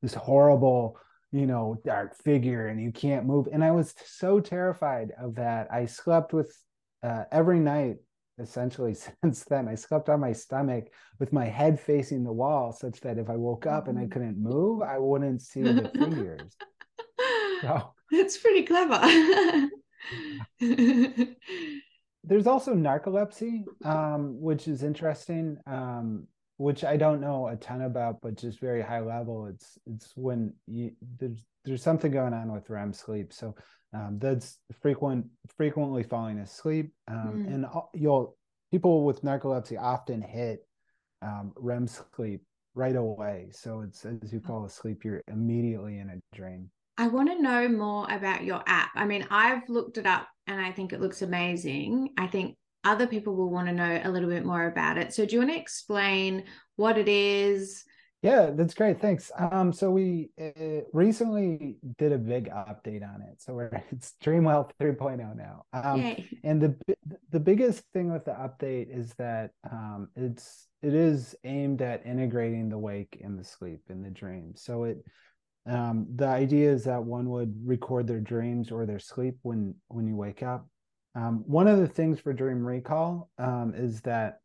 this 0.00 0.14
horrible, 0.14 0.96
you 1.32 1.46
know, 1.46 1.76
dark 1.84 2.16
figure, 2.16 2.68
and 2.68 2.80
you 2.80 2.92
can't 2.92 3.26
move. 3.26 3.48
And 3.52 3.64
I 3.64 3.72
was 3.72 3.94
so 4.06 4.38
terrified 4.38 5.12
of 5.20 5.34
that. 5.34 5.68
I 5.72 5.86
slept 5.86 6.32
with 6.32 6.56
uh, 7.02 7.24
every 7.32 7.58
night 7.58 7.96
essentially 8.38 8.94
since 9.22 9.44
then. 9.44 9.68
I 9.68 9.74
slept 9.74 10.08
on 10.08 10.20
my 10.20 10.32
stomach 10.32 10.92
with 11.18 11.32
my 11.32 11.46
head 11.46 11.80
facing 11.80 12.24
the 12.24 12.32
wall, 12.32 12.72
such 12.72 13.00
that 13.00 13.18
if 13.18 13.28
I 13.28 13.36
woke 13.36 13.66
up 13.66 13.88
and 13.88 13.98
I 13.98 14.04
mm. 14.04 14.10
couldn't 14.10 14.42
move, 14.42 14.82
I 14.82 14.98
wouldn't 14.98 15.42
see 15.42 15.62
the 15.62 15.90
figures. 15.94 16.56
So 17.60 17.92
it's 18.12 18.38
pretty 18.38 18.62
clever. 18.62 19.00
There's 22.24 22.46
also 22.46 22.72
narcolepsy, 22.72 23.64
um, 23.84 24.40
which 24.40 24.68
is 24.68 24.84
interesting, 24.84 25.56
um, 25.66 26.28
which 26.56 26.84
I 26.84 26.96
don't 26.96 27.20
know 27.20 27.48
a 27.48 27.56
ton 27.56 27.82
about, 27.82 28.20
but 28.20 28.36
just 28.36 28.60
very 28.60 28.80
high 28.80 29.00
level. 29.00 29.46
It's 29.46 29.76
it's 29.86 30.12
when 30.14 30.52
you 30.66 30.92
there's 31.18 31.42
there's 31.64 31.82
something 31.82 32.12
going 32.12 32.34
on 32.34 32.52
with 32.52 32.70
REM 32.70 32.92
sleep. 32.92 33.32
So 33.32 33.56
um, 33.94 34.18
that's 34.18 34.58
frequent 34.82 35.26
frequently 35.56 36.02
falling 36.02 36.38
asleep 36.38 36.92
um, 37.08 37.44
mm. 37.46 37.54
and 37.54 37.66
you'll 37.94 38.36
people 38.70 39.04
with 39.04 39.22
narcolepsy 39.22 39.80
often 39.80 40.20
hit 40.20 40.66
um, 41.22 41.52
REM 41.56 41.86
sleep 41.86 42.42
right 42.74 42.96
away. 42.96 43.48
So 43.50 43.80
it's 43.80 44.04
as 44.04 44.32
you 44.32 44.40
fall 44.40 44.64
asleep, 44.64 45.04
you're 45.04 45.22
immediately 45.28 45.98
in 45.98 46.10
a 46.10 46.36
dream. 46.36 46.70
I 46.96 47.08
want 47.08 47.28
to 47.30 47.40
know 47.40 47.68
more 47.68 48.10
about 48.10 48.44
your 48.44 48.62
app. 48.66 48.90
I 48.94 49.04
mean, 49.04 49.26
I've 49.30 49.68
looked 49.68 49.98
it 49.98 50.06
up 50.06 50.28
and 50.46 50.60
I 50.60 50.72
think 50.72 50.92
it 50.92 51.00
looks 51.00 51.22
amazing. 51.22 52.10
I 52.18 52.26
think 52.26 52.56
other 52.84 53.06
people 53.06 53.36
will 53.36 53.50
want 53.50 53.68
to 53.68 53.74
know 53.74 54.00
a 54.04 54.10
little 54.10 54.28
bit 54.28 54.44
more 54.44 54.66
about 54.66 54.98
it. 54.98 55.12
So, 55.12 55.24
do 55.24 55.34
you 55.34 55.40
want 55.40 55.50
to 55.52 55.58
explain 55.58 56.44
what 56.76 56.98
it 56.98 57.08
is, 57.08 57.84
Yeah, 58.22 58.50
that's 58.52 58.74
great. 58.74 59.00
Thanks. 59.00 59.30
Um, 59.38 59.72
so 59.72 59.92
we 59.92 60.30
uh, 60.40 60.80
recently 60.92 61.76
did 61.98 62.10
a 62.10 62.18
big 62.18 62.50
update 62.50 63.02
on 63.02 63.22
it. 63.22 63.40
So 63.40 63.54
we're 63.54 63.70
it's 63.92 64.14
Dreamwell 64.22 64.70
3.0 64.80 65.36
now. 65.36 65.64
Um, 65.72 66.00
Yay. 66.00 66.28
and 66.42 66.60
the 66.60 66.76
the 67.30 67.38
biggest 67.38 67.84
thing 67.92 68.12
with 68.12 68.24
the 68.24 68.32
update 68.32 68.88
is 68.90 69.12
that 69.18 69.50
um, 69.70 70.08
it's 70.16 70.66
it 70.82 70.94
is 70.94 71.36
aimed 71.44 71.80
at 71.80 72.04
integrating 72.06 72.68
the 72.68 72.78
wake 72.78 73.20
and 73.22 73.38
the 73.38 73.44
sleep 73.44 73.82
and 73.88 74.04
the 74.04 74.10
dream. 74.10 74.54
So 74.56 74.84
it 74.84 74.98
um, 75.68 76.06
the 76.16 76.26
idea 76.26 76.72
is 76.72 76.84
that 76.84 77.04
one 77.04 77.28
would 77.30 77.54
record 77.64 78.08
their 78.08 78.20
dreams 78.20 78.72
or 78.72 78.84
their 78.84 78.98
sleep 78.98 79.36
when 79.42 79.76
when 79.88 80.08
you 80.08 80.16
wake 80.16 80.42
up. 80.42 80.66
Um, 81.14 81.44
one 81.46 81.68
of 81.68 81.78
the 81.78 81.88
things 81.88 82.18
for 82.18 82.32
dream 82.32 82.64
recall 82.64 83.30
um, 83.38 83.74
is 83.76 84.00
that 84.02 84.40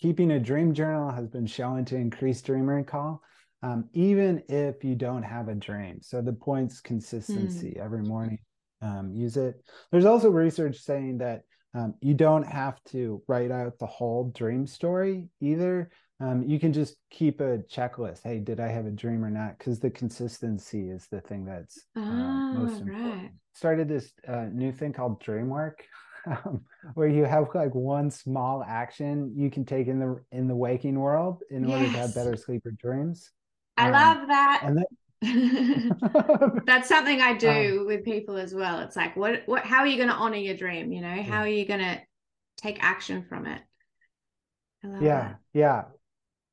keeping 0.00 0.32
a 0.32 0.40
dream 0.40 0.74
journal 0.74 1.10
has 1.10 1.28
been 1.28 1.46
shown 1.46 1.84
to 1.86 1.96
increase 1.96 2.40
dream 2.42 2.68
recall, 2.68 3.22
um, 3.62 3.88
even 3.92 4.42
if 4.48 4.84
you 4.84 4.94
don't 4.94 5.22
have 5.22 5.48
a 5.48 5.54
dream. 5.54 5.98
So 6.02 6.20
the 6.20 6.32
point's 6.32 6.80
consistency 6.80 7.74
mm. 7.76 7.84
every 7.84 8.02
morning. 8.02 8.38
Um, 8.80 9.10
use 9.12 9.36
it. 9.36 9.60
There's 9.90 10.04
also 10.04 10.30
research 10.30 10.78
saying 10.78 11.18
that 11.18 11.42
um, 11.74 11.94
you 12.00 12.14
don't 12.14 12.44
have 12.46 12.82
to 12.90 13.22
write 13.26 13.50
out 13.50 13.78
the 13.78 13.86
whole 13.86 14.30
dream 14.34 14.66
story 14.66 15.28
either. 15.40 15.90
Um, 16.20 16.42
you 16.42 16.58
can 16.58 16.72
just 16.72 16.96
keep 17.10 17.40
a 17.40 17.58
checklist. 17.58 18.20
Hey, 18.24 18.38
did 18.38 18.58
I 18.60 18.68
have 18.68 18.86
a 18.86 18.90
dream 18.90 19.24
or 19.24 19.30
not? 19.30 19.58
Because 19.58 19.78
the 19.78 19.90
consistency 19.90 20.90
is 20.90 21.06
the 21.10 21.20
thing 21.20 21.44
that's 21.44 21.78
uh, 21.96 22.00
most 22.00 22.80
important. 22.80 23.22
Right. 23.22 23.30
Started 23.52 23.88
this 23.88 24.12
uh, 24.26 24.46
new 24.52 24.72
thing 24.72 24.92
called 24.92 25.20
Dream 25.20 25.48
Work, 25.48 25.84
um, 26.26 26.62
where 26.94 27.08
you 27.08 27.24
have 27.24 27.48
like 27.54 27.74
one 27.74 28.10
small 28.10 28.64
action 28.66 29.32
you 29.36 29.50
can 29.50 29.64
take 29.64 29.86
in 29.86 29.98
the 29.98 30.20
in 30.32 30.48
the 30.48 30.56
waking 30.56 30.98
world 30.98 31.42
in 31.50 31.68
yes. 31.68 31.72
order 31.72 31.92
to 31.92 31.98
have 31.98 32.14
better 32.14 32.36
sleep 32.36 32.64
or 32.66 32.72
dreams. 32.72 33.30
I 33.76 33.86
um, 33.86 33.92
love 33.92 34.28
that. 34.28 34.60
And 34.64 34.78
then 34.78 34.86
that's 36.66 36.88
something 36.88 37.20
I 37.20 37.32
do 37.38 37.80
um, 37.80 37.86
with 37.86 38.04
people 38.04 38.36
as 38.36 38.54
well. 38.54 38.80
It's 38.80 38.96
like, 38.96 39.16
what, 39.16 39.42
what, 39.46 39.64
how 39.64 39.78
are 39.78 39.86
you 39.86 39.96
going 39.96 40.08
to 40.08 40.14
honor 40.14 40.36
your 40.36 40.56
dream? 40.56 40.92
You 40.92 41.00
know, 41.00 41.22
how 41.22 41.38
yeah. 41.38 41.42
are 41.42 41.48
you 41.48 41.64
going 41.64 41.80
to 41.80 42.00
take 42.56 42.82
action 42.82 43.24
from 43.28 43.46
it? 43.46 43.60
yeah, 44.84 44.98
that. 45.00 45.38
yeah, 45.52 45.84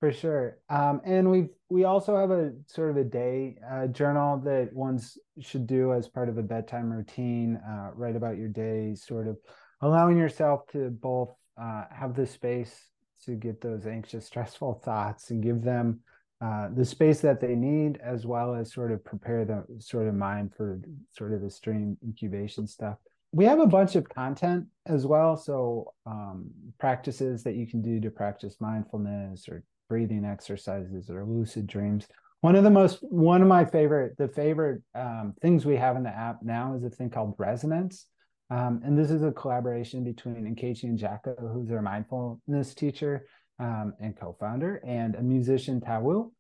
for 0.06 0.14
sure. 0.14 0.60
Um, 0.70 1.02
and 1.04 1.32
we 1.32 1.48
we 1.70 1.84
also 1.84 2.16
have 2.16 2.30
a 2.30 2.52
sort 2.68 2.92
of 2.92 2.98
a 2.98 3.04
day 3.04 3.58
uh, 3.68 3.88
journal 3.88 4.38
that 4.46 4.72
ones 4.72 5.18
should 5.40 5.66
do 5.66 5.94
as 5.94 6.08
part 6.08 6.30
of 6.30 6.38
a 6.38 6.44
bedtime 6.44 6.94
routine. 6.94 7.56
Uh, 7.68 7.90
write 7.96 8.16
about 8.16 8.38
your 8.38 8.50
day, 8.50 8.94
sort 8.94 9.28
of 9.28 9.38
allowing 9.82 10.16
yourself 10.16 10.68
to 10.74 10.92
both 10.92 11.34
uh, 11.60 11.86
have 11.92 12.16
the 12.16 12.28
space 12.28 12.90
to 13.24 13.32
get 13.32 13.62
those 13.62 13.88
anxious, 13.88 14.26
stressful 14.32 14.80
thoughts 14.86 15.32
and 15.32 15.42
give 15.42 15.64
them 15.64 16.02
uh, 16.40 16.68
the 16.76 16.86
space 16.86 17.22
that 17.22 17.42
they 17.42 17.56
need, 17.56 17.98
as 18.04 18.28
well 18.28 18.54
as 18.54 18.72
sort 18.72 18.92
of 18.92 19.04
prepare 19.04 19.44
the 19.44 19.66
sort 19.80 20.08
of 20.08 20.14
mind 20.14 20.52
for 20.56 20.80
sort 21.18 21.34
of 21.34 21.42
the 21.42 21.60
dream 21.64 21.98
incubation 22.06 22.68
stuff. 22.68 22.98
We 23.32 23.46
have 23.46 23.60
a 23.60 23.66
bunch 23.66 23.96
of 23.96 24.08
content 24.08 24.68
as 24.86 25.08
well. 25.08 25.36
So, 25.36 25.94
um, 26.06 26.52
practices 26.80 27.44
that 27.44 27.56
you 27.56 27.66
can 27.66 27.82
do 27.82 28.00
to 28.02 28.12
practice 28.12 28.58
mindfulness 28.62 29.50
or 29.50 29.64
breathing 29.88 30.26
exercises 30.26 31.10
or 31.10 31.26
lucid 31.26 31.68
dreams. 31.68 32.08
One 32.42 32.56
of 32.56 32.64
the 32.64 32.70
most, 32.70 33.00
one 33.02 33.42
of 33.42 33.48
my 33.48 33.66
favorite, 33.66 34.18
the 34.18 34.28
favorite 34.28 34.82
um, 34.94 35.34
things 35.42 35.66
we 35.66 35.76
have 35.78 35.96
in 35.96 36.04
the 36.04 36.10
app 36.10 36.44
now 36.44 36.76
is 36.76 36.84
a 36.84 36.90
thing 36.90 37.10
called 37.10 37.36
Resonance. 37.38 38.06
Um, 38.52 38.82
and 38.84 38.98
this 38.98 39.10
is 39.10 39.24
a 39.24 39.32
collaboration 39.32 40.04
between 40.04 40.56
Nkechi 40.56 40.96
Njaka, 40.96 41.36
who's 41.52 41.72
our 41.72 41.82
mindfulness 41.82 42.76
teacher 42.76 43.26
um, 43.60 43.94
and 44.00 44.16
co-founder, 44.16 44.82
and 44.86 45.16
a 45.16 45.22
musician, 45.22 45.82
Tawu. 45.82 46.32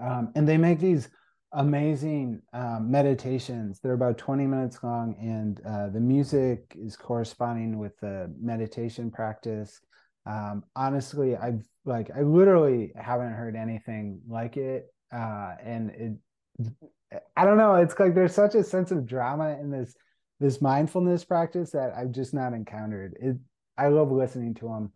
Um, 0.00 0.32
and 0.34 0.48
they 0.48 0.56
make 0.56 0.80
these 0.80 1.08
amazing 1.52 2.40
um, 2.52 2.90
meditations. 2.90 3.80
They're 3.80 3.92
about 3.92 4.18
20 4.18 4.46
minutes 4.46 4.78
long, 4.82 5.16
and 5.20 5.60
uh, 5.66 5.88
the 5.90 6.00
music 6.00 6.76
is 6.76 6.96
corresponding 6.96 7.78
with 7.78 7.98
the 8.00 8.32
meditation 8.40 9.10
practice. 9.10 9.80
Um, 10.26 10.64
honestly, 10.76 11.36
I've 11.36 11.64
like 11.84 12.10
I 12.14 12.22
literally 12.22 12.92
haven't 12.94 13.32
heard 13.32 13.56
anything 13.56 14.20
like 14.28 14.56
it, 14.56 14.86
uh, 15.12 15.54
and 15.62 15.90
it. 15.90 16.72
I 17.36 17.44
don't 17.44 17.56
know. 17.56 17.74
It's 17.76 17.98
like 17.98 18.14
there's 18.14 18.34
such 18.34 18.54
a 18.54 18.62
sense 18.62 18.90
of 18.90 19.06
drama 19.06 19.58
in 19.60 19.70
this 19.70 19.94
this 20.38 20.62
mindfulness 20.62 21.24
practice 21.24 21.70
that 21.70 21.92
I've 21.96 22.12
just 22.12 22.34
not 22.34 22.52
encountered. 22.52 23.16
It 23.20 23.36
I 23.76 23.88
love 23.88 24.12
listening 24.12 24.54
to 24.56 24.68
them. 24.68 24.92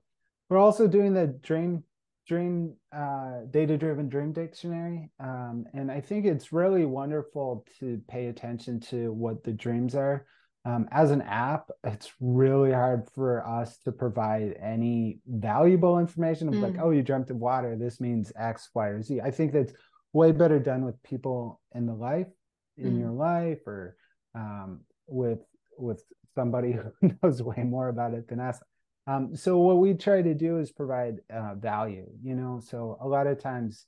We're 0.49 0.59
also 0.59 0.87
doing 0.87 1.15
the 1.15 1.27
dream 1.27 1.85
dream 2.27 2.75
uh, 2.95 3.41
data 3.51 3.77
driven 3.77 4.09
dream 4.09 4.33
dictionary, 4.33 5.11
um, 5.21 5.65
and 5.75 5.91
I 5.91 6.01
think 6.01 6.27
it's 6.27 6.53
really 6.53 6.85
wonderful 6.85 7.67
to 7.81 8.01
pay 8.09 8.27
attention 8.27 8.81
to 8.81 9.13
what 9.13 9.43
the 9.45 9.53
dreams 9.53 9.95
are. 9.95 10.27
Um, 10.67 10.89
as 10.91 11.11
an 11.11 11.21
app, 11.23 11.71
it's 11.85 12.13
really 12.21 12.73
hard 12.73 13.07
for 13.15 13.47
us 13.47 13.77
to 13.85 13.93
provide 13.93 14.57
any 14.63 15.19
valuable 15.27 15.99
information 15.99 16.49
of 16.49 16.55
mm. 16.55 16.63
like, 16.63 16.77
oh, 16.81 16.91
you 16.91 17.03
dreamt 17.03 17.31
of 17.31 17.37
water. 17.37 17.77
This 17.77 18.01
means 18.01 18.33
X, 18.35 18.71
Y, 18.75 18.87
or 18.87 19.03
Z. 19.03 19.21
I 19.21 19.31
think 19.31 19.53
that's 19.53 19.75
way 20.15 20.33
better 20.33 20.59
done 20.59 20.85
with 20.87 21.03
people 21.03 21.61
in 21.75 21.87
the 21.87 21.95
life, 21.95 22.29
in 22.79 22.95
mm. 22.95 23.01
your 23.01 23.11
life, 23.11 23.67
or 23.67 23.97
um, 24.35 24.81
with 25.07 25.41
with 25.77 26.03
somebody 26.35 26.73
who 27.01 27.11
knows 27.23 27.43
way 27.43 27.63
more 27.63 27.89
about 27.89 28.15
it 28.15 28.29
than 28.29 28.41
us. 28.41 28.59
Um, 29.07 29.37
so 29.37 29.59
what 29.59 29.79
we 29.79 29.95
try 29.95 30.23
to 30.23 30.35
do 30.35 30.59
is 30.59 30.73
provide 30.73 31.17
uh, 31.33 31.55
value, 31.57 32.07
you 32.23 32.35
know. 32.35 32.61
So 32.65 32.97
a 33.01 33.07
lot 33.07 33.27
of 33.27 33.39
times, 33.39 33.87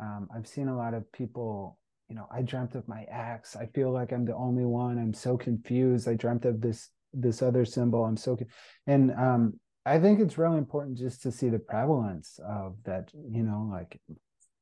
um, 0.00 0.28
I've 0.34 0.48
seen 0.48 0.68
a 0.68 0.76
lot 0.76 0.94
of 0.94 1.10
people, 1.12 1.78
you 2.08 2.14
know, 2.14 2.26
I 2.30 2.42
dreamt 2.42 2.74
of 2.74 2.86
my 2.86 3.02
ex. 3.10 3.56
I 3.56 3.66
feel 3.66 3.90
like 3.90 4.12
I'm 4.12 4.24
the 4.24 4.34
only 4.34 4.64
one. 4.64 4.98
I'm 4.98 5.14
so 5.14 5.36
confused. 5.36 6.08
I 6.08 6.14
dreamt 6.14 6.44
of 6.44 6.60
this 6.60 6.90
this 7.12 7.42
other 7.42 7.64
symbol. 7.64 8.04
I'm 8.04 8.16
so, 8.16 8.38
and 8.86 9.12
um, 9.12 9.58
I 9.84 9.98
think 9.98 10.20
it's 10.20 10.38
really 10.38 10.58
important 10.58 10.98
just 10.98 11.22
to 11.22 11.32
see 11.32 11.48
the 11.48 11.58
prevalence 11.58 12.38
of 12.46 12.76
that. 12.84 13.10
You 13.14 13.42
know, 13.42 13.68
like 13.70 14.00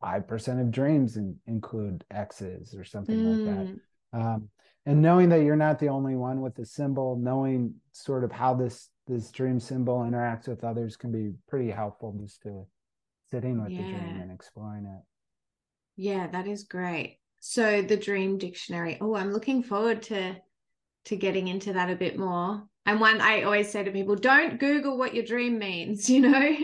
five 0.01 0.27
percent 0.27 0.61
of 0.61 0.71
dreams 0.71 1.17
in, 1.17 1.37
include 1.47 2.05
exes 2.11 2.75
or 2.75 2.85
something 2.85 3.17
mm. 3.17 3.47
like 3.47 3.57
that. 3.57 3.67
Mm. 3.67 4.35
Um, 4.35 4.49
and 4.87 5.01
knowing 5.01 5.31
that 5.31 5.43
you're 5.43 5.57
not 5.57 5.79
the 5.79 5.89
only 5.89 6.15
one 6.15 6.41
with 6.41 6.55
the 6.55 6.67
symbol 6.67 7.17
knowing 7.17 7.75
sort 7.93 8.25
of 8.25 8.33
how 8.33 8.55
this 8.55 8.91
this 9.07 9.31
dream 9.31 9.61
symbol 9.61 10.01
interacts 10.01 10.49
with 10.49 10.65
others 10.65 10.97
can 10.97 11.13
be 11.13 11.33
pretty 11.49 11.71
helpful 11.71 12.15
just 12.21 12.43
to 12.43 12.67
sitting 13.31 13.63
with 13.63 13.73
yeah. 13.73 13.83
the 13.83 13.89
dream 13.89 14.21
and 14.21 14.31
exploring 14.31 14.85
it 14.85 15.03
yeah 15.97 16.27
that 16.27 16.47
is 16.47 16.65
great 16.65 17.19
so 17.47 17.83
the 17.83 17.97
dream 17.97 18.39
dictionary. 18.39 18.97
Oh 19.03 19.15
i'm 19.15 19.31
looking 19.31 19.63
forward 19.63 20.03
to 20.05 20.35
to 21.05 21.17
getting 21.17 21.49
into 21.49 21.75
that 21.75 21.91
a 21.91 21.95
bit 21.95 22.19
more. 22.19 22.65
And 22.87 23.01
one 23.01 23.21
i 23.21 23.43
always 23.43 23.71
say 23.71 23.85
to 23.85 23.91
people 23.91 24.17
don't 24.17 24.59
google 24.59 24.97
what 24.97 25.15
your 25.15 25.27
dream 25.27 25.59
means 25.59 26.09
you 26.15 26.23
know? 26.23 26.57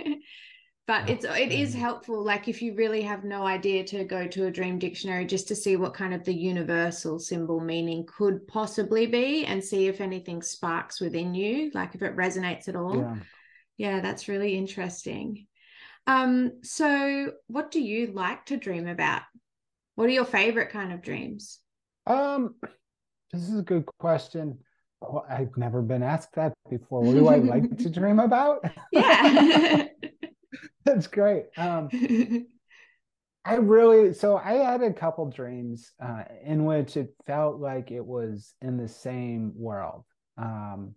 But 0.87 1.11
it's 1.11 1.25
it 1.25 1.53
is 1.53 1.75
helpful 1.75 2.25
like 2.25 2.49
if 2.49 2.63
you 2.63 2.75
really 2.75 3.03
have 3.03 3.25
no 3.25 3.47
idea 3.47 3.85
to 3.85 4.05
go 4.05 4.27
to 4.27 4.47
a 4.47 4.51
dream 4.51 4.79
dictionary 4.79 5.27
just 5.27 5.49
to 5.49 5.55
see 5.55 5.77
what 5.77 5.93
kind 5.93 6.15
of 6.15 6.25
the 6.25 6.35
universal 6.35 7.19
symbol 7.19 7.61
meaning 7.61 8.07
could 8.07 8.49
possibly 8.49 9.07
be 9.07 9.45
and 9.45 9.63
see 9.63 9.87
if 9.87 10.01
anything 10.01 10.41
sparks 10.41 10.99
within 10.99 11.35
you 11.35 11.71
like 11.75 11.95
if 11.95 12.03
it 12.03 12.17
resonates 12.17 12.69
at 12.69 12.75
all. 12.75 12.97
Yeah, 12.97 13.17
yeah 13.77 14.01
that's 14.01 14.29
really 14.29 14.57
interesting. 14.57 15.47
Um 16.07 16.53
so 16.63 17.33
what 17.49 17.71
do 17.71 17.83
you 17.83 18.13
like 18.13 18.47
to 18.47 18.57
dream 18.57 18.89
about 18.89 19.23
what 19.95 20.07
are 20.07 20.13
your 20.13 20.25
favorite 20.25 20.71
kind 20.71 20.93
of 20.93 21.03
dreams 21.03 21.61
um 22.07 22.55
this 23.33 23.43
is 23.49 23.59
a 23.59 23.63
good 23.63 23.87
question 23.99 24.59
oh, 25.03 25.25
I've 25.29 25.57
never 25.57 25.83
been 25.83 26.03
asked 26.03 26.35
that 26.35 26.53
before. 26.69 27.03
What 27.03 27.15
do 27.15 27.29
I 27.29 27.37
like 27.37 27.79
to 27.79 27.91
dream 27.91 28.19
about? 28.19 28.65
Yeah. 28.93 29.87
That's 30.85 31.07
great. 31.07 31.47
Um, 31.57 31.89
I 33.45 33.55
really 33.55 34.13
so 34.13 34.37
I 34.37 34.55
had 34.55 34.83
a 34.83 34.93
couple 34.93 35.31
dreams 35.31 35.93
uh, 36.03 36.25
in 36.45 36.65
which 36.67 36.97
it 36.97 37.15
felt 37.27 37.59
like 37.59 37.91
it 37.91 38.05
was 38.05 38.55
in 38.61 38.77
the 38.77 38.89
same 38.89 39.53
world, 39.55 40.05
um, 40.37 40.95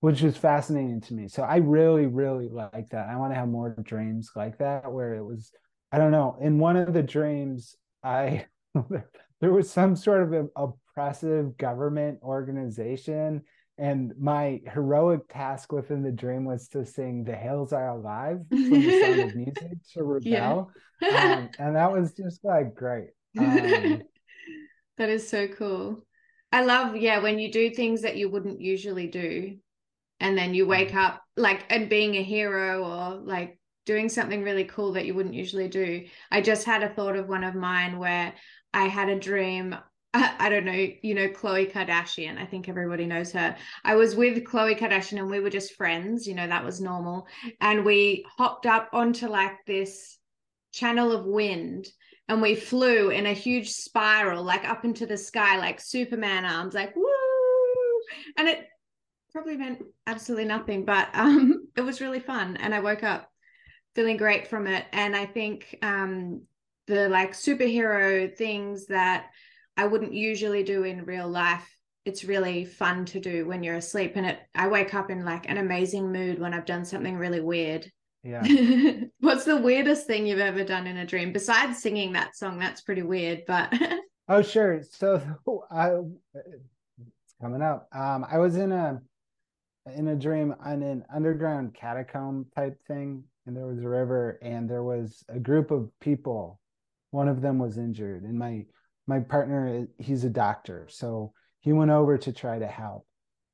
which 0.00 0.20
was 0.20 0.36
fascinating 0.36 1.00
to 1.02 1.14
me. 1.14 1.28
So 1.28 1.42
I 1.42 1.56
really, 1.56 2.06
really 2.06 2.50
like 2.50 2.90
that. 2.90 3.08
I 3.08 3.16
want 3.16 3.32
to 3.32 3.38
have 3.38 3.48
more 3.48 3.74
dreams 3.82 4.30
like 4.36 4.58
that 4.58 4.92
where 4.92 5.14
it 5.14 5.24
was. 5.24 5.50
I 5.90 5.98
don't 5.98 6.12
know. 6.12 6.36
In 6.40 6.58
one 6.58 6.76
of 6.76 6.92
the 6.92 7.02
dreams, 7.02 7.76
I 8.04 8.46
there 9.40 9.52
was 9.52 9.70
some 9.70 9.96
sort 9.96 10.32
of 10.32 10.50
oppressive 10.56 11.56
government 11.56 12.20
organization 12.22 13.42
and 13.78 14.12
my 14.18 14.60
heroic 14.72 15.28
task 15.28 15.72
within 15.72 16.02
the 16.02 16.12
dream 16.12 16.44
was 16.44 16.68
to 16.68 16.84
sing 16.84 17.24
"The 17.24 17.34
Hills 17.34 17.72
Are 17.72 17.88
Alive" 17.88 18.40
from 18.48 18.70
the 18.70 19.00
Sound 19.00 19.20
of 19.20 19.34
Music 19.34 19.78
to 19.94 20.04
rebel, 20.04 20.70
yeah. 21.00 21.38
um, 21.38 21.50
and 21.58 21.76
that 21.76 21.92
was 21.92 22.12
just 22.12 22.44
like 22.44 22.74
great. 22.74 23.08
Um, 23.38 24.02
that 24.98 25.08
is 25.08 25.28
so 25.28 25.48
cool. 25.48 26.04
I 26.52 26.64
love, 26.64 26.96
yeah, 26.96 27.18
when 27.18 27.40
you 27.40 27.50
do 27.50 27.70
things 27.70 28.02
that 28.02 28.16
you 28.16 28.28
wouldn't 28.28 28.60
usually 28.60 29.08
do, 29.08 29.56
and 30.20 30.38
then 30.38 30.54
you 30.54 30.66
wake 30.66 30.92
mm. 30.92 31.04
up 31.04 31.22
like 31.36 31.64
and 31.68 31.88
being 31.88 32.14
a 32.14 32.22
hero 32.22 32.84
or 32.84 33.16
like 33.16 33.58
doing 33.86 34.08
something 34.08 34.42
really 34.42 34.64
cool 34.64 34.92
that 34.92 35.06
you 35.06 35.14
wouldn't 35.14 35.34
usually 35.34 35.68
do. 35.68 36.04
I 36.30 36.40
just 36.40 36.64
had 36.64 36.82
a 36.82 36.88
thought 36.88 37.16
of 37.16 37.28
one 37.28 37.44
of 37.44 37.54
mine 37.54 37.98
where 37.98 38.32
I 38.72 38.86
had 38.86 39.08
a 39.08 39.18
dream. 39.18 39.76
I, 40.16 40.48
don't 40.48 40.64
know, 40.64 40.88
you 41.02 41.14
know, 41.14 41.28
Khloe 41.28 41.72
Kardashian. 41.72 42.38
I 42.38 42.46
think 42.46 42.68
everybody 42.68 43.04
knows 43.04 43.32
her. 43.32 43.56
I 43.84 43.96
was 43.96 44.14
with 44.14 44.44
Khloe 44.44 44.78
Kardashian 44.78 45.18
and 45.18 45.30
we 45.30 45.40
were 45.40 45.50
just 45.50 45.74
friends, 45.74 46.26
you 46.26 46.34
know, 46.34 46.46
that 46.46 46.64
was 46.64 46.80
normal. 46.80 47.26
And 47.60 47.84
we 47.84 48.24
hopped 48.38 48.66
up 48.66 48.90
onto 48.92 49.26
like 49.26 49.56
this 49.66 50.16
channel 50.72 51.10
of 51.10 51.26
wind 51.26 51.88
and 52.28 52.40
we 52.40 52.54
flew 52.54 53.10
in 53.10 53.26
a 53.26 53.32
huge 53.32 53.70
spiral, 53.70 54.44
like 54.44 54.64
up 54.64 54.84
into 54.84 55.04
the 55.04 55.16
sky, 55.16 55.58
like 55.58 55.80
Superman 55.80 56.44
arms, 56.44 56.74
like 56.74 56.94
woo. 56.96 57.04
And 58.38 58.48
it 58.48 58.66
probably 59.32 59.56
meant 59.56 59.82
absolutely 60.06 60.46
nothing, 60.46 60.84
but 60.84 61.08
um, 61.14 61.68
it 61.76 61.82
was 61.82 62.00
really 62.00 62.20
fun. 62.20 62.56
And 62.56 62.74
I 62.74 62.80
woke 62.80 63.02
up 63.02 63.30
feeling 63.94 64.16
great 64.16 64.48
from 64.48 64.66
it. 64.66 64.84
And 64.92 65.14
I 65.14 65.26
think 65.26 65.78
um, 65.82 66.42
the 66.86 67.08
like 67.08 67.32
superhero 67.32 68.34
things 68.34 68.86
that 68.86 69.26
I 69.76 69.86
wouldn't 69.86 70.12
usually 70.12 70.62
do 70.62 70.84
in 70.84 71.04
real 71.04 71.28
life, 71.28 71.68
it's 72.04 72.24
really 72.24 72.64
fun 72.64 73.04
to 73.06 73.20
do 73.20 73.46
when 73.46 73.62
you're 73.62 73.76
asleep. 73.76 74.12
And 74.16 74.26
it, 74.26 74.38
I 74.54 74.68
wake 74.68 74.94
up 74.94 75.10
in 75.10 75.24
like 75.24 75.48
an 75.48 75.58
amazing 75.58 76.12
mood 76.12 76.38
when 76.38 76.52
I've 76.52 76.66
done 76.66 76.84
something 76.84 77.16
really 77.16 77.40
weird. 77.40 77.90
Yeah. 78.22 78.42
What's 79.20 79.44
the 79.44 79.56
weirdest 79.56 80.06
thing 80.06 80.26
you've 80.26 80.38
ever 80.38 80.64
done 80.64 80.86
in 80.86 80.96
a 80.96 81.06
dream 81.06 81.32
besides 81.32 81.80
singing 81.80 82.12
that 82.12 82.36
song? 82.36 82.58
That's 82.58 82.80
pretty 82.80 83.02
weird, 83.02 83.42
but. 83.46 83.72
oh, 84.28 84.42
sure. 84.42 84.82
So 84.82 85.22
I, 85.70 85.90
it's 86.34 87.34
coming 87.40 87.62
up. 87.62 87.88
Um, 87.92 88.26
I 88.30 88.38
was 88.38 88.56
in 88.56 88.72
a, 88.72 89.00
in 89.94 90.08
a 90.08 90.16
dream 90.16 90.54
on 90.64 90.82
an 90.82 91.04
underground 91.14 91.74
catacomb 91.74 92.46
type 92.56 92.78
thing 92.86 93.24
and 93.46 93.56
there 93.56 93.66
was 93.66 93.82
a 93.82 93.88
river 93.88 94.38
and 94.42 94.68
there 94.68 94.82
was 94.82 95.24
a 95.28 95.38
group 95.38 95.70
of 95.70 95.90
people. 96.00 96.60
One 97.10 97.28
of 97.28 97.40
them 97.40 97.58
was 97.58 97.78
injured 97.78 98.22
and 98.22 98.38
my 98.38 98.66
my 99.06 99.20
partner 99.20 99.68
eh, 99.68 100.02
he's 100.02 100.24
a 100.24 100.30
doctor 100.30 100.86
so 100.88 101.32
he 101.64 101.72
went 101.72 101.90
over 101.90 102.18
to 102.18 102.32
try 102.32 102.58
to 102.58 102.66
help. 102.66 103.06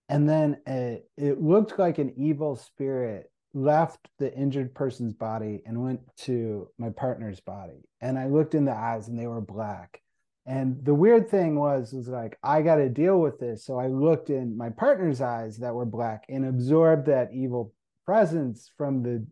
And 0.09 0.29
then 0.29 0.61
it, 0.66 1.09
it 1.16 1.40
looked 1.40 1.79
like 1.79 1.98
an 1.98 2.12
evil 2.16 2.57
spirit 2.57 3.31
left 3.55 4.09
the 4.18 4.35
injured 4.37 4.74
person's 4.74 5.14
body 5.14 5.62
and 5.64 5.83
went 5.83 6.00
to 6.18 6.68
my 6.76 6.90
partner's 6.90 7.38
body. 7.38 7.88
And 8.00 8.18
i 8.18 8.26
looked 8.26 8.55
in 8.57 8.64
the 8.64 8.74
eyes 8.74 9.09
and 9.09 9.18
they 9.18 9.29
were 9.29 9.40
black. 9.40 10.00
And 10.44 10.85
the 10.85 10.94
weird 10.94 11.31
thing 11.31 11.57
was 11.57 11.92
was 11.92 12.09
like 12.09 12.37
i 12.42 12.62
got 12.62 12.76
to 12.76 12.88
deal 12.88 13.20
with 13.20 13.38
this. 13.38 13.64
So 13.64 13.79
i 13.79 13.87
looked 13.87 14.31
in 14.31 14.57
my 14.57 14.70
partner's 14.70 15.20
eyes 15.20 15.59
that 15.59 15.74
were 15.74 15.87
black 15.87 16.24
and 16.29 16.44
absorbed 16.44 17.07
that 17.07 17.33
evil 17.33 17.72
presence 18.05 18.70
from 18.76 19.05
the 19.05 19.24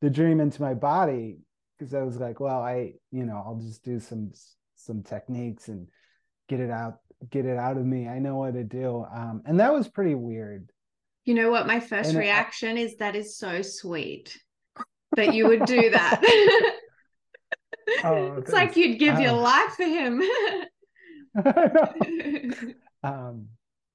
the 0.00 0.10
dream 0.10 0.40
into 0.40 0.62
my 0.62 0.74
body 0.74 1.38
because 1.78 1.94
I 1.94 2.02
was 2.02 2.16
like, 2.16 2.40
well, 2.40 2.60
I, 2.60 2.94
you 3.10 3.24
know, 3.24 3.42
I'll 3.44 3.56
just 3.56 3.84
do 3.84 4.00
some 4.00 4.32
some 4.76 5.02
techniques 5.02 5.68
and 5.68 5.88
get 6.48 6.60
it 6.60 6.70
out, 6.70 6.98
get 7.30 7.46
it 7.46 7.56
out 7.56 7.76
of 7.76 7.84
me. 7.84 8.08
I 8.08 8.18
know 8.18 8.36
what 8.36 8.54
to 8.54 8.64
do. 8.64 9.06
Um, 9.14 9.42
and 9.46 9.60
that 9.60 9.72
was 9.72 9.88
pretty 9.88 10.14
weird. 10.14 10.70
You 11.24 11.34
know 11.34 11.50
what? 11.50 11.66
My 11.66 11.80
first 11.80 12.10
and 12.10 12.18
reaction 12.18 12.76
I, 12.76 12.80
is 12.80 12.96
that 12.96 13.14
is 13.14 13.36
so 13.36 13.62
sweet 13.62 14.38
that 15.16 15.34
you 15.34 15.48
would 15.48 15.66
do 15.66 15.90
that. 15.90 16.20
oh, 18.04 18.34
it's 18.34 18.52
like 18.52 18.76
you'd 18.76 18.98
give 18.98 19.20
your 19.20 19.32
life 19.32 19.72
for 19.72 19.84
him. 19.84 20.22
um, 23.02 23.48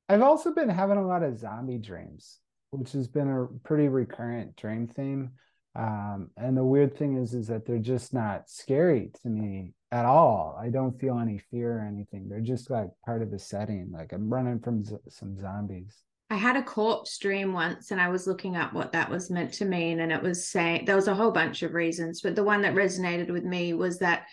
I've 0.07 0.21
also 0.21 0.53
been 0.53 0.69
having 0.69 0.97
a 0.97 1.05
lot 1.05 1.23
of 1.23 1.37
zombie 1.37 1.77
dreams, 1.77 2.39
which 2.71 2.91
has 2.93 3.07
been 3.07 3.29
a 3.29 3.47
pretty 3.67 3.87
recurrent 3.87 4.55
dream 4.55 4.87
theme. 4.87 5.31
Um, 5.75 6.29
and 6.37 6.55
the 6.55 6.63
weird 6.63 6.97
thing 6.97 7.17
is, 7.17 7.33
is 7.33 7.47
that 7.47 7.65
they're 7.65 7.79
just 7.79 8.13
not 8.13 8.49
scary 8.49 9.11
to 9.21 9.29
me 9.29 9.73
at 9.91 10.05
all. 10.05 10.57
I 10.59 10.69
don't 10.69 10.99
feel 10.99 11.19
any 11.19 11.37
fear 11.51 11.79
or 11.79 11.81
anything. 11.81 12.29
They're 12.29 12.39
just 12.39 12.69
like 12.69 12.89
part 13.05 13.21
of 13.21 13.31
the 13.31 13.39
setting. 13.39 13.91
Like 13.91 14.13
I'm 14.13 14.31
running 14.31 14.59
from 14.59 14.83
z- 14.83 14.95
some 15.09 15.39
zombies. 15.39 16.03
I 16.29 16.35
had 16.35 16.55
a 16.55 16.63
corpse 16.63 17.17
dream 17.17 17.53
once 17.53 17.91
and 17.91 18.01
I 18.01 18.09
was 18.09 18.25
looking 18.25 18.55
up 18.55 18.73
what 18.73 18.93
that 18.93 19.09
was 19.09 19.29
meant 19.29 19.53
to 19.55 19.65
mean. 19.65 19.99
And 19.99 20.11
it 20.11 20.23
was 20.23 20.47
saying 20.47 20.85
there 20.85 20.95
was 20.95 21.07
a 21.07 21.13
whole 21.13 21.31
bunch 21.31 21.61
of 21.61 21.73
reasons, 21.73 22.21
but 22.21 22.35
the 22.35 22.43
one 22.43 22.61
that 22.61 22.73
resonated 22.73 23.29
with 23.29 23.43
me 23.43 23.73
was 23.73 23.99
that 23.99 24.23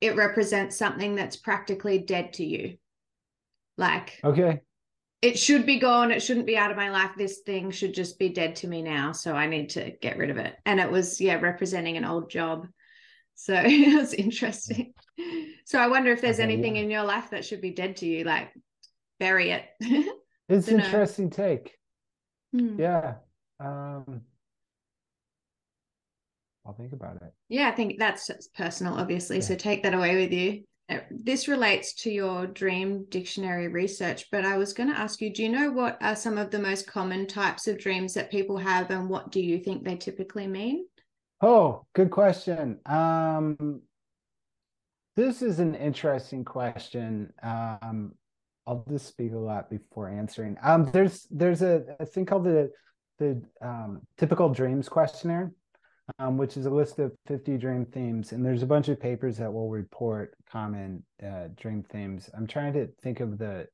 it 0.00 0.16
represents 0.16 0.76
something 0.76 1.14
that's 1.14 1.36
practically 1.36 1.98
dead 1.98 2.32
to 2.34 2.44
you. 2.44 2.78
Like, 3.76 4.18
okay, 4.24 4.60
it 5.22 5.38
should 5.38 5.66
be 5.66 5.78
gone. 5.78 6.10
It 6.10 6.22
shouldn't 6.22 6.46
be 6.46 6.56
out 6.56 6.70
of 6.70 6.76
my 6.76 6.90
life. 6.90 7.12
This 7.16 7.38
thing 7.38 7.70
should 7.70 7.94
just 7.94 8.18
be 8.18 8.28
dead 8.28 8.56
to 8.56 8.68
me 8.68 8.82
now. 8.82 9.12
So 9.12 9.34
I 9.34 9.46
need 9.46 9.70
to 9.70 9.92
get 10.02 10.18
rid 10.18 10.30
of 10.30 10.36
it. 10.36 10.54
And 10.66 10.78
it 10.78 10.90
was, 10.90 11.20
yeah, 11.20 11.40
representing 11.40 11.96
an 11.96 12.04
old 12.04 12.30
job. 12.30 12.68
So 13.34 13.54
it 13.64 13.96
was 13.96 14.14
interesting. 14.14 14.92
So 15.64 15.78
I 15.78 15.88
wonder 15.88 16.12
if 16.12 16.20
there's 16.20 16.36
okay, 16.36 16.44
anything 16.44 16.76
yeah. 16.76 16.82
in 16.82 16.90
your 16.90 17.04
life 17.04 17.30
that 17.30 17.44
should 17.44 17.60
be 17.60 17.72
dead 17.72 17.96
to 17.96 18.06
you, 18.06 18.24
like 18.24 18.52
bury 19.18 19.50
it. 19.50 19.64
it's 20.48 20.68
an 20.68 20.80
interesting 20.80 21.26
know. 21.26 21.30
take. 21.30 21.76
Hmm. 22.52 22.78
Yeah. 22.78 23.14
Um 23.58 24.22
I'll 26.66 26.74
think 26.74 26.92
about 26.92 27.16
it. 27.16 27.32
Yeah, 27.48 27.68
I 27.68 27.72
think 27.72 27.98
that's 27.98 28.28
personal, 28.56 28.94
obviously. 28.94 29.36
Yeah. 29.36 29.42
So 29.42 29.54
take 29.54 29.84
that 29.84 29.94
away 29.94 30.16
with 30.16 30.32
you. 30.32 30.64
Uh, 30.88 30.98
this 31.10 31.48
relates 31.48 31.94
to 31.94 32.10
your 32.10 32.46
dream 32.46 33.04
dictionary 33.08 33.66
research, 33.66 34.26
but 34.30 34.44
I 34.44 34.56
was 34.56 34.72
going 34.72 34.88
to 34.88 34.98
ask 34.98 35.20
you 35.20 35.32
do 35.32 35.42
you 35.42 35.48
know 35.48 35.72
what 35.72 35.98
are 36.00 36.14
some 36.14 36.38
of 36.38 36.50
the 36.50 36.60
most 36.60 36.86
common 36.86 37.26
types 37.26 37.66
of 37.66 37.78
dreams 37.78 38.14
that 38.14 38.30
people 38.30 38.56
have, 38.56 38.90
and 38.90 39.08
what 39.08 39.32
do 39.32 39.40
you 39.40 39.58
think 39.58 39.82
they 39.82 39.96
typically 39.96 40.46
mean? 40.46 40.86
Oh, 41.40 41.84
good 41.92 42.10
question. 42.10 42.78
Um, 42.86 43.82
this 45.16 45.42
is 45.42 45.58
an 45.58 45.74
interesting 45.74 46.44
question. 46.44 47.32
Um, 47.42 48.12
I'll 48.66 48.84
just 48.88 49.06
speak 49.06 49.32
a 49.32 49.38
lot 49.38 49.70
before 49.70 50.08
answering. 50.08 50.56
Um, 50.62 50.90
there's 50.92 51.26
there's 51.30 51.62
a, 51.62 51.96
a 51.98 52.06
thing 52.06 52.26
called 52.26 52.44
the 52.44 52.70
the 53.18 53.42
um, 53.60 54.02
typical 54.18 54.50
dreams 54.50 54.88
questionnaire 54.88 55.52
um, 56.18 56.36
which 56.36 56.56
is 56.56 56.66
a 56.66 56.70
list 56.70 56.98
of 56.98 57.12
50 57.26 57.58
dream 57.58 57.84
themes. 57.86 58.32
And 58.32 58.44
there's 58.44 58.62
a 58.62 58.66
bunch 58.66 58.88
of 58.88 59.00
papers 59.00 59.38
that 59.38 59.52
will 59.52 59.68
report 59.68 60.34
common 60.50 61.04
uh, 61.24 61.48
dream 61.56 61.84
themes. 61.90 62.30
I'm 62.36 62.46
trying 62.46 62.72
to 62.74 62.88
think 63.02 63.20
of 63.20 63.38
the 63.38 63.66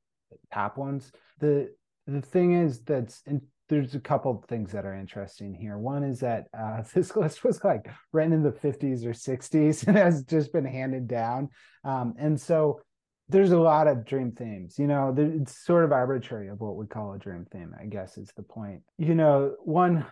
top 0.52 0.76
ones. 0.76 1.12
The 1.40 1.70
the 2.06 2.20
thing 2.20 2.54
is 2.54 2.80
that's 2.80 3.22
in, 3.26 3.42
there's 3.68 3.94
a 3.94 4.00
couple 4.00 4.32
of 4.32 4.44
things 4.48 4.72
that 4.72 4.84
are 4.84 4.94
interesting 4.94 5.54
here. 5.54 5.78
One 5.78 6.04
is 6.04 6.20
that 6.20 6.46
uh, 6.56 6.82
this 6.94 7.16
list 7.16 7.44
was 7.44 7.62
like 7.64 7.88
written 8.12 8.32
in 8.32 8.42
the 8.42 8.52
50s 8.52 9.04
or 9.04 9.12
60s 9.12 9.86
and 9.86 9.96
has 9.96 10.24
just 10.24 10.52
been 10.52 10.64
handed 10.64 11.08
down. 11.08 11.48
Um, 11.84 12.14
and 12.18 12.40
so 12.40 12.80
there's 13.28 13.52
a 13.52 13.58
lot 13.58 13.88
of 13.88 14.04
dream 14.04 14.32
themes. 14.32 14.78
You 14.78 14.86
know, 14.86 15.14
it's 15.16 15.64
sort 15.64 15.84
of 15.84 15.92
arbitrary 15.92 16.48
of 16.48 16.60
what 16.60 16.76
we 16.76 16.86
call 16.86 17.14
a 17.14 17.18
dream 17.18 17.46
theme, 17.50 17.74
I 17.80 17.86
guess 17.86 18.18
is 18.18 18.30
the 18.36 18.42
point. 18.42 18.82
You 18.98 19.14
know, 19.14 19.54
one 19.64 20.04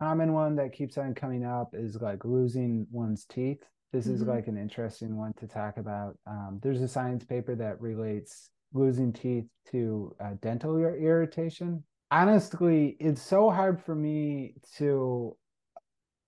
common 0.00 0.32
one 0.32 0.56
that 0.56 0.72
keeps 0.72 0.98
on 0.98 1.14
coming 1.14 1.44
up 1.44 1.74
is 1.74 2.00
like 2.00 2.24
losing 2.24 2.86
one's 2.90 3.24
teeth. 3.24 3.62
This 3.92 4.06
mm-hmm. 4.06 4.14
is 4.14 4.22
like 4.22 4.46
an 4.48 4.56
interesting 4.56 5.16
one 5.16 5.32
to 5.38 5.46
talk 5.46 5.76
about. 5.76 6.16
Um, 6.26 6.60
there's 6.62 6.80
a 6.80 6.88
science 6.88 7.24
paper 7.24 7.54
that 7.56 7.80
relates 7.80 8.50
losing 8.72 9.12
teeth 9.12 9.44
to 9.70 10.14
uh, 10.20 10.30
dental 10.40 10.78
irritation. 10.78 11.84
Honestly, 12.10 12.96
it's 13.00 13.22
so 13.22 13.50
hard 13.50 13.80
for 13.80 13.94
me 13.94 14.54
to. 14.76 15.36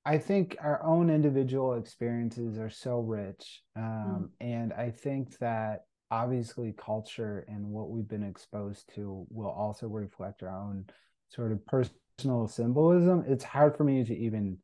I 0.07 0.19
think 0.19 0.57
our 0.61 0.85
own 0.85 1.09
individual 1.09 1.75
experiences 1.75 2.59
are 2.59 2.69
so 2.69 2.99
rich. 3.01 3.63
Um, 3.75 4.31
mm. 4.43 4.47
And 4.47 4.73
I 4.75 4.91
think 4.91 5.39
that 5.39 5.85
obviously 6.11 6.75
culture 6.77 7.45
and 7.49 7.67
what 7.67 7.89
we've 7.89 8.09
been 8.09 8.23
exposed 8.23 8.93
to 8.95 9.27
will 9.31 9.49
also 9.51 9.89
reflect 9.89 10.43
our 10.43 10.55
own 10.55 10.85
sort 11.31 11.53
of 11.53 11.65
personal 11.67 11.99
personal 12.17 12.49
symbolism, 12.49 13.25
it's 13.27 13.45
hard 13.45 13.77
for 13.77 13.85
me 13.85 14.05
to 14.05 14.17
even 14.17 14.59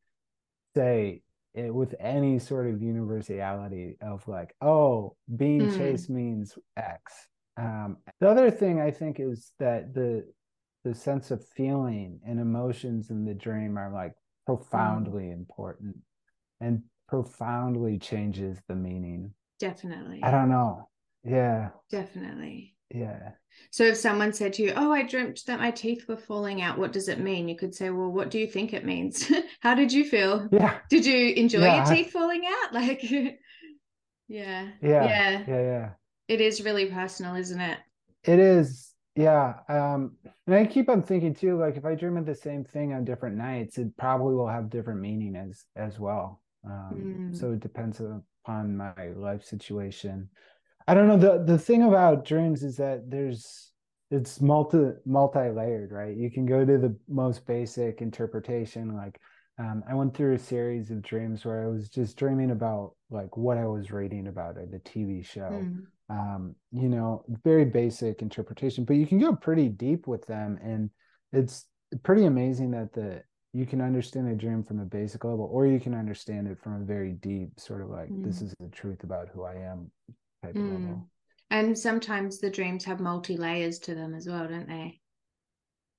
say 0.75 1.21
it 1.53 1.73
with 1.73 1.93
any 1.99 2.39
sort 2.39 2.67
of 2.67 2.81
universality 2.81 3.97
of 4.01 4.25
like, 4.27 4.55
oh, 4.61 5.15
being 5.35 5.61
mm. 5.61 5.77
chased 5.77 6.09
means 6.09 6.57
X. 6.77 7.27
Um, 7.57 7.97
the 8.19 8.29
other 8.29 8.49
thing 8.49 8.79
I 8.79 8.91
think 8.91 9.19
is 9.19 9.51
that 9.59 9.93
the 9.93 10.25
the 10.83 10.95
sense 10.95 11.29
of 11.29 11.47
feeling 11.49 12.19
and 12.25 12.39
emotions 12.39 13.11
in 13.11 13.23
the 13.23 13.35
dream 13.35 13.77
are 13.77 13.91
like 13.91 14.13
profoundly 14.47 15.25
mm. 15.25 15.33
important 15.33 15.97
and 16.59 16.81
profoundly 17.07 17.99
changes 17.99 18.57
the 18.67 18.75
meaning. 18.75 19.31
Definitely. 19.59 20.21
I 20.23 20.31
don't 20.31 20.49
know. 20.49 20.89
Yeah. 21.23 21.69
Definitely. 21.91 22.73
Yeah. 22.93 23.31
So 23.71 23.83
if 23.83 23.97
someone 23.97 24.33
said 24.33 24.53
to 24.53 24.63
you, 24.63 24.73
"Oh, 24.75 24.91
I 24.91 25.03
dreamt 25.03 25.41
that 25.47 25.59
my 25.59 25.71
teeth 25.71 26.07
were 26.07 26.17
falling 26.17 26.61
out," 26.61 26.77
what 26.77 26.91
does 26.91 27.07
it 27.07 27.19
mean? 27.19 27.47
You 27.47 27.55
could 27.55 27.73
say, 27.73 27.89
"Well, 27.89 28.11
what 28.11 28.29
do 28.31 28.39
you 28.39 28.47
think 28.47 28.73
it 28.73 28.85
means? 28.85 29.31
How 29.61 29.75
did 29.75 29.91
you 29.91 30.03
feel? 30.05 30.47
Yeah. 30.51 30.79
Did 30.89 31.05
you 31.05 31.33
enjoy 31.33 31.59
yeah. 31.61 31.87
your 31.87 31.95
teeth 31.95 32.11
falling 32.11 32.43
out? 32.45 32.73
Like, 32.73 33.03
yeah. 33.03 33.31
Yeah. 34.27 34.69
Yeah. 34.81 35.43
Yeah. 35.47 35.61
Yeah. 35.61 35.89
It 36.27 36.41
is 36.41 36.63
really 36.63 36.85
personal, 36.85 37.35
isn't 37.35 37.59
it? 37.59 37.79
It 38.23 38.39
is. 38.39 38.93
yeah 39.15 39.55
um 39.67 40.15
and 40.47 40.55
i 40.55 40.65
keep 40.65 40.87
on 40.87 41.03
thinking 41.03 41.33
too 41.33 41.57
like 41.59 41.75
if 41.75 41.83
i 41.83 41.93
dream 41.93 42.15
of 42.15 42.25
the 42.25 42.33
same 42.33 42.63
thing 42.63 42.93
on 42.93 43.03
different 43.03 43.35
nights 43.35 43.77
it 43.77 43.95
probably 43.97 44.33
will 44.33 44.47
have 44.47 44.69
different 44.69 45.01
meaning 45.01 45.35
as 45.35 45.65
as 45.75 45.99
well 45.99 46.41
um 46.65 46.93
mm. 46.95 47.37
so 47.37 47.51
it 47.51 47.59
depends 47.59 47.99
upon 47.99 48.77
my 48.77 49.09
life 49.15 49.43
situation 49.43 50.29
i 50.87 50.93
don't 50.93 51.07
know 51.07 51.17
the 51.17 51.43
the 51.43 51.57
thing 51.57 51.83
about 51.83 52.25
dreams 52.25 52.63
is 52.63 52.77
that 52.77 53.09
there's 53.09 53.71
it's 54.09 54.41
multi 54.41 54.91
multi-layered 55.05 55.91
right 55.91 56.17
you 56.17 56.29
can 56.29 56.45
go 56.45 56.65
to 56.65 56.77
the 56.77 56.95
most 57.07 57.45
basic 57.45 58.01
interpretation 58.01 58.95
like 58.95 59.19
um, 59.59 59.83
I 59.87 59.93
went 59.93 60.15
through 60.15 60.33
a 60.33 60.39
series 60.39 60.89
of 60.89 61.03
dreams 61.03 61.45
where 61.45 61.63
I 61.63 61.67
was 61.67 61.87
just 61.87 62.17
dreaming 62.17 62.49
about 62.49 62.93
like 63.11 63.37
what 63.37 63.59
I 63.59 63.67
was 63.67 63.91
reading 63.91 64.25
about 64.27 64.57
or 64.57 64.65
the 64.65 64.79
TV 64.79 65.23
show. 65.23 65.51
Mm 65.51 65.85
um, 66.11 66.55
you 66.71 66.89
know, 66.89 67.23
very 67.43 67.65
basic 67.65 68.21
interpretation, 68.21 68.83
but 68.83 68.97
you 68.97 69.07
can 69.07 69.17
go 69.17 69.33
pretty 69.33 69.69
deep 69.69 70.07
with 70.07 70.25
them. 70.27 70.59
And 70.61 70.89
it's 71.31 71.65
pretty 72.03 72.25
amazing 72.25 72.71
that 72.71 72.93
the 72.93 73.23
you 73.53 73.65
can 73.65 73.81
understand 73.81 74.29
a 74.29 74.35
dream 74.35 74.63
from 74.63 74.79
a 74.79 74.85
basic 74.85 75.23
level, 75.23 75.49
or 75.51 75.67
you 75.67 75.79
can 75.79 75.93
understand 75.93 76.47
it 76.47 76.57
from 76.61 76.81
a 76.81 76.85
very 76.85 77.13
deep 77.13 77.59
sort 77.59 77.81
of 77.81 77.89
like 77.89 78.09
mm. 78.09 78.23
this 78.23 78.41
is 78.41 78.53
the 78.59 78.69
truth 78.69 79.03
about 79.03 79.29
who 79.33 79.43
I 79.43 79.55
am 79.55 79.91
type 80.43 80.55
mm. 80.55 80.71
level. 80.71 81.07
And 81.49 81.77
sometimes 81.77 82.39
the 82.39 82.49
dreams 82.49 82.85
have 82.85 82.99
multi 82.99 83.35
layers 83.35 83.79
to 83.79 83.95
them 83.95 84.13
as 84.13 84.27
well, 84.27 84.47
don't 84.47 84.67
they? 84.67 84.99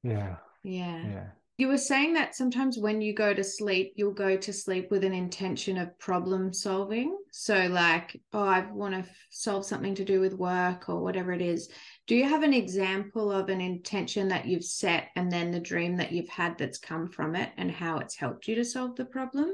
Yeah. 0.02 0.36
Yeah. 0.64 1.02
Yeah. 1.06 1.26
You 1.58 1.68
were 1.68 1.78
saying 1.78 2.14
that 2.14 2.34
sometimes 2.34 2.78
when 2.78 3.02
you 3.02 3.14
go 3.14 3.34
to 3.34 3.44
sleep, 3.44 3.92
you'll 3.94 4.14
go 4.14 4.36
to 4.36 4.52
sleep 4.52 4.90
with 4.90 5.04
an 5.04 5.12
intention 5.12 5.76
of 5.76 5.96
problem 5.98 6.52
solving. 6.52 7.16
So, 7.30 7.66
like, 7.66 8.18
oh, 8.32 8.42
I 8.42 8.66
want 8.72 8.94
to 8.94 9.10
solve 9.30 9.66
something 9.66 9.94
to 9.96 10.04
do 10.04 10.20
with 10.20 10.32
work 10.34 10.88
or 10.88 11.00
whatever 11.02 11.32
it 11.32 11.42
is. 11.42 11.70
Do 12.06 12.16
you 12.16 12.28
have 12.28 12.42
an 12.42 12.54
example 12.54 13.30
of 13.30 13.48
an 13.48 13.60
intention 13.60 14.28
that 14.28 14.46
you've 14.46 14.64
set 14.64 15.08
and 15.14 15.30
then 15.30 15.50
the 15.50 15.60
dream 15.60 15.98
that 15.98 16.10
you've 16.10 16.30
had 16.30 16.56
that's 16.58 16.78
come 16.78 17.08
from 17.08 17.36
it 17.36 17.50
and 17.58 17.70
how 17.70 17.98
it's 17.98 18.16
helped 18.16 18.48
you 18.48 18.54
to 18.56 18.64
solve 18.64 18.96
the 18.96 19.04
problem? 19.04 19.52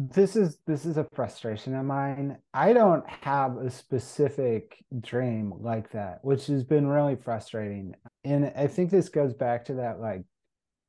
This 0.00 0.36
is 0.36 0.58
this 0.64 0.86
is 0.86 0.96
a 0.96 1.08
frustration 1.12 1.74
of 1.74 1.84
mine. 1.84 2.38
I 2.54 2.72
don't 2.72 3.04
have 3.08 3.56
a 3.56 3.68
specific 3.68 4.76
dream 5.00 5.52
like 5.58 5.90
that, 5.90 6.20
which 6.22 6.46
has 6.46 6.62
been 6.62 6.86
really 6.86 7.16
frustrating. 7.16 7.96
And 8.22 8.52
I 8.56 8.68
think 8.68 8.90
this 8.90 9.08
goes 9.08 9.34
back 9.34 9.64
to 9.64 9.74
that 9.74 9.98
like 9.98 10.22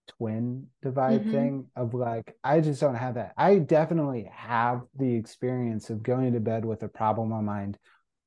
twin 0.09 0.67
divide 0.83 1.21
mm-hmm. 1.21 1.31
thing 1.31 1.65
of 1.75 1.93
like 1.93 2.35
i 2.43 2.59
just 2.59 2.81
don't 2.81 2.95
have 2.95 3.13
that 3.13 3.31
i 3.37 3.59
definitely 3.59 4.27
have 4.33 4.81
the 4.97 5.13
experience 5.13 5.91
of 5.91 6.01
going 6.01 6.33
to 6.33 6.39
bed 6.39 6.65
with 6.65 6.81
a 6.81 6.87
problem 6.87 7.31
on 7.31 7.45
mind 7.45 7.77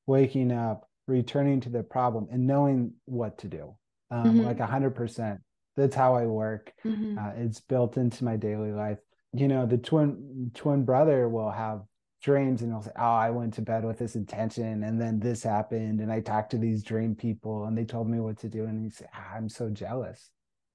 waking 0.07 0.51
up 0.51 0.87
returning 1.07 1.59
to 1.59 1.69
the 1.69 1.83
problem 1.83 2.27
and 2.31 2.47
knowing 2.47 2.93
what 3.05 3.37
to 3.37 3.47
do 3.47 3.75
um, 4.11 4.23
mm-hmm. 4.23 4.45
like 4.45 4.59
100% 4.59 5.39
that's 5.75 5.95
how 5.95 6.15
i 6.15 6.25
work 6.25 6.71
mm-hmm. 6.85 7.17
uh, 7.17 7.31
it's 7.35 7.59
built 7.59 7.97
into 7.97 8.23
my 8.23 8.37
daily 8.37 8.71
life 8.71 8.99
you 9.33 9.47
know 9.47 9.65
the 9.65 9.77
twin 9.77 10.51
twin 10.53 10.85
brother 10.85 11.27
will 11.27 11.51
have 11.51 11.81
dreams 12.21 12.61
and 12.61 12.71
he'll 12.71 12.81
say 12.81 12.91
oh 12.97 13.03
i 13.03 13.29
went 13.29 13.53
to 13.53 13.61
bed 13.61 13.83
with 13.83 13.99
this 13.99 14.15
intention 14.15 14.83
and 14.83 14.99
then 14.99 15.19
this 15.19 15.43
happened 15.43 15.99
and 15.99 16.11
i 16.11 16.19
talked 16.19 16.51
to 16.51 16.57
these 16.57 16.83
dream 16.83 17.13
people 17.15 17.65
and 17.65 17.77
they 17.77 17.83
told 17.83 18.07
me 18.07 18.19
what 18.19 18.37
to 18.37 18.47
do 18.47 18.65
and 18.65 18.83
he 18.83 18.89
said 18.89 19.09
ah, 19.13 19.33
i'm 19.35 19.49
so 19.49 19.69
jealous 19.69 20.29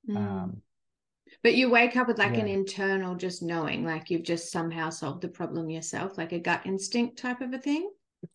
mm. 0.09 0.17
um, 0.17 0.61
but 1.43 1.55
you 1.55 1.71
wake 1.71 1.97
up 1.97 2.09
with 2.09 2.19
like 2.19 2.35
yeah. 2.35 2.41
an 2.41 2.49
internal 2.49 3.15
just 3.15 3.43
knowing, 3.43 3.85
like 3.85 4.11
you've 4.11 4.23
just 4.23 4.51
somehow 4.51 4.91
solved 4.91 5.23
the 5.23 5.29
problem 5.29 5.71
yourself, 5.71 6.19
like 6.19 6.33
a 6.33 6.39
gut 6.39 6.63
instinct 6.65 7.19
type 7.19 7.41
of 7.41 7.53
a 7.53 7.59
thing. 7.59 7.91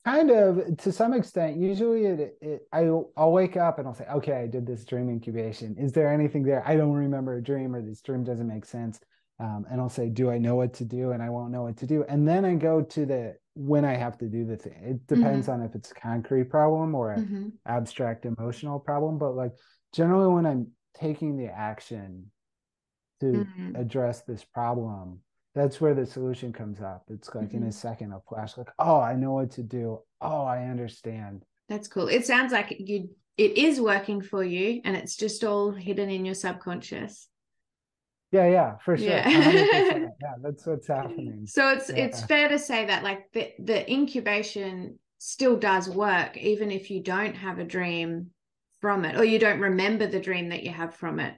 Kind 0.05 0.31
of 0.31 0.77
to 0.77 0.91
some 0.91 1.13
extent. 1.13 1.57
Usually, 1.57 2.05
it, 2.05 2.37
it 2.41 2.67
I 2.71 2.83
I'll 3.17 3.31
wake 3.31 3.57
up 3.57 3.79
and 3.79 3.87
I'll 3.87 3.93
say, 3.93 4.07
okay, 4.15 4.35
I 4.35 4.47
did 4.47 4.65
this 4.65 4.85
dream 4.85 5.09
incubation. 5.09 5.75
Is 5.77 5.91
there 5.91 6.11
anything 6.11 6.43
there? 6.43 6.63
I 6.65 6.77
don't 6.77 6.93
remember 6.93 7.35
a 7.35 7.43
dream, 7.43 7.75
or 7.75 7.81
this 7.81 8.01
dream 8.01 8.23
doesn't 8.23 8.47
make 8.47 8.65
sense. 8.65 8.99
Um, 9.39 9.65
and 9.69 9.81
I'll 9.81 9.89
say, 9.89 10.09
do 10.09 10.29
I 10.29 10.37
know 10.37 10.55
what 10.55 10.73
to 10.75 10.85
do? 10.85 11.11
And 11.11 11.21
I 11.21 11.29
won't 11.29 11.51
know 11.51 11.63
what 11.63 11.77
to 11.77 11.87
do. 11.87 12.05
And 12.07 12.27
then 12.27 12.45
I 12.45 12.55
go 12.55 12.81
to 12.81 13.05
the 13.05 13.35
when 13.55 13.85
I 13.85 13.95
have 13.95 14.17
to 14.19 14.25
do 14.25 14.45
the 14.45 14.57
thing. 14.57 14.81
It 14.83 15.07
depends 15.07 15.47
mm-hmm. 15.47 15.61
on 15.61 15.67
if 15.67 15.75
it's 15.75 15.91
a 15.91 15.95
concrete 15.95 16.49
problem 16.49 16.95
or 16.95 17.11
an 17.11 17.25
mm-hmm. 17.25 17.49
abstract 17.65 18.25
emotional 18.25 18.79
problem. 18.79 19.17
But 19.17 19.35
like 19.35 19.53
generally, 19.93 20.33
when 20.33 20.45
I'm 20.45 20.67
taking 20.95 21.37
the 21.37 21.47
action 21.47 22.31
to 23.19 23.25
mm-hmm. 23.25 23.75
address 23.75 24.21
this 24.21 24.43
problem 24.43 25.19
that's 25.55 25.79
where 25.79 25.93
the 25.93 26.05
solution 26.05 26.51
comes 26.51 26.81
up 26.81 27.03
it's 27.09 27.33
like 27.33 27.53
in 27.53 27.59
a 27.59 27.67
mm-hmm. 27.67 27.69
second 27.69 28.11
a 28.11 28.19
flash 28.27 28.57
like 28.57 28.69
oh 28.79 28.99
i 28.99 29.15
know 29.15 29.31
what 29.31 29.51
to 29.51 29.63
do 29.63 29.99
oh 30.21 30.43
i 30.43 30.65
understand 30.65 31.43
that's 31.69 31.87
cool 31.87 32.07
it 32.07 32.25
sounds 32.25 32.51
like 32.51 32.75
you 32.79 33.09
it 33.37 33.57
is 33.57 33.79
working 33.79 34.21
for 34.21 34.43
you 34.43 34.81
and 34.83 34.95
it's 34.95 35.15
just 35.15 35.43
all 35.43 35.71
hidden 35.71 36.09
in 36.09 36.25
your 36.25 36.35
subconscious 36.35 37.27
yeah 38.33 38.47
yeah 38.47 38.77
for 38.83 38.97
sure 38.97 39.07
yeah, 39.07 39.29
yeah 39.29 40.07
that's 40.41 40.65
what's 40.65 40.87
happening. 40.87 41.45
So 41.45 41.69
it's 41.69 41.89
yeah. 41.89 42.05
it's 42.05 42.23
fair 42.23 42.49
to 42.49 42.59
say 42.59 42.85
that 42.85 43.03
like 43.03 43.31
the, 43.31 43.51
the 43.59 43.89
incubation 43.91 44.99
still 45.19 45.55
does 45.55 45.87
work 45.87 46.35
even 46.35 46.71
if 46.71 46.91
you 46.91 47.01
don't 47.01 47.35
have 47.35 47.59
a 47.59 47.63
dream 47.63 48.31
from 48.81 49.05
it 49.05 49.15
or 49.15 49.23
you 49.23 49.39
don't 49.39 49.61
remember 49.61 50.07
the 50.07 50.19
dream 50.19 50.49
that 50.49 50.63
you 50.63 50.71
have 50.71 50.95
from 50.95 51.19
it. 51.19 51.35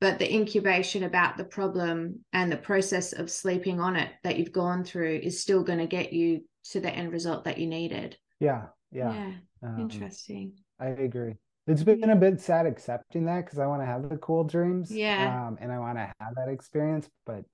But 0.00 0.18
the 0.18 0.34
incubation 0.34 1.04
about 1.04 1.36
the 1.36 1.44
problem 1.44 2.24
and 2.32 2.50
the 2.50 2.56
process 2.56 3.12
of 3.12 3.30
sleeping 3.30 3.78
on 3.78 3.96
it 3.96 4.10
that 4.24 4.38
you've 4.38 4.50
gone 4.50 4.82
through 4.82 5.20
is 5.22 5.42
still 5.42 5.62
going 5.62 5.78
to 5.78 5.86
get 5.86 6.14
you 6.14 6.40
to 6.70 6.80
the 6.80 6.90
end 6.90 7.12
result 7.12 7.44
that 7.44 7.58
you 7.58 7.66
needed. 7.66 8.16
Yeah 8.40 8.62
yeah, 8.92 9.12
yeah. 9.12 9.32
Um, 9.62 9.78
interesting. 9.78 10.54
I 10.80 10.88
agree 10.88 11.34
it's 11.66 11.82
been 11.82 12.10
a 12.10 12.16
bit 12.16 12.40
sad 12.40 12.66
accepting 12.66 13.26
that 13.26 13.44
because 13.44 13.58
i 13.58 13.66
want 13.66 13.82
to 13.82 13.86
have 13.86 14.08
the 14.08 14.16
cool 14.16 14.44
dreams 14.44 14.90
yeah. 14.90 15.46
um, 15.46 15.58
and 15.60 15.70
i 15.70 15.78
want 15.78 15.96
to 15.96 16.12
have 16.20 16.34
that 16.34 16.48
experience 16.48 17.08
but 17.26 17.44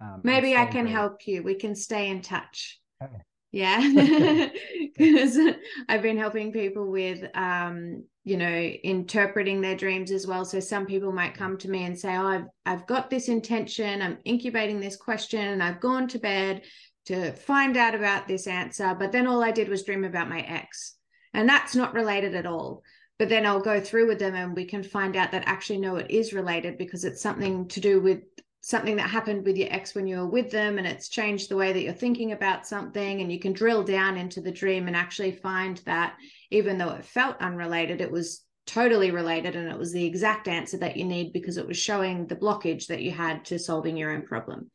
um, 0.00 0.20
maybe 0.22 0.56
i 0.56 0.66
can 0.66 0.84
great. 0.84 0.92
help 0.92 1.26
you. 1.26 1.42
We 1.42 1.54
can 1.54 1.74
stay 1.74 2.08
in 2.08 2.20
touch. 2.20 2.80
Okay. 3.02 3.22
yeah. 3.52 4.48
Because 4.96 5.36
i've 5.88 6.02
been 6.02 6.18
helping 6.18 6.52
people 6.52 6.90
with 6.90 7.24
um 7.34 8.04
you 8.22 8.36
know 8.36 8.46
interpreting 8.84 9.60
their 9.60 9.76
dreams 9.76 10.10
as 10.10 10.26
well. 10.26 10.44
So 10.44 10.60
some 10.60 10.86
people 10.86 11.12
might 11.12 11.34
come 11.34 11.58
to 11.58 11.70
me 11.70 11.84
and 11.84 11.98
say 11.98 12.16
oh 12.16 12.26
i've 12.26 12.46
i've 12.66 12.86
got 12.86 13.10
this 13.10 13.28
intention. 13.28 14.02
I'm 14.02 14.18
incubating 14.24 14.80
this 14.80 14.96
question 14.96 15.40
and 15.40 15.62
i've 15.62 15.80
gone 15.80 16.06
to 16.08 16.18
bed 16.18 16.62
to 17.06 17.32
find 17.32 17.76
out 17.76 17.94
about 17.94 18.26
this 18.26 18.46
answer 18.46 18.96
but 18.98 19.12
then 19.12 19.26
all 19.26 19.44
i 19.44 19.50
did 19.50 19.68
was 19.68 19.84
dream 19.84 20.04
about 20.04 20.28
my 20.28 20.40
ex. 20.40 20.96
And 21.32 21.48
that's 21.48 21.74
not 21.74 21.94
related 21.94 22.34
at 22.36 22.46
all 22.46 22.82
but 23.18 23.28
then 23.28 23.46
i'll 23.46 23.60
go 23.60 23.80
through 23.80 24.06
with 24.06 24.18
them 24.18 24.34
and 24.34 24.56
we 24.56 24.64
can 24.64 24.82
find 24.82 25.16
out 25.16 25.32
that 25.32 25.44
actually 25.46 25.78
no 25.78 25.96
it 25.96 26.10
is 26.10 26.32
related 26.32 26.78
because 26.78 27.04
it's 27.04 27.22
something 27.22 27.66
to 27.68 27.80
do 27.80 28.00
with 28.00 28.22
something 28.60 28.96
that 28.96 29.10
happened 29.10 29.44
with 29.44 29.56
your 29.56 29.70
ex 29.70 29.94
when 29.94 30.06
you 30.06 30.16
were 30.16 30.26
with 30.26 30.50
them 30.50 30.78
and 30.78 30.86
it's 30.86 31.08
changed 31.08 31.50
the 31.50 31.56
way 31.56 31.72
that 31.72 31.82
you're 31.82 31.92
thinking 31.92 32.32
about 32.32 32.66
something 32.66 33.20
and 33.20 33.30
you 33.30 33.38
can 33.38 33.52
drill 33.52 33.82
down 33.82 34.16
into 34.16 34.40
the 34.40 34.52
dream 34.52 34.86
and 34.86 34.96
actually 34.96 35.32
find 35.32 35.82
that 35.84 36.14
even 36.50 36.78
though 36.78 36.90
it 36.90 37.04
felt 37.04 37.36
unrelated 37.40 38.00
it 38.00 38.10
was 38.10 38.42
totally 38.66 39.10
related 39.10 39.56
and 39.56 39.70
it 39.70 39.78
was 39.78 39.92
the 39.92 40.04
exact 40.04 40.48
answer 40.48 40.78
that 40.78 40.96
you 40.96 41.04
need 41.04 41.32
because 41.34 41.58
it 41.58 41.66
was 41.66 41.76
showing 41.76 42.26
the 42.26 42.36
blockage 42.36 42.86
that 42.86 43.02
you 43.02 43.10
had 43.10 43.44
to 43.44 43.58
solving 43.58 43.96
your 43.96 44.10
own 44.10 44.22
problem. 44.22 44.70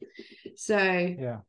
So 0.56 0.78
yeah 0.78 1.40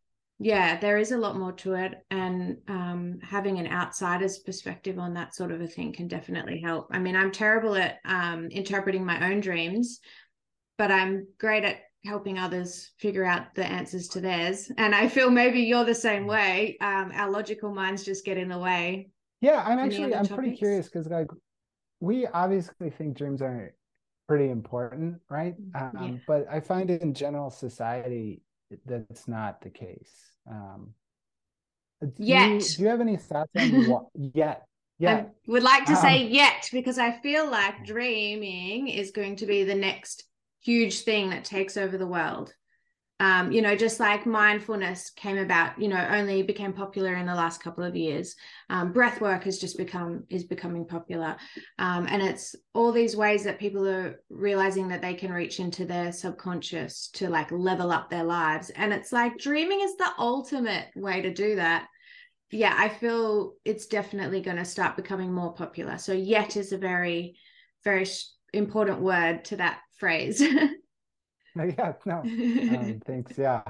yeah 0.40 0.78
there 0.80 0.98
is 0.98 1.12
a 1.12 1.18
lot 1.18 1.36
more 1.36 1.52
to 1.52 1.74
it 1.74 1.94
and 2.10 2.56
um, 2.66 3.18
having 3.22 3.58
an 3.58 3.66
outsider's 3.68 4.38
perspective 4.38 4.98
on 4.98 5.14
that 5.14 5.34
sort 5.34 5.52
of 5.52 5.60
a 5.60 5.66
thing 5.66 5.92
can 5.92 6.08
definitely 6.08 6.60
help 6.60 6.88
i 6.90 6.98
mean 6.98 7.14
i'm 7.14 7.30
terrible 7.30 7.76
at 7.76 7.98
um, 8.04 8.48
interpreting 8.50 9.04
my 9.04 9.30
own 9.30 9.40
dreams 9.40 10.00
but 10.78 10.90
i'm 10.90 11.26
great 11.38 11.64
at 11.64 11.76
helping 12.04 12.38
others 12.38 12.92
figure 12.98 13.24
out 13.24 13.54
the 13.54 13.64
answers 13.64 14.08
to 14.08 14.20
theirs. 14.20 14.70
And 14.78 14.94
I 14.94 15.08
feel 15.08 15.30
maybe 15.30 15.60
you're 15.60 15.84
the 15.84 15.94
same 15.94 16.26
way. 16.26 16.76
Um, 16.80 17.12
our 17.14 17.30
logical 17.30 17.74
minds 17.74 18.04
just 18.04 18.24
get 18.24 18.38
in 18.38 18.48
the 18.48 18.58
way. 18.58 19.10
Yeah, 19.40 19.62
I'm 19.66 19.78
actually 19.78 20.14
I'm 20.14 20.24
topics. 20.24 20.34
pretty 20.34 20.56
curious 20.56 20.86
because 20.86 21.06
like 21.08 21.28
we 22.00 22.26
obviously 22.26 22.90
think 22.90 23.16
dreams 23.16 23.42
are 23.42 23.74
pretty 24.28 24.50
important, 24.50 25.20
right? 25.28 25.54
Mm, 25.60 25.82
um, 25.82 26.12
yeah. 26.12 26.18
But 26.26 26.46
I 26.50 26.60
find 26.60 26.90
in 26.90 27.14
general 27.14 27.50
society 27.50 28.42
that's 28.86 29.28
not 29.28 29.60
the 29.60 29.70
case. 29.70 30.29
Um, 30.48 30.94
do 32.00 32.10
yet. 32.18 32.50
You, 32.50 32.60
do 32.60 32.82
you 32.82 32.88
have 32.88 33.00
any 33.00 33.16
thoughts 33.16 33.50
on 33.56 33.88
what 33.88 34.06
yet? 34.14 34.66
Yeah. 34.98 35.14
I 35.14 35.26
would 35.46 35.62
like 35.62 35.86
to 35.86 35.96
say 35.96 36.26
um, 36.26 36.30
yet 36.30 36.68
because 36.72 36.98
I 36.98 37.12
feel 37.20 37.50
like 37.50 37.86
dreaming 37.86 38.88
is 38.88 39.10
going 39.10 39.36
to 39.36 39.46
be 39.46 39.64
the 39.64 39.74
next 39.74 40.24
huge 40.62 41.00
thing 41.02 41.30
that 41.30 41.44
takes 41.44 41.76
over 41.76 41.96
the 41.96 42.06
world. 42.06 42.52
Um, 43.20 43.52
you 43.52 43.60
know, 43.60 43.76
just 43.76 44.00
like 44.00 44.24
mindfulness 44.24 45.10
came 45.10 45.36
about, 45.36 45.78
you 45.80 45.88
know, 45.88 46.08
only 46.10 46.42
became 46.42 46.72
popular 46.72 47.14
in 47.14 47.26
the 47.26 47.34
last 47.34 47.62
couple 47.62 47.84
of 47.84 47.94
years. 47.94 48.34
Um, 48.70 48.92
breath 48.92 49.20
work 49.20 49.44
has 49.44 49.58
just 49.58 49.76
become 49.76 50.24
is 50.30 50.44
becoming 50.44 50.86
popular, 50.86 51.36
um, 51.78 52.06
and 52.08 52.22
it's 52.22 52.56
all 52.72 52.92
these 52.92 53.14
ways 53.14 53.44
that 53.44 53.60
people 53.60 53.86
are 53.86 54.20
realizing 54.30 54.88
that 54.88 55.02
they 55.02 55.12
can 55.12 55.30
reach 55.32 55.60
into 55.60 55.84
their 55.84 56.12
subconscious 56.12 57.10
to 57.14 57.28
like 57.28 57.52
level 57.52 57.92
up 57.92 58.08
their 58.08 58.24
lives. 58.24 58.70
And 58.70 58.90
it's 58.90 59.12
like 59.12 59.36
dreaming 59.36 59.82
is 59.82 59.96
the 59.96 60.10
ultimate 60.18 60.88
way 60.96 61.20
to 61.20 61.30
do 61.32 61.56
that. 61.56 61.88
Yeah, 62.50 62.74
I 62.76 62.88
feel 62.88 63.52
it's 63.66 63.86
definitely 63.86 64.40
going 64.40 64.56
to 64.56 64.64
start 64.64 64.96
becoming 64.96 65.32
more 65.32 65.52
popular. 65.52 65.98
So, 65.98 66.14
yet 66.14 66.56
is 66.56 66.72
a 66.72 66.78
very 66.78 67.36
very 67.84 68.06
important 68.54 69.00
word 69.00 69.44
to 69.46 69.56
that 69.56 69.80
phrase. 69.98 70.42
yeah, 71.56 71.92
no. 72.06 72.30
Um, 72.68 73.00
thanks. 73.06 73.36
Yeah. 73.38 73.62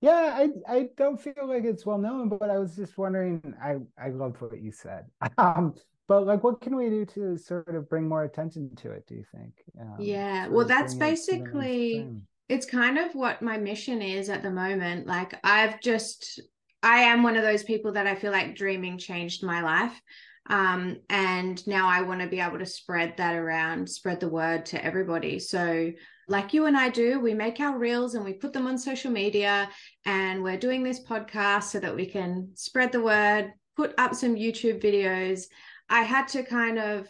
Yeah, 0.00 0.36
I 0.36 0.48
I 0.72 0.88
don't 0.96 1.20
feel 1.20 1.34
like 1.42 1.64
it's 1.64 1.84
well 1.84 1.98
known, 1.98 2.28
but 2.28 2.50
I 2.50 2.58
was 2.58 2.76
just 2.76 2.96
wondering. 2.96 3.54
I 3.60 3.78
I 4.00 4.10
loved 4.10 4.40
what 4.40 4.60
you 4.60 4.70
said. 4.72 5.06
Um, 5.38 5.74
but 6.06 6.24
like, 6.24 6.42
what 6.42 6.60
can 6.60 6.74
we 6.76 6.88
do 6.88 7.04
to 7.04 7.36
sort 7.36 7.74
of 7.74 7.88
bring 7.88 8.08
more 8.08 8.24
attention 8.24 8.74
to 8.76 8.92
it? 8.92 9.06
Do 9.06 9.14
you 9.14 9.24
think? 9.34 9.52
Um, 9.78 9.96
yeah, 10.00 10.48
well, 10.48 10.66
that's 10.66 10.94
basically 10.94 12.06
it's 12.48 12.64
kind 12.64 12.96
of 12.96 13.14
what 13.14 13.42
my 13.42 13.58
mission 13.58 14.00
is 14.00 14.30
at 14.30 14.42
the 14.42 14.50
moment. 14.50 15.06
Like, 15.06 15.34
I've 15.44 15.80
just 15.80 16.40
I 16.82 17.00
am 17.00 17.22
one 17.22 17.36
of 17.36 17.42
those 17.42 17.64
people 17.64 17.92
that 17.92 18.06
I 18.06 18.14
feel 18.14 18.32
like 18.32 18.56
dreaming 18.56 18.98
changed 18.98 19.42
my 19.44 19.60
life. 19.62 20.00
Um, 20.48 20.96
and 21.10 21.64
now 21.66 21.88
I 21.88 22.02
want 22.02 22.20
to 22.20 22.26
be 22.26 22.40
able 22.40 22.58
to 22.58 22.66
spread 22.66 23.16
that 23.18 23.34
around, 23.34 23.88
spread 23.88 24.20
the 24.20 24.28
word 24.28 24.66
to 24.66 24.82
everybody. 24.84 25.38
So, 25.38 25.92
like 26.26 26.52
you 26.52 26.66
and 26.66 26.76
I 26.76 26.90
do, 26.90 27.20
we 27.20 27.32
make 27.32 27.60
our 27.60 27.78
reels 27.78 28.14
and 28.14 28.24
we 28.24 28.34
put 28.34 28.52
them 28.52 28.66
on 28.66 28.76
social 28.78 29.10
media, 29.10 29.68
and 30.04 30.42
we're 30.42 30.58
doing 30.58 30.82
this 30.82 31.04
podcast 31.04 31.64
so 31.64 31.80
that 31.80 31.94
we 31.94 32.06
can 32.06 32.50
spread 32.54 32.92
the 32.92 33.02
word, 33.02 33.52
put 33.76 33.94
up 33.98 34.14
some 34.14 34.34
YouTube 34.34 34.82
videos. 34.82 35.44
I 35.88 36.02
had 36.02 36.28
to 36.28 36.42
kind 36.42 36.78
of 36.78 37.08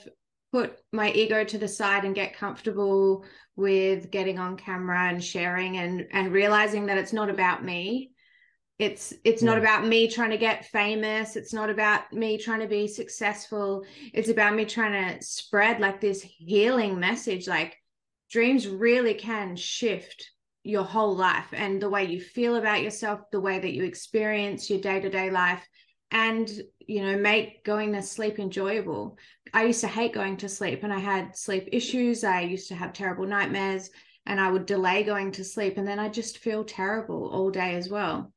put 0.53 0.79
my 0.93 1.13
ego 1.13 1.45
to 1.45 1.59
the 1.59 1.69
side 1.69 2.05
and 2.05 2.15
get 2.15 2.37
comfortable 2.37 3.25
with 3.57 4.11
getting 4.11 4.39
on 4.39 4.57
camera 4.57 5.09
and 5.09 5.23
sharing 5.23 5.79
and 5.79 6.07
and 6.13 6.33
realizing 6.33 6.87
that 6.87 6.99
it's 6.99 7.13
not 7.13 7.29
about 7.29 7.65
me 7.65 8.13
it's 8.79 9.13
it's 9.25 9.43
yeah. 9.43 9.49
not 9.51 9.59
about 9.59 9.87
me 9.87 10.09
trying 10.09 10.31
to 10.31 10.39
get 10.39 10.67
famous. 10.67 11.35
It's 11.35 11.53
not 11.53 11.69
about 11.69 12.13
me 12.13 12.39
trying 12.39 12.61
to 12.61 12.69
be 12.69 12.87
successful. 12.87 13.85
It's 14.15 14.29
about 14.29 14.55
me 14.55 14.65
trying 14.65 15.19
to 15.19 15.25
spread 15.25 15.81
like 15.81 16.01
this 16.01 16.23
healing 16.23 17.01
message. 17.01 17.49
Like 17.49 17.77
dreams 18.31 18.69
really 18.69 19.15
can 19.15 19.57
shift 19.57 20.31
your 20.63 20.85
whole 20.85 21.17
life 21.17 21.49
and 21.53 21.81
the 21.81 21.91
way 21.91 22.05
you 22.05 22.21
feel 22.21 22.57
about 22.57 22.83
yourself 22.83 23.21
the 23.33 23.41
way 23.41 23.59
that 23.59 23.73
you 23.73 23.85
experience 23.85 24.69
your 24.69 24.81
day-to-day 24.81 25.31
life 25.31 25.67
and 26.11 26.51
you 26.81 27.01
know 27.01 27.17
make 27.17 27.65
going 27.65 27.93
to 27.93 28.03
sleep 28.03 28.39
enjoyable. 28.39 29.19
I 29.53 29.65
used 29.65 29.81
to 29.81 29.89
hate 29.89 30.13
going 30.13 30.37
to 30.39 30.49
sleep 30.49 30.85
and 30.85 30.93
i 30.93 30.99
had 30.99 31.37
sleep 31.37 31.69
issues. 31.73 32.23
I 32.23 32.43
used 32.43 32.69
to 32.69 32.77
have 32.77 32.93
terrible 32.93 33.27
nightmares 33.27 33.91
and 34.27 34.39
i 34.41 34.51
would 34.51 34.67
delay 34.67 35.03
going 35.03 35.33
to 35.33 35.45
sleep 35.45 35.79
and 35.79 35.89
then 35.89 35.99
i 35.99 36.09
just 36.09 36.39
feel 36.39 36.63
terrible 36.63 37.31
all 37.33 37.51
day 37.51 37.75
as 37.75 37.89
well 37.89 38.33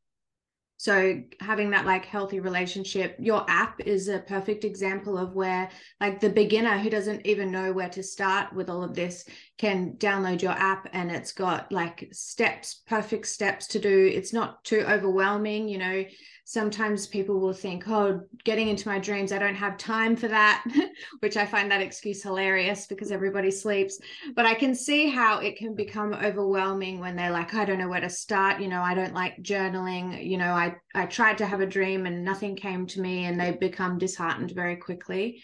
so 0.81 1.21
having 1.39 1.69
that 1.69 1.85
like 1.85 2.05
healthy 2.05 2.39
relationship 2.39 3.15
your 3.19 3.45
app 3.47 3.79
is 3.81 4.07
a 4.07 4.17
perfect 4.17 4.65
example 4.65 5.15
of 5.15 5.33
where 5.33 5.69
like 5.99 6.19
the 6.19 6.27
beginner 6.27 6.79
who 6.79 6.89
doesn't 6.89 7.23
even 7.23 7.51
know 7.51 7.71
where 7.71 7.87
to 7.87 8.01
start 8.01 8.51
with 8.51 8.67
all 8.67 8.83
of 8.83 8.95
this 8.95 9.23
can 9.59 9.93
download 9.99 10.41
your 10.41 10.53
app 10.53 10.89
and 10.91 11.11
it's 11.11 11.33
got 11.33 11.71
like 11.71 12.09
steps 12.11 12.81
perfect 12.87 13.27
steps 13.27 13.67
to 13.67 13.77
do. 13.77 14.09
It's 14.11 14.33
not 14.33 14.63
too 14.63 14.79
overwhelming 14.79 15.67
you 15.67 15.77
know 15.77 16.03
sometimes 16.51 17.07
people 17.07 17.39
will 17.39 17.53
think, 17.53 17.87
oh, 17.87 18.19
getting 18.43 18.67
into 18.67 18.89
my 18.89 18.99
dreams, 18.99 19.31
I 19.31 19.39
don't 19.39 19.55
have 19.55 19.77
time 19.77 20.17
for 20.17 20.27
that, 20.27 20.61
which 21.21 21.37
I 21.37 21.45
find 21.45 21.71
that 21.71 21.79
excuse 21.79 22.21
hilarious 22.21 22.87
because 22.87 23.09
everybody 23.09 23.49
sleeps. 23.49 23.97
But 24.35 24.45
I 24.45 24.53
can 24.55 24.75
see 24.75 25.09
how 25.09 25.39
it 25.39 25.55
can 25.55 25.75
become 25.75 26.13
overwhelming 26.13 26.99
when 26.99 27.15
they're 27.15 27.31
like, 27.31 27.53
I 27.53 27.63
don't 27.63 27.77
know 27.77 27.87
where 27.87 28.01
to 28.01 28.09
start. 28.09 28.59
You 28.59 28.67
know, 28.67 28.81
I 28.81 28.93
don't 28.93 29.13
like 29.13 29.41
journaling. 29.41 30.27
You 30.27 30.37
know, 30.37 30.51
I, 30.51 30.75
I 30.93 31.05
tried 31.05 31.37
to 31.37 31.45
have 31.45 31.61
a 31.61 31.65
dream 31.65 32.05
and 32.05 32.25
nothing 32.25 32.57
came 32.57 32.85
to 32.87 32.99
me, 32.99 33.23
and 33.27 33.39
they 33.39 33.51
become 33.53 33.97
disheartened 33.97 34.51
very 34.51 34.75
quickly. 34.75 35.41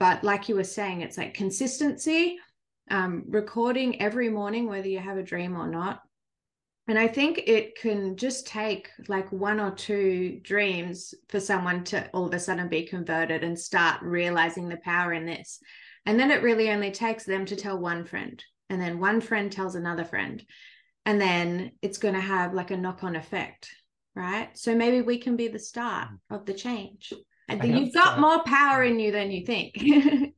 But 0.00 0.24
like 0.24 0.48
you 0.48 0.54
were 0.54 0.64
saying, 0.64 1.02
it's 1.02 1.18
like 1.18 1.34
consistency. 1.34 2.38
Um, 2.90 3.24
recording 3.26 4.00
every 4.00 4.30
morning, 4.30 4.68
whether 4.68 4.88
you 4.88 5.00
have 5.00 5.18
a 5.18 5.22
dream 5.22 5.54
or 5.54 5.68
not, 5.68 6.00
and 6.88 6.98
I 6.98 7.08
think 7.08 7.42
it 7.46 7.76
can 7.76 8.16
just 8.16 8.46
take 8.46 8.90
like 9.08 9.30
one 9.32 9.58
or 9.58 9.72
two 9.72 10.40
dreams 10.42 11.14
for 11.28 11.40
someone 11.40 11.82
to 11.84 12.08
all 12.10 12.26
of 12.26 12.34
a 12.34 12.38
sudden 12.38 12.68
be 12.68 12.84
converted 12.84 13.42
and 13.42 13.58
start 13.58 14.02
realizing 14.02 14.68
the 14.68 14.76
power 14.78 15.12
in 15.12 15.26
this. 15.26 15.58
And 16.04 16.18
then 16.18 16.30
it 16.30 16.42
really 16.42 16.70
only 16.70 16.92
takes 16.92 17.24
them 17.24 17.44
to 17.46 17.56
tell 17.56 17.76
one 17.76 18.04
friend, 18.04 18.42
and 18.70 18.80
then 18.80 19.00
one 19.00 19.20
friend 19.20 19.50
tells 19.50 19.74
another 19.74 20.04
friend. 20.04 20.44
And 21.04 21.20
then 21.20 21.72
it's 21.82 21.98
going 21.98 22.14
to 22.14 22.20
have 22.20 22.54
like 22.54 22.70
a 22.70 22.76
knock 22.76 23.02
on 23.02 23.16
effect, 23.16 23.68
right? 24.14 24.56
So 24.56 24.74
maybe 24.74 25.02
we 25.02 25.18
can 25.18 25.36
be 25.36 25.48
the 25.48 25.58
start 25.58 26.08
mm. 26.08 26.36
of 26.36 26.46
the 26.46 26.54
change. 26.54 27.12
And 27.48 27.64
you've 27.64 27.94
got 27.94 28.20
more 28.20 28.42
power 28.44 28.82
in 28.82 28.98
you 28.98 29.12
than 29.12 29.30
you 29.30 29.44
think. 29.44 29.76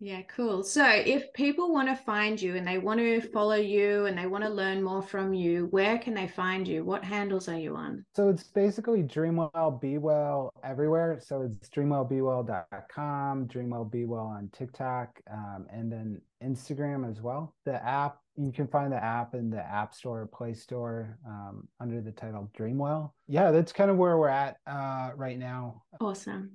yeah. 0.00 0.22
Cool. 0.22 0.62
So 0.62 0.86
if 0.86 1.32
people 1.32 1.72
want 1.72 1.88
to 1.88 1.96
find 1.96 2.40
you 2.40 2.56
and 2.56 2.66
they 2.66 2.78
want 2.78 3.00
to 3.00 3.20
follow 3.20 3.56
you 3.56 4.06
and 4.06 4.16
they 4.16 4.26
want 4.26 4.44
to 4.44 4.50
learn 4.50 4.82
more 4.82 5.02
from 5.02 5.34
you, 5.34 5.66
where 5.70 5.98
can 5.98 6.14
they 6.14 6.28
find 6.28 6.68
you? 6.68 6.84
What 6.84 7.02
handles 7.02 7.48
are 7.48 7.58
you 7.58 7.74
on? 7.74 8.04
So 8.14 8.28
it's 8.28 8.44
basically 8.44 9.02
Dreamwell 9.02 9.80
Be 9.80 9.98
Well 9.98 10.52
everywhere. 10.62 11.18
So 11.20 11.42
it's 11.42 11.68
dreamwellbewell.com, 11.70 13.48
Dreamwell 13.48 13.90
Be 13.90 14.04
Well 14.04 14.26
on 14.26 14.50
TikTok, 14.52 15.20
um, 15.32 15.66
and 15.72 15.90
then 15.90 16.20
Instagram 16.44 17.10
as 17.10 17.20
well. 17.20 17.54
The 17.64 17.84
app, 17.84 18.18
you 18.36 18.52
can 18.52 18.68
find 18.68 18.92
the 18.92 19.02
app 19.02 19.34
in 19.34 19.50
the 19.50 19.64
App 19.64 19.94
Store, 19.94 20.26
Play 20.26 20.54
Store 20.54 21.18
um, 21.26 21.66
under 21.80 22.00
the 22.00 22.12
title 22.12 22.48
Dreamwell. 22.56 23.10
Yeah, 23.26 23.50
that's 23.50 23.72
kind 23.72 23.90
of 23.90 23.96
where 23.96 24.16
we're 24.16 24.28
at 24.28 24.58
uh, 24.66 25.10
right 25.16 25.38
now. 25.38 25.82
Awesome. 26.00 26.52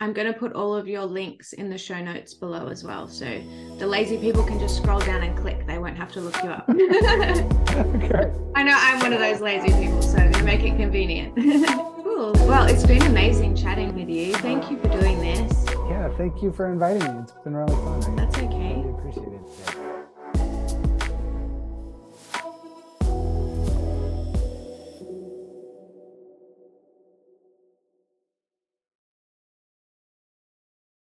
I'm 0.00 0.12
going 0.12 0.32
to 0.32 0.38
put 0.38 0.52
all 0.52 0.76
of 0.76 0.86
your 0.86 1.04
links 1.04 1.54
in 1.54 1.70
the 1.70 1.78
show 1.78 2.00
notes 2.00 2.32
below 2.32 2.68
as 2.68 2.84
well. 2.84 3.08
So 3.08 3.42
the 3.78 3.86
lazy 3.86 4.16
people 4.16 4.44
can 4.44 4.60
just 4.60 4.76
scroll 4.76 5.00
down 5.00 5.24
and 5.24 5.36
click. 5.36 5.66
They 5.66 5.78
won't 5.78 5.96
have 5.96 6.12
to 6.12 6.20
look 6.20 6.40
you 6.44 6.50
up. 6.50 6.68
okay. 6.70 8.32
I 8.54 8.62
know 8.62 8.76
I'm 8.76 9.00
one 9.00 9.12
of 9.12 9.18
those 9.18 9.40
lazy 9.40 9.72
people, 9.72 10.00
so 10.00 10.18
they 10.18 10.42
make 10.42 10.62
it 10.62 10.76
convenient. 10.76 11.34
cool. 12.04 12.32
Well, 12.46 12.68
it's 12.68 12.86
been 12.86 13.02
amazing 13.02 13.56
chatting 13.56 13.92
with 13.96 14.08
you. 14.08 14.34
Thank 14.34 14.70
you 14.70 14.78
for 14.78 14.88
doing 14.88 15.18
this. 15.18 15.64
Yeah, 15.88 16.08
thank 16.16 16.42
you 16.42 16.52
for 16.52 16.70
inviting 16.70 17.02
me. 17.02 17.22
It's 17.22 17.32
been 17.42 17.56
really 17.56 17.74
fun. 17.74 18.14
That's 18.14 18.38
okay. 18.38 19.88